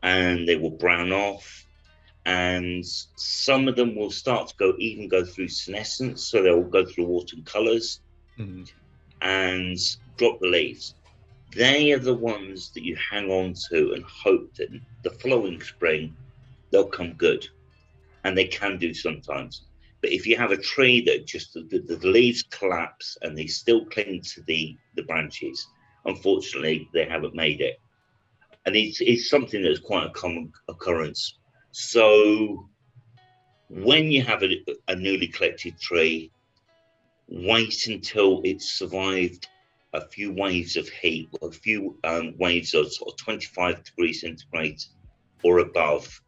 And 0.03 0.47
they 0.47 0.57
will 0.57 0.71
brown 0.71 1.13
off. 1.13 1.67
And 2.25 2.85
some 3.17 3.67
of 3.67 3.77
them 3.77 3.95
will 3.95 4.11
start 4.11 4.49
to 4.49 4.57
go 4.57 4.75
even 4.79 5.09
go 5.09 5.25
through 5.25 5.49
senescence. 5.49 6.23
So 6.25 6.43
they'll 6.43 6.63
go 6.63 6.85
through 6.85 7.09
autumn 7.09 7.43
colors 7.45 8.01
mhm. 8.39 8.71
and 9.21 9.79
drop 10.17 10.39
the 10.41 10.49
leaves. 10.49 10.95
They 11.55 11.93
are 11.93 11.99
the 11.99 12.15
ones 12.15 12.71
that 12.75 12.85
you 12.85 12.97
hang 12.97 13.31
on 13.31 13.55
to 13.71 13.93
and 13.93 14.05
hope 14.05 14.55
that 14.55 14.69
the 15.03 15.11
following 15.11 15.61
spring 15.61 16.15
they'll 16.71 16.87
come 16.87 17.15
good. 17.15 17.49
And 18.25 18.37
they 18.37 18.47
can 18.47 18.79
do 18.79 18.95
sometimes 18.95 19.63
but 20.03 20.13
if 20.13 20.27
you 20.27 20.37
have 20.37 20.51
a 20.51 20.57
tree 20.57 21.01
that 21.07 21.27
just 21.27 21.55
the, 21.55 21.63
the, 21.63 21.97
the 21.97 22.09
leaves 22.09 22.43
collapse 22.51 23.17
and 23.23 23.37
they 23.37 23.47
still 23.47 23.87
cling 23.87 24.21
to 24.35 24.43
the 24.43 24.77
the 24.97 25.03
branches 25.05 25.67
Unfortunately, 26.05 26.89
they 26.93 27.05
haven't 27.05 27.35
made 27.35 27.61
it. 27.61 27.81
And 28.67 28.77
it's, 28.77 29.01
it's 29.01 29.29
something 29.29 29.63
that's 29.63 29.79
quite 29.79 30.07
a 30.07 30.11
common 30.11 30.53
occurrence. 30.69 31.39
So 31.71 32.69
when 33.69 34.11
you 34.11 34.23
have 34.23 34.43
a, 34.43 34.65
a 34.89 34.97
newly 34.97 35.29
collected 35.29 35.79
tree, 35.81 36.31
wait 37.29 37.87
until 37.87 38.41
it's 38.45 38.73
survived 38.73 39.49
a 39.95 40.07
few 40.09 40.33
waves 40.33 40.77
of 40.77 40.89
heat, 40.89 41.29
a 41.43 41.51
few 41.51 41.99
um, 42.05 42.35
waves 42.39 42.75
of 42.75 42.93
sort 42.93 43.13
of 43.13 43.19
25 43.19 43.85
degrees 43.85 44.21
centigrade 44.23 44.83
or 45.43 45.59
above. 45.59 46.21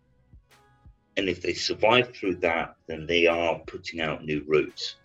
And 1.17 1.29
if 1.29 1.41
they 1.43 1.55
survive 1.55 2.15
through 2.15 2.37
that, 2.37 2.77
then 2.87 3.07
they 3.07 3.27
are 3.27 3.61
putting 3.67 4.01
out 4.01 4.25
new 4.25 4.43
roots. 4.47 4.97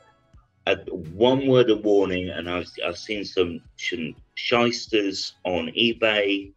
Uh, 0.65 0.75
one 1.13 1.47
word 1.47 1.69
of 1.69 1.83
warning, 1.83 2.29
and 2.29 2.49
I've, 2.49 2.69
I've 2.85 2.97
seen 2.97 3.25
some 3.25 3.61
shysters 4.35 5.33
on 5.43 5.67
eBay 5.67 6.51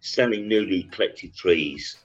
selling 0.00 0.48
newly 0.48 0.84
collected 0.84 1.34
trees 1.34 1.98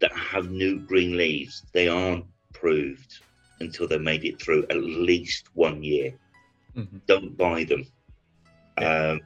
that 0.00 0.12
have 0.12 0.50
new 0.50 0.78
green 0.78 1.16
leaves. 1.16 1.64
They 1.72 1.88
aren't 1.88 2.26
proved 2.52 3.20
until 3.60 3.86
they 3.86 3.98
made 3.98 4.24
it 4.24 4.40
through 4.40 4.66
at 4.70 4.76
least 4.76 5.48
one 5.54 5.82
year. 5.82 6.14
Mm-hmm. 6.76 6.98
Don't 7.06 7.36
buy 7.36 7.64
them 7.64 7.86
um, 8.78 9.20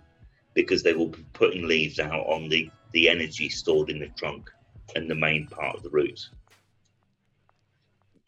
because 0.55 0.83
they 0.83 0.95
will 0.95 1.09
be 1.09 1.25
putting 1.33 1.67
leaves 1.67 2.01
out 2.01 2.27
on 2.27 2.49
the, 2.49 2.71
the 2.93 3.09
energy 3.09 3.49
stored 3.49 3.91
in 3.91 3.99
the 4.01 4.09
trunk 4.17 4.51
and 4.95 5.11
the 5.11 5.15
main 5.15 5.47
part 5.47 5.77
of 5.77 5.83
the 5.83 5.91
roots. 5.91 6.31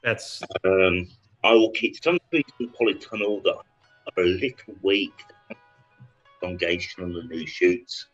That's. 0.03 0.43
Um, 0.65 1.09
I 1.45 1.53
will 1.53 1.71
keep 1.71 2.03
some 2.03 2.19
trees 2.31 2.45
in 2.59 2.67
the 2.67 2.73
polytunnel 2.73 3.43
that 3.45 3.55
are 3.55 4.23
a 4.23 4.27
little 4.27 4.75
weak, 4.83 5.13
elongation 6.43 7.05
on 7.05 7.13
the 7.13 7.23
new 7.23 7.47
shoots, 7.47 8.07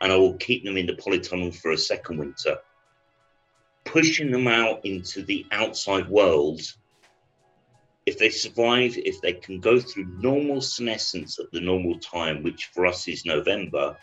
and 0.00 0.12
I 0.12 0.16
will 0.16 0.34
keep 0.34 0.64
them 0.64 0.76
in 0.76 0.86
the 0.86 0.94
polytunnel 0.94 1.54
for 1.54 1.72
a 1.72 1.78
second 1.78 2.18
winter. 2.18 2.58
Pushing 3.84 4.30
them 4.30 4.48
out 4.48 4.84
into 4.84 5.22
the 5.22 5.46
outside 5.52 6.08
world 6.08 6.60
if 8.06 8.18
they 8.18 8.30
survive, 8.30 8.96
if 8.96 9.20
they 9.20 9.32
can 9.32 9.60
go 9.60 9.78
through 9.78 10.06
normal 10.18 10.60
senescence 10.60 11.38
at 11.38 11.50
the 11.52 11.60
normal 11.60 11.98
time, 11.98 12.42
which 12.42 12.66
for 12.66 12.86
us 12.86 13.06
is 13.06 13.24
November, 13.24 13.96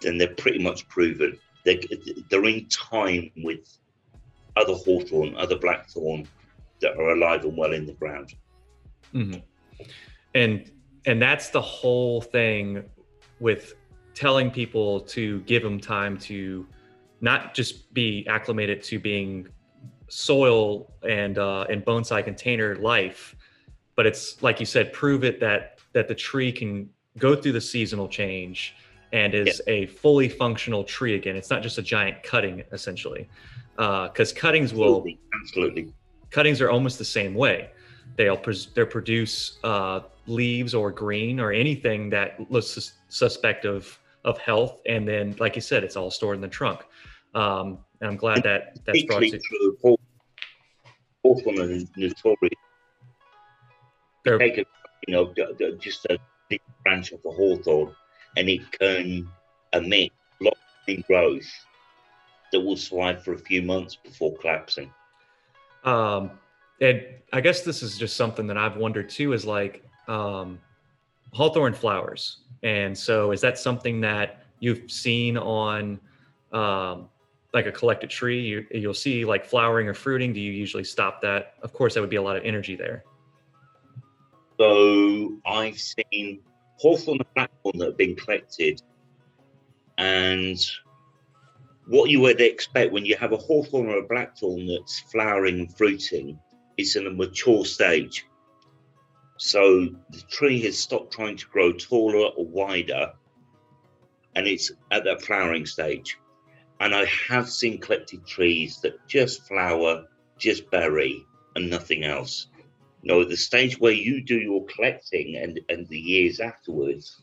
then 0.00 0.16
they're 0.16 0.34
pretty 0.34 0.62
much 0.62 0.88
proven. 0.88 1.38
They're, 1.64 1.80
they're 2.30 2.44
in 2.44 2.66
time 2.66 3.30
with 3.36 3.78
other 4.56 4.74
hawthorn, 4.74 5.36
other 5.36 5.58
blackthorn 5.58 6.26
that 6.80 6.96
are 6.96 7.10
alive 7.10 7.44
and 7.44 7.56
well 7.56 7.72
in 7.72 7.86
the 7.86 7.92
ground. 7.94 8.34
Mm-hmm. 9.14 9.40
And 10.34 10.70
and 11.06 11.22
that's 11.22 11.50
the 11.50 11.60
whole 11.60 12.20
thing 12.20 12.84
with 13.40 13.74
telling 14.14 14.50
people 14.50 15.00
to 15.00 15.40
give 15.40 15.62
them 15.62 15.80
time 15.80 16.18
to 16.18 16.66
not 17.20 17.54
just 17.54 17.92
be 17.94 18.26
acclimated 18.28 18.82
to 18.82 18.98
being 18.98 19.48
soil 20.08 20.92
and 21.08 21.38
uh, 21.38 21.66
and 21.70 21.84
bonsai 21.84 22.24
container 22.24 22.76
life, 22.76 23.36
but 23.96 24.06
it's 24.06 24.42
like 24.42 24.60
you 24.60 24.66
said, 24.66 24.92
prove 24.92 25.24
it 25.24 25.40
that 25.40 25.78
that 25.92 26.08
the 26.08 26.14
tree 26.14 26.52
can 26.52 26.88
go 27.16 27.34
through 27.34 27.52
the 27.52 27.60
seasonal 27.60 28.08
change 28.08 28.74
and 29.12 29.34
is 29.34 29.60
yeah. 29.66 29.72
a 29.72 29.86
fully 29.86 30.28
functional 30.28 30.84
tree 30.84 31.14
again. 31.14 31.36
It's 31.36 31.50
not 31.50 31.62
just 31.62 31.78
a 31.78 31.82
giant 31.82 32.22
cutting 32.22 32.62
essentially, 32.72 33.28
because 33.76 34.32
uh, 34.32 34.36
cuttings 34.36 34.74
will 34.74 34.98
absolutely. 34.98 35.18
absolutely 35.40 35.92
cuttings 36.30 36.60
are 36.60 36.70
almost 36.70 36.98
the 36.98 37.04
same 37.04 37.34
way. 37.34 37.70
They'll 38.16 38.40
they 38.74 38.84
produce 38.84 39.58
uh, 39.64 40.00
leaves 40.26 40.74
or 40.74 40.90
green 40.90 41.40
or 41.40 41.52
anything 41.52 42.10
that 42.10 42.50
looks 42.50 42.68
sus- 42.68 42.92
suspect 43.08 43.64
of 43.64 43.98
of 44.24 44.38
health, 44.38 44.80
and 44.86 45.06
then 45.06 45.36
like 45.38 45.54
you 45.54 45.62
said, 45.62 45.84
it's 45.84 45.96
all 45.96 46.10
stored 46.10 46.36
in 46.36 46.40
the 46.40 46.48
trunk. 46.48 46.84
Um, 47.34 47.78
and 48.00 48.10
I'm 48.10 48.16
glad 48.16 48.42
that 48.42 48.78
that's 48.84 49.04
brought 49.04 49.22
to. 49.22 49.38
True. 49.38 49.96
Hawthorn 51.24 51.60
and 51.60 51.88
notorious. 51.96 52.54
Take 54.24 54.58
a, 54.58 54.64
you 55.06 55.14
know, 55.14 55.34
just 55.78 56.04
a 56.06 56.18
big 56.48 56.60
branch 56.82 57.12
of 57.12 57.20
a 57.24 57.30
hawthorn, 57.30 57.94
and 58.36 58.48
it 58.48 58.60
can 58.78 59.28
emit 59.72 60.12
lots 60.40 60.58
of 60.88 61.06
growth 61.06 61.50
that 62.52 62.60
will 62.60 62.76
survive 62.76 63.22
for 63.22 63.34
a 63.34 63.38
few 63.38 63.62
months 63.62 63.96
before 63.96 64.36
collapsing. 64.38 64.92
Um, 65.84 66.30
and 66.80 67.02
I 67.32 67.40
guess 67.40 67.62
this 67.62 67.82
is 67.82 67.98
just 67.98 68.16
something 68.16 68.46
that 68.46 68.56
I've 68.56 68.76
wondered 68.76 69.08
too 69.08 69.32
is 69.32 69.44
like 69.44 69.84
um, 70.06 70.58
hawthorn 71.32 71.74
flowers. 71.74 72.38
And 72.62 72.96
so 72.96 73.32
is 73.32 73.40
that 73.42 73.58
something 73.58 74.00
that 74.00 74.44
you've 74.60 74.90
seen 74.90 75.36
on 75.36 76.00
um, 76.52 77.08
like 77.52 77.66
a 77.66 77.72
collected 77.72 78.10
tree? 78.10 78.40
You, 78.40 78.66
you'll 78.70 78.94
see 78.94 79.24
like 79.24 79.44
flowering 79.44 79.88
or 79.88 79.94
fruiting. 79.94 80.32
Do 80.32 80.40
you 80.40 80.52
usually 80.52 80.84
stop 80.84 81.20
that? 81.22 81.54
Of 81.62 81.72
course, 81.72 81.94
that 81.94 82.00
would 82.00 82.10
be 82.10 82.16
a 82.16 82.22
lot 82.22 82.36
of 82.36 82.44
energy 82.44 82.76
there. 82.76 83.04
So 84.58 85.38
I've 85.46 85.78
seen 85.78 86.40
hawthorn 86.78 87.18
and 87.18 87.34
blackthorn 87.34 87.78
that 87.78 87.86
have 87.86 87.96
been 87.96 88.16
collected 88.16 88.80
and 89.98 90.58
what 91.88 92.10
you 92.10 92.20
would 92.20 92.40
expect 92.40 92.92
when 92.92 93.06
you 93.06 93.16
have 93.16 93.32
a 93.32 93.36
hawthorn 93.36 93.88
or 93.88 93.98
a 93.98 94.06
blackthorn 94.06 94.66
that's 94.66 95.00
flowering 95.10 95.60
and 95.60 95.76
fruiting 95.76 96.38
is 96.76 96.96
in 96.96 97.06
a 97.06 97.10
mature 97.10 97.64
stage. 97.64 98.26
So 99.38 99.88
the 100.10 100.22
tree 100.30 100.60
has 100.62 100.78
stopped 100.78 101.12
trying 101.12 101.36
to 101.36 101.46
grow 101.46 101.72
taller 101.72 102.28
or 102.36 102.44
wider, 102.44 103.12
and 104.36 104.46
it's 104.46 104.70
at 104.90 105.04
that 105.04 105.22
flowering 105.22 105.66
stage. 105.66 106.18
And 106.80 106.94
I 106.94 107.06
have 107.28 107.48
seen 107.48 107.80
collected 107.80 108.24
trees 108.26 108.80
that 108.82 109.06
just 109.08 109.48
flower, 109.48 110.04
just 110.38 110.70
berry, 110.70 111.24
and 111.56 111.70
nothing 111.70 112.04
else. 112.04 112.48
You 113.02 113.08
know, 113.08 113.24
the 113.24 113.36
stage 113.36 113.78
where 113.78 113.92
you 113.92 114.22
do 114.22 114.38
your 114.38 114.64
collecting 114.66 115.36
and, 115.36 115.60
and 115.68 115.88
the 115.88 115.98
years 115.98 116.40
afterwards, 116.40 117.22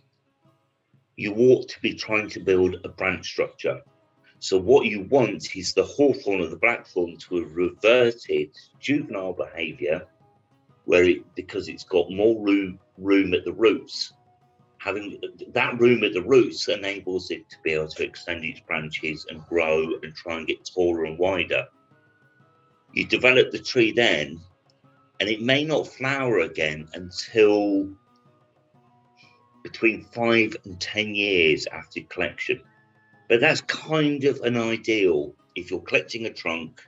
you 1.18 1.36
ought 1.36 1.70
to 1.70 1.82
be 1.82 1.94
trying 1.94 2.30
to 2.30 2.40
build 2.40 2.78
a 2.84 2.90
branch 2.90 3.28
structure 3.28 3.82
so 4.40 4.60
what 4.60 4.86
you 4.86 5.02
want 5.10 5.56
is 5.56 5.74
the 5.74 5.84
hawthorn 5.84 6.42
or 6.42 6.48
the 6.48 6.58
blackthorn 6.58 7.18
to 7.18 7.42
have 7.42 7.56
reverted 7.56 8.52
juvenile 8.80 9.34
behaviour, 9.34 10.06
where 10.86 11.04
it 11.04 11.36
because 11.36 11.68
it's 11.68 11.84
got 11.84 12.12
more 12.12 12.40
room 12.40 12.80
room 12.98 13.34
at 13.34 13.46
the 13.46 13.54
roots. 13.54 14.14
Having 14.78 15.20
that 15.54 15.80
room 15.80 16.04
at 16.04 16.14
the 16.14 16.22
roots 16.22 16.68
enables 16.68 17.32
it 17.32 17.50
to 17.50 17.58
be 17.64 17.72
able 17.72 17.88
to 17.88 18.04
extend 18.04 18.46
its 18.46 18.60
branches 18.60 19.26
and 19.30 19.44
grow 19.48 19.96
and 20.04 20.14
try 20.14 20.38
and 20.38 20.48
get 20.48 20.64
taller 20.64 21.06
and 21.06 21.18
wider. 21.18 21.66
You 22.94 23.08
develop 23.08 23.52
the 23.52 23.60
tree 23.60 23.92
then, 23.92 24.40
and 25.20 25.30
it 25.30 25.42
may 25.42 25.64
not 25.64 25.88
flower 25.88 26.40
again 26.40 26.88
until 26.94 27.90
between 29.64 30.04
five 30.04 30.56
and 30.66 30.80
ten 30.80 31.16
years 31.16 31.68
after 31.72 32.02
collection. 32.02 32.62
But 33.30 33.42
that's 33.42 33.62
kind 33.62 34.24
of 34.26 34.40
an 34.42 34.58
ideal. 34.58 35.34
If 35.56 35.72
you're 35.72 35.80
collecting 35.80 36.26
a 36.26 36.34
trunk, 36.34 36.82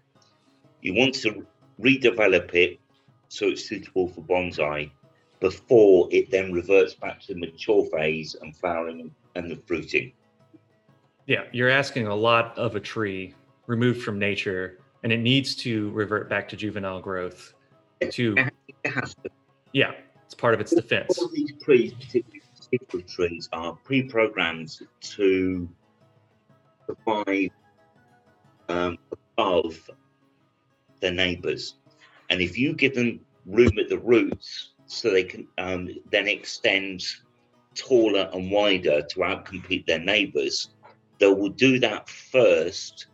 you 0.81 0.93
want 0.93 1.15
to 1.15 1.45
redevelop 1.81 2.53
it 2.53 2.79
so 3.29 3.47
it's 3.47 3.67
suitable 3.67 4.07
for 4.07 4.21
bonsai 4.21 4.91
before 5.39 6.07
it 6.11 6.31
then 6.31 6.51
reverts 6.51 6.93
back 6.95 7.19
to 7.21 7.33
the 7.33 7.39
mature 7.39 7.85
phase 7.85 8.35
and 8.41 8.55
flowering 8.55 9.11
and 9.35 9.51
the 9.51 9.55
fruiting. 9.67 10.11
Yeah, 11.27 11.43
you're 11.51 11.69
asking 11.69 12.07
a 12.07 12.15
lot 12.15 12.57
of 12.57 12.75
a 12.75 12.79
tree 12.79 13.33
removed 13.67 14.01
from 14.01 14.17
nature, 14.17 14.79
and 15.03 15.11
it 15.11 15.19
needs 15.19 15.55
to 15.55 15.91
revert 15.91 16.29
back 16.29 16.47
to 16.49 16.55
juvenile 16.55 17.01
growth. 17.01 17.53
To, 18.01 18.11
to. 18.11 18.49
yeah, 19.73 19.91
it's 20.25 20.35
part 20.35 20.53
of 20.53 20.61
its 20.61 20.73
defense. 20.73 21.17
All 21.17 21.29
these 21.29 21.53
trees, 21.63 21.93
particularly 21.93 22.41
particular 22.55 23.05
trees, 23.05 23.49
are 23.53 23.73
pre-programmed 23.83 24.79
to 25.01 25.69
survive 26.85 27.49
um, 28.69 28.97
above 29.11 29.89
their 30.99 31.13
neighbours. 31.13 31.75
And 32.29 32.41
if 32.41 32.57
you 32.57 32.73
give 32.73 32.95
them 32.95 33.19
room 33.45 33.71
at 33.79 33.89
the 33.89 33.99
roots 33.99 34.73
so 34.85 35.09
they 35.09 35.23
can 35.23 35.47
um, 35.57 35.89
then 36.11 36.27
extend 36.27 37.03
taller 37.75 38.29
and 38.33 38.51
wider 38.51 39.01
to 39.01 39.19
outcompete 39.19 39.85
their 39.85 39.99
neighbours, 39.99 40.69
they 41.19 41.27
will 41.27 41.49
do 41.49 41.79
that 41.79 42.09
first 42.09 43.07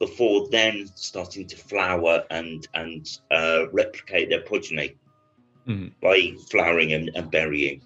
before 0.00 0.48
then 0.50 0.90
starting 0.96 1.46
to 1.46 1.56
flower 1.56 2.24
and 2.30 2.66
and 2.74 3.20
uh, 3.30 3.66
replicate 3.72 4.30
their 4.30 4.40
progeny 4.40 4.96
mm-hmm. 5.68 5.88
by 6.02 6.34
flowering 6.50 6.92
and, 6.92 7.10
and 7.14 7.30
berrying. 7.30 7.80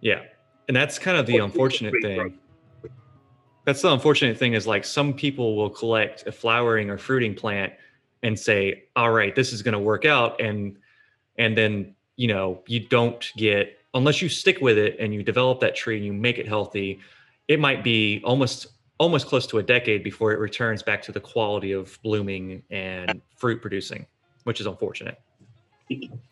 Yeah, 0.00 0.22
and 0.68 0.74
that's 0.76 0.98
kind 0.98 1.18
of 1.18 1.26
the 1.26 1.38
unfortunate 1.38 1.94
thing 2.00 2.38
that's 3.66 3.82
the 3.82 3.92
unfortunate 3.92 4.38
thing 4.38 4.54
is 4.54 4.66
like 4.66 4.84
some 4.84 5.12
people 5.12 5.56
will 5.56 5.68
collect 5.68 6.26
a 6.26 6.32
flowering 6.32 6.88
or 6.88 6.96
fruiting 6.96 7.34
plant 7.34 7.72
and 8.22 8.38
say 8.38 8.84
all 8.94 9.10
right 9.10 9.34
this 9.34 9.52
is 9.52 9.60
going 9.60 9.72
to 9.72 9.78
work 9.78 10.06
out 10.06 10.40
and 10.40 10.78
and 11.36 11.58
then 11.58 11.94
you 12.14 12.28
know 12.28 12.62
you 12.66 12.80
don't 12.88 13.32
get 13.36 13.76
unless 13.92 14.22
you 14.22 14.28
stick 14.28 14.60
with 14.60 14.78
it 14.78 14.96
and 15.00 15.12
you 15.12 15.22
develop 15.22 15.60
that 15.60 15.74
tree 15.74 15.96
and 15.96 16.04
you 16.04 16.12
make 16.12 16.38
it 16.38 16.46
healthy, 16.46 17.00
it 17.48 17.58
might 17.58 17.82
be 17.82 18.20
almost 18.24 18.66
almost 18.98 19.26
close 19.26 19.46
to 19.48 19.58
a 19.58 19.62
decade 19.62 20.02
before 20.02 20.32
it 20.32 20.38
returns 20.38 20.82
back 20.82 21.02
to 21.02 21.12
the 21.12 21.20
quality 21.20 21.72
of 21.72 21.98
blooming 22.02 22.62
and 22.70 23.20
fruit 23.36 23.60
producing, 23.60 24.06
which 24.44 24.60
is 24.60 24.66
unfortunate. 24.66 25.20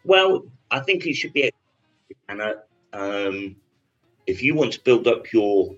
Well, 0.04 0.44
I 0.70 0.80
think 0.80 1.06
it 1.06 1.14
should 1.14 1.32
be, 1.32 1.50
and 2.28 2.40
uh, 2.40 2.54
um, 2.92 3.56
if 4.26 4.42
you 4.42 4.54
want 4.54 4.72
to 4.72 4.80
build 4.80 5.06
up 5.06 5.32
your 5.32 5.76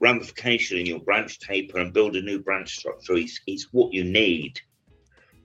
ramification 0.00 0.78
in 0.78 0.86
your 0.86 1.00
branch 1.00 1.40
taper 1.40 1.78
and 1.78 1.92
build 1.92 2.14
a 2.16 2.22
new 2.22 2.38
branch 2.38 2.76
structure, 2.76 3.14
it's, 3.14 3.40
it's 3.46 3.72
what 3.72 3.92
you 3.92 4.04
need. 4.04 4.60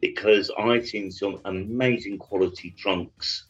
Because 0.01 0.51
I've 0.59 0.85
seen 0.85 1.09
some 1.11 1.39
amazing 1.45 2.17
quality 2.17 2.75
trunks, 2.77 3.45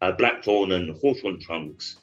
uh, 0.00 0.12
blackthorn 0.12 0.72
and 0.72 0.96
hawthorn 1.00 1.40
trunks, 1.40 1.98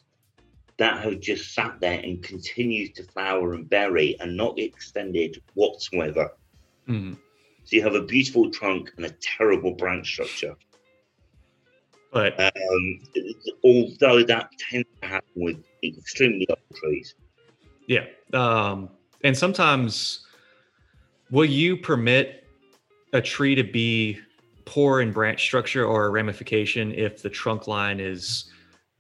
that 0.80 1.04
have 1.04 1.20
just 1.20 1.54
sat 1.54 1.80
there 1.82 2.00
and 2.00 2.24
continued 2.24 2.96
to 2.96 3.04
flower 3.04 3.54
and 3.54 3.70
berry 3.70 4.16
and 4.22 4.36
not 4.36 4.58
extended 4.58 5.42
whatsoever. 5.54 6.32
Mm. 6.88 7.18
So 7.66 7.76
you 7.76 7.84
have 7.84 7.96
a 7.96 8.02
beautiful 8.02 8.50
trunk 8.50 8.92
and 8.96 9.06
a 9.06 9.14
terrible 9.22 9.74
branch 9.74 10.08
structure. 10.08 10.56
But 12.12 12.40
Um, 12.40 13.00
although 13.64 14.24
that 14.24 14.50
tends 14.58 14.88
to 15.02 15.08
happen 15.08 15.30
with 15.36 15.64
extremely 15.84 16.48
old 16.50 16.60
trees. 16.76 17.14
yeah, 17.88 18.06
um, 18.34 18.90
and 19.24 19.38
sometimes 19.38 20.26
will 21.30 21.46
you 21.46 21.78
permit 21.78 22.48
a 23.14 23.22
tree 23.22 23.54
to 23.54 23.64
be 23.64 24.18
poor 24.66 25.02
in 25.02 25.12
branch 25.12 25.42
structure 25.42 25.86
or 25.86 26.10
ramification 26.10 26.94
if 26.94 27.22
the 27.22 27.30
trunk 27.30 27.68
line 27.68 28.00
is 28.00 28.50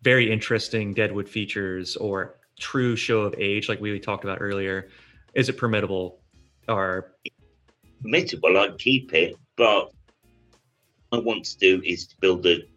very 0.01 0.31
interesting 0.31 0.93
deadwood 0.93 1.27
features 1.27 1.95
or 1.95 2.39
true 2.59 2.95
show 2.95 3.21
of 3.21 3.35
age, 3.37 3.69
like 3.69 3.79
we 3.81 3.99
talked 3.99 4.23
about 4.23 4.39
earlier? 4.41 4.89
Is 5.33 5.49
it 5.49 5.57
permittable? 5.57 6.17
Or 6.67 7.15
Permittable, 8.03 8.57
I'd 8.57 8.77
keep 8.77 9.13
it, 9.13 9.35
but 9.57 9.91
I 11.11 11.17
want 11.17 11.45
to 11.45 11.57
do 11.57 11.81
is 11.83 12.07
to 12.07 12.15
build 12.19 12.43
the 12.43 12.67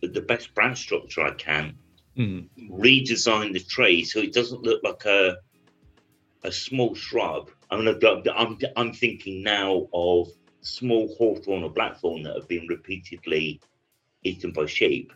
the 0.00 0.20
best 0.20 0.54
branch 0.54 0.78
structure 0.78 1.22
I 1.22 1.32
can, 1.32 1.76
mm, 2.16 2.48
redesign 2.70 3.52
the 3.52 3.60
tree 3.60 4.04
so 4.04 4.20
it 4.20 4.32
doesn't 4.32 4.62
look 4.62 4.82
like 4.82 5.04
a 5.06 5.38
a 6.44 6.52
small 6.52 6.94
shrub. 6.94 7.50
I'm 7.70 7.84
gonna, 7.84 8.22
I'm 8.34 8.58
I'm 8.76 8.92
thinking 8.92 9.42
now 9.42 9.88
of 9.92 10.28
small 10.60 11.14
hawthorn 11.16 11.64
or 11.64 11.70
blackthorn 11.70 12.22
that 12.24 12.34
have 12.34 12.48
been 12.48 12.66
repeatedly 12.68 13.60
eaten 14.24 14.52
by 14.52 14.66
sheep. 14.66 15.12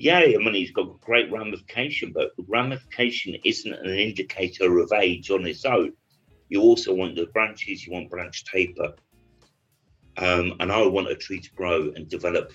Yeah, 0.00 0.18
I 0.20 0.36
mean 0.36 0.54
it's 0.54 0.70
got 0.70 1.00
great 1.00 1.30
ramification, 1.32 2.12
but 2.14 2.30
ramification 2.46 3.34
isn't 3.44 3.72
an 3.72 3.98
indicator 3.98 4.78
of 4.78 4.92
age 4.92 5.28
on 5.30 5.44
its 5.44 5.64
own. 5.64 5.92
You 6.48 6.62
also 6.62 6.94
want 6.94 7.16
the 7.16 7.26
branches, 7.26 7.84
you 7.84 7.92
want 7.92 8.08
branch 8.08 8.44
taper. 8.44 8.94
Um, 10.16 10.54
and 10.60 10.70
I 10.70 10.86
want 10.86 11.10
a 11.10 11.16
tree 11.16 11.40
to 11.40 11.50
grow 11.54 11.92
and 11.96 12.08
develop 12.08 12.52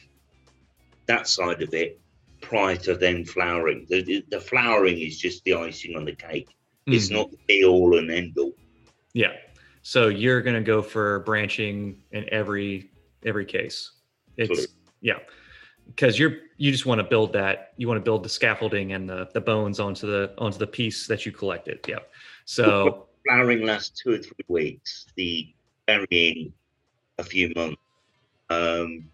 that 1.08 1.28
side 1.28 1.62
of 1.62 1.74
it 1.74 2.00
prior 2.41 2.78
to 2.78 2.96
then 2.96 3.26
flowering. 3.26 3.88
The, 3.89 4.24
the, 4.30 4.39
flowering 4.39 5.00
is 5.00 5.18
just 5.18 5.44
the 5.44 5.56
icing 5.56 5.98
on 5.98 6.06
the 6.06 6.16
cake. 6.16 6.48
It's 6.88 7.10
mm, 7.10 7.14
not 7.14 7.32
the 7.32 7.38
be 7.48 7.66
all 7.66 7.98
and 7.98 8.10
end 8.10 8.38
all. 8.38 8.54
yeah. 9.14 9.34
So 9.82 10.08
you're 10.08 10.41
gonna 10.41 10.62
go 10.62 10.82
for 10.82 11.20
branching 11.20 12.04
in 12.12 12.26
every 12.32 12.89
every 13.26 13.46
case. 13.46 13.91
It's 14.38 14.50
Absolutely. 14.50 14.76
yeah, 15.02 15.20
because 15.88 16.18
you're 16.18 16.38
you 16.58 16.72
just 16.72 16.86
want 16.86 17.00
to 17.00 17.04
build 17.04 17.34
that. 17.34 17.74
You 17.78 17.88
want 17.88 17.98
to 17.98 18.04
build 18.04 18.24
the 18.24 18.30
scaffolding 18.30 18.94
and 18.94 19.10
the 19.10 19.30
the 19.34 19.42
bones 19.42 19.80
onto 19.80 20.08
the 20.08 20.34
onto 20.38 20.58
the 20.58 20.68
piece 20.68 21.08
that 21.08 21.26
you 21.26 21.32
collected. 21.32 21.80
yep 21.88 22.12
So 22.46 23.08
Flowering 23.28 23.66
lasts 23.66 24.02
two 24.02 24.14
or 24.14 24.18
three 24.18 24.46
weeks. 24.48 25.06
The 25.16 25.54
berrying 25.88 26.54
a 27.18 27.24
few 27.24 27.52
months. 27.56 27.82
Um, 28.50 29.10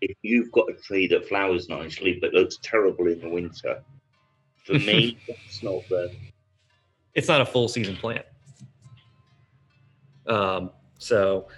if 0.00 0.16
you've 0.22 0.50
got 0.52 0.70
a 0.70 0.74
tree 0.74 1.06
that 1.08 1.28
flowers 1.28 1.68
nicely 1.68 2.18
but 2.20 2.32
looks 2.32 2.58
terrible 2.62 3.08
in 3.08 3.20
the 3.20 3.28
winter, 3.28 3.82
for 4.64 4.74
me, 4.74 5.18
it's 5.26 5.62
not 5.62 5.82
the. 5.88 6.12
it's 7.14 7.28
not 7.28 7.40
a 7.40 7.46
full 7.46 7.68
season 7.68 7.96
plant. 7.96 8.24
Um, 10.26 10.70
so 10.98 11.48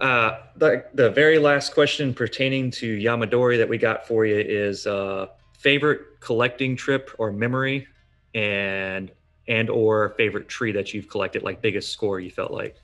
uh, 0.00 0.38
the 0.56 0.84
the 0.94 1.10
very 1.10 1.38
last 1.38 1.72
question 1.74 2.12
pertaining 2.12 2.70
to 2.72 2.96
Yamadori 2.98 3.58
that 3.58 3.68
we 3.68 3.78
got 3.78 4.06
for 4.06 4.26
you 4.26 4.36
is 4.36 4.86
uh, 4.86 5.26
favorite 5.58 6.20
collecting 6.20 6.76
trip 6.76 7.10
or 7.18 7.32
memory, 7.32 7.86
and 8.34 9.10
and 9.48 9.70
or 9.70 10.10
favorite 10.16 10.48
tree 10.48 10.72
that 10.72 10.92
you've 10.92 11.08
collected, 11.08 11.42
like 11.42 11.62
biggest 11.62 11.92
score 11.92 12.20
you 12.20 12.30
felt 12.30 12.50
like. 12.50 12.76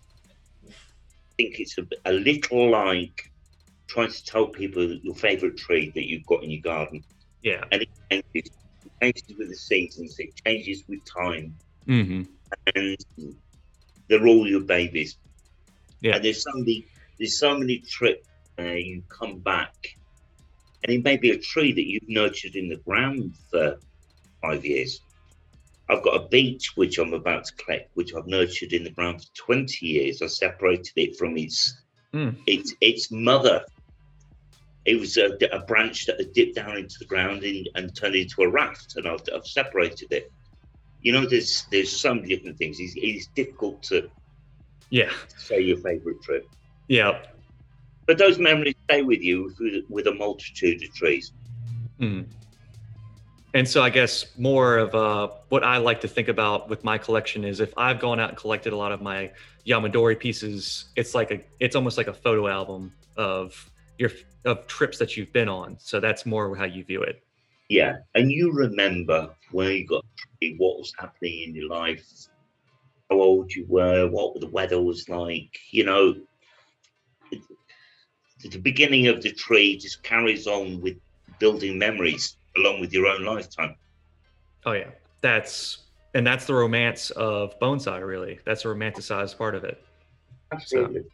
I 0.69 0.73
think 1.37 1.61
it's 1.61 1.77
a, 1.79 1.87
a 2.05 2.13
little 2.13 2.71
like 2.71 3.31
trying 3.89 4.11
to 4.11 4.25
tell 4.25 4.47
people 4.47 4.83
your 5.03 5.15
favorite 5.15 5.57
tree 5.57 5.91
that 5.95 6.09
you've 6.09 6.25
got 6.27 6.43
in 6.45 6.51
your 6.51 6.63
garden. 6.63 7.03
Yeah. 7.43 7.65
And 7.73 7.83
it 7.83 7.89
changes, 8.11 8.51
it 8.85 8.93
changes 9.03 9.39
with 9.39 9.49
the 9.49 9.57
seasons, 9.57 10.19
it 10.19 10.31
changes 10.47 10.85
with 10.89 11.01
time, 11.05 11.55
Mm-hmm. 11.89 12.23
and 12.77 12.97
they're 14.09 14.27
all 14.27 14.47
your 14.49 14.61
babies. 14.61 15.17
Yeah. 16.01 16.17
And 16.17 16.25
there's 16.25 16.45
so 16.45 16.51
many, 16.55 16.87
there's 17.23 17.39
so 17.39 17.57
many 17.57 17.79
trips 17.79 18.27
where 18.57 18.77
you 18.77 19.05
come 19.09 19.39
back, 19.39 19.73
and 20.83 20.93
it 20.93 21.05
may 21.05 21.16
be 21.16 21.31
a 21.31 21.39
tree 21.39 21.73
that 21.73 21.87
you've 21.89 22.09
nurtured 22.09 22.57
in 22.57 22.68
the 22.68 22.81
ground 22.85 23.37
for 23.49 23.77
five 24.41 24.64
years. 24.64 25.01
I've 25.89 26.03
got 26.03 26.20
a 26.20 26.29
beech 26.29 26.73
which 26.75 26.99
I'm 26.99 27.12
about 27.14 27.45
to 27.45 27.55
collect, 27.64 27.91
which 27.95 28.12
I've 28.12 28.27
nurtured 28.27 28.73
in 28.73 28.83
the 28.83 28.91
ground 28.91 29.20
for 29.23 29.45
20 29.47 29.87
years. 29.87 30.20
I 30.20 30.27
separated 30.27 30.93
it 30.97 31.16
from 31.16 31.37
its 31.39 31.79
Mm. 32.12 32.37
its 32.47 32.75
its 32.81 33.11
mother. 33.11 33.64
It 34.85 34.99
was 34.99 35.16
a, 35.16 35.31
a 35.53 35.61
branch 35.61 36.07
that 36.07 36.18
had 36.18 36.33
dipped 36.35 36.57
down 36.57 36.77
into 36.77 36.97
the 36.99 37.07
ground 37.07 37.45
and, 37.45 37.68
and 37.77 37.95
turned 37.97 38.16
into 38.16 38.43
a 38.43 38.51
raft, 38.51 38.97
and 38.97 39.07
I've, 39.09 39.23
I've 39.35 39.47
separated 39.47 40.09
it. 40.11 40.31
You 41.01 41.12
know, 41.12 41.25
there's 41.27 41.64
there's 41.70 42.01
so 42.01 42.14
many 42.14 42.29
different 42.29 42.59
things. 42.59 42.79
It's, 42.81 42.95
it's 42.97 43.29
difficult 43.29 43.85
to 43.85 44.11
Yeah. 44.91 45.11
say 45.39 45.61
your 45.61 45.79
favourite 45.79 46.20
trip, 46.23 46.47
Yeah. 46.93 47.22
but 48.07 48.18
those 48.18 48.38
memories 48.38 48.74
stay 48.84 49.01
with 49.01 49.22
you 49.22 49.51
with, 49.59 49.84
with 49.88 50.07
a 50.09 50.14
multitude 50.14 50.82
of 50.82 50.95
trees. 50.95 51.32
Mm. 51.99 52.26
And 53.55 53.66
so 53.66 53.82
I 53.82 53.88
guess 53.88 54.26
more 54.36 54.76
of 54.76 54.95
uh, 54.95 55.28
what 55.49 55.64
I 55.64 55.78
like 55.78 56.03
to 56.03 56.09
think 56.09 56.28
about 56.28 56.68
with 56.68 56.84
my 56.84 56.99
collection 56.99 57.45
is 57.45 57.61
if 57.61 57.72
I've 57.78 57.99
gone 57.99 58.20
out 58.20 58.28
and 58.28 58.36
collected 58.36 58.74
a 58.74 58.76
lot 58.76 58.93
of 58.93 59.01
my 59.01 59.30
Yamadori 59.66 60.18
pieces, 60.18 60.84
it's 60.95 61.14
like 61.14 61.30
a 61.30 61.40
it's 61.61 61.74
almost 61.74 61.97
like 61.97 62.09
a 62.09 62.12
photo 62.12 62.47
album 62.47 62.93
of 63.16 63.70
your 63.97 64.11
of 64.45 64.66
trips 64.66 64.99
that 64.99 65.16
you've 65.16 65.32
been 65.32 65.49
on. 65.49 65.78
So 65.78 65.99
that's 65.99 66.26
more 66.26 66.55
how 66.55 66.66
you 66.66 66.84
view 66.84 67.03
it. 67.03 67.22
Yeah, 67.70 68.01
and 68.14 68.30
you 68.30 68.53
remember 68.53 69.30
where 69.51 69.72
you 69.72 69.86
got 69.86 70.05
what 70.59 70.76
was 70.76 70.93
happening 70.99 71.45
in 71.45 71.55
your 71.55 71.68
life, 71.68 72.07
how 73.09 73.18
old 73.18 73.51
you 73.55 73.64
were, 73.66 74.09
what 74.09 74.38
the 74.38 74.49
weather 74.49 74.82
was 74.82 75.09
like. 75.09 75.59
You 75.70 75.84
know, 75.84 76.14
the 78.49 78.59
beginning 78.59 79.07
of 79.09 79.22
the 79.22 79.32
tree 79.32 79.76
just 79.76 80.03
carries 80.03 80.47
on 80.47 80.80
with 80.80 80.97
building 81.38 81.78
memories 81.78 82.36
along 82.57 82.80
with 82.80 82.93
your 82.93 83.07
own 83.07 83.24
lifetime. 83.24 83.76
Oh 84.64 84.72
yeah, 84.72 84.90
that's 85.20 85.78
and 86.14 86.26
that's 86.26 86.47
the 86.47 86.55
romance 86.55 87.11
of 87.11 87.59
bonsai. 87.59 88.07
Really, 88.07 88.38
that's 88.45 88.64
a 88.64 88.68
romanticized 88.68 89.36
part 89.38 89.55
of 89.55 89.64
it. 89.64 89.82
Absolutely. 90.53 91.05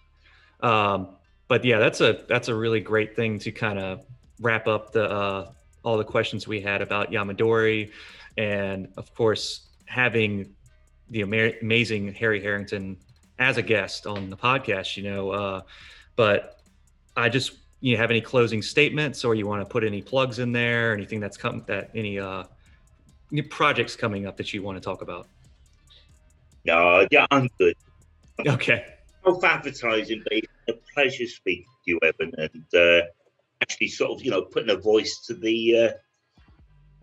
Um, 0.61 1.09
but 1.47 1.65
yeah, 1.65 1.79
that's 1.79 2.01
a 2.01 2.25
that's 2.29 2.49
a 2.49 2.55
really 2.55 2.81
great 2.81 3.17
thing 3.17 3.39
to 3.41 3.53
kind 3.53 3.79
of 3.79 4.05
wrap 4.41 4.67
up 4.69 4.93
the 4.93 5.11
uh, 5.11 5.51
all 5.83 5.97
the 5.97 6.05
questions 6.05 6.47
we 6.47 6.61
had 6.61 6.83
about 6.83 7.11
Yamadori, 7.11 7.91
and 8.37 8.89
of 8.97 9.15
course 9.15 9.69
having 9.87 10.55
the 11.11 11.23
ama- 11.23 11.55
amazing 11.63 12.13
Harry 12.13 12.43
Harrington 12.43 12.97
as 13.39 13.57
a 13.57 13.63
guest 13.63 14.07
on 14.07 14.29
the 14.29 14.37
podcast. 14.37 14.97
You 14.97 15.05
know, 15.05 15.31
uh, 15.31 15.61
but 16.17 16.58
I 17.19 17.29
just 17.29 17.53
you 17.81 17.97
have 17.97 18.11
any 18.11 18.21
closing 18.21 18.63
statements, 18.63 19.25
or 19.25 19.35
you 19.35 19.47
want 19.47 19.61
to 19.61 19.67
put 19.69 19.85
any 19.85 20.01
plugs 20.01 20.39
in 20.39 20.53
there, 20.53 20.93
anything 20.95 21.21
that's 21.21 21.37
come 21.37 21.65
that 21.67 21.91
any 21.95 22.19
uh, 22.19 22.45
new 23.31 23.43
projects 23.43 23.97
coming 23.97 24.27
up 24.27 24.37
that 24.37 24.55
you 24.55 24.63
want 24.63 24.77
to 24.77 24.81
talk 24.81 25.03
about. 25.03 25.29
No, 26.65 27.07
yeah, 27.11 27.27
I'm 27.31 27.49
good. 27.59 27.75
Okay. 28.47 28.85
Self 29.25 29.43
advertising, 29.43 30.23
but 30.25 30.33
it's 30.33 30.49
a 30.69 30.75
pleasure 30.95 31.27
speaking 31.27 31.65
to 31.85 31.91
you, 31.91 32.01
Evan, 32.03 32.33
and 32.39 32.65
uh, 32.75 33.05
actually 33.63 33.89
sort 33.89 34.13
of, 34.13 34.25
you 34.25 34.31
know, 34.31 34.43
putting 34.43 34.71
a 34.71 34.77
voice 34.77 35.25
to 35.27 35.35
the 35.35 35.77
uh, 35.77 35.93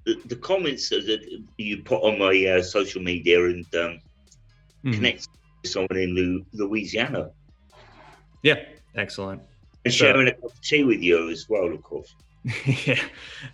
the, 0.06 0.16
the 0.26 0.36
comments 0.38 0.90
that 0.90 1.42
you 1.58 1.84
put 1.84 2.02
on 2.04 2.20
my 2.20 2.46
uh, 2.46 2.62
social 2.62 3.02
media 3.02 3.44
and 3.46 3.66
um, 3.76 4.00
Mhm. 4.86 4.94
connect 4.94 5.28
with 5.64 5.72
someone 5.72 5.98
in 5.98 6.46
Louisiana 6.54 7.32
Yeah. 8.44 8.60
Excellent. 8.94 9.42
And 9.86 9.94
So- 9.94 10.06
sharing 10.06 10.28
a 10.28 10.34
cup 10.34 10.44
of 10.46 10.62
tea 10.62 10.84
with 10.84 11.02
you 11.02 11.30
as 11.30 11.48
well, 11.48 11.72
of 11.72 11.82
course. 11.82 12.14
yeah. 12.66 13.02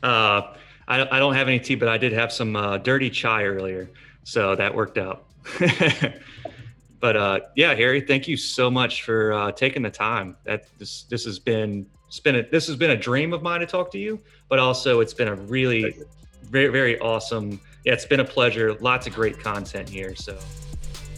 Uh, 0.01 0.53
I, 0.87 1.07
I 1.17 1.19
don't 1.19 1.35
have 1.35 1.47
any 1.47 1.59
tea, 1.59 1.75
but 1.75 1.87
I 1.87 1.97
did 1.97 2.11
have 2.11 2.31
some 2.31 2.55
uh, 2.55 2.77
dirty 2.77 3.09
chai 3.09 3.43
earlier, 3.43 3.89
so 4.23 4.55
that 4.55 4.73
worked 4.73 4.97
out. 4.97 5.25
but 6.99 7.15
uh, 7.15 7.39
yeah, 7.55 7.73
Harry, 7.73 8.01
thank 8.01 8.27
you 8.27 8.35
so 8.35 8.69
much 8.69 9.03
for 9.03 9.31
uh, 9.33 9.51
taking 9.51 9.81
the 9.83 9.89
time. 9.89 10.35
That 10.43 10.65
this 10.77 11.03
this 11.03 11.23
has 11.25 11.39
been 11.39 11.85
it's 12.07 12.19
been 12.19 12.35
a, 12.37 12.43
this 12.49 12.67
has 12.67 12.75
been 12.75 12.91
a 12.91 12.97
dream 12.97 13.31
of 13.31 13.41
mine 13.41 13.61
to 13.61 13.65
talk 13.65 13.91
to 13.91 13.97
you, 13.97 14.19
but 14.49 14.59
also 14.59 14.99
it's 14.99 15.13
been 15.13 15.29
a 15.29 15.35
really 15.35 15.97
very 16.43 16.67
very 16.67 16.99
awesome. 16.99 17.61
Yeah, 17.85 17.93
it's 17.93 18.05
been 18.05 18.19
a 18.19 18.25
pleasure. 18.25 18.73
Lots 18.75 19.07
of 19.07 19.13
great 19.13 19.39
content 19.39 19.87
here. 19.87 20.15
So. 20.15 20.37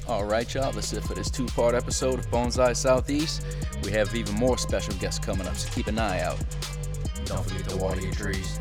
All 0.06 0.26
right, 0.26 0.54
y'all. 0.54 0.74
That's 0.74 0.92
it 0.92 1.02
for 1.04 1.14
this 1.14 1.30
two-part 1.30 1.76
episode 1.76 2.20
of 2.20 2.30
Bonsai 2.30 2.76
Southeast. 2.76 3.46
We 3.84 3.92
have 3.92 4.14
even 4.16 4.36
more 4.36 4.58
special 4.58 4.94
guests 4.96 5.24
coming 5.24 5.48
up, 5.48 5.56
so 5.56 5.72
keep 5.74 5.88
an 5.88 5.98
eye 5.98 6.22
out. 6.22 6.38
Don't 7.26 7.46
forget 7.46 7.70
to 7.70 7.78
water 7.78 8.02
your 8.02 8.12
trees. 8.12 8.60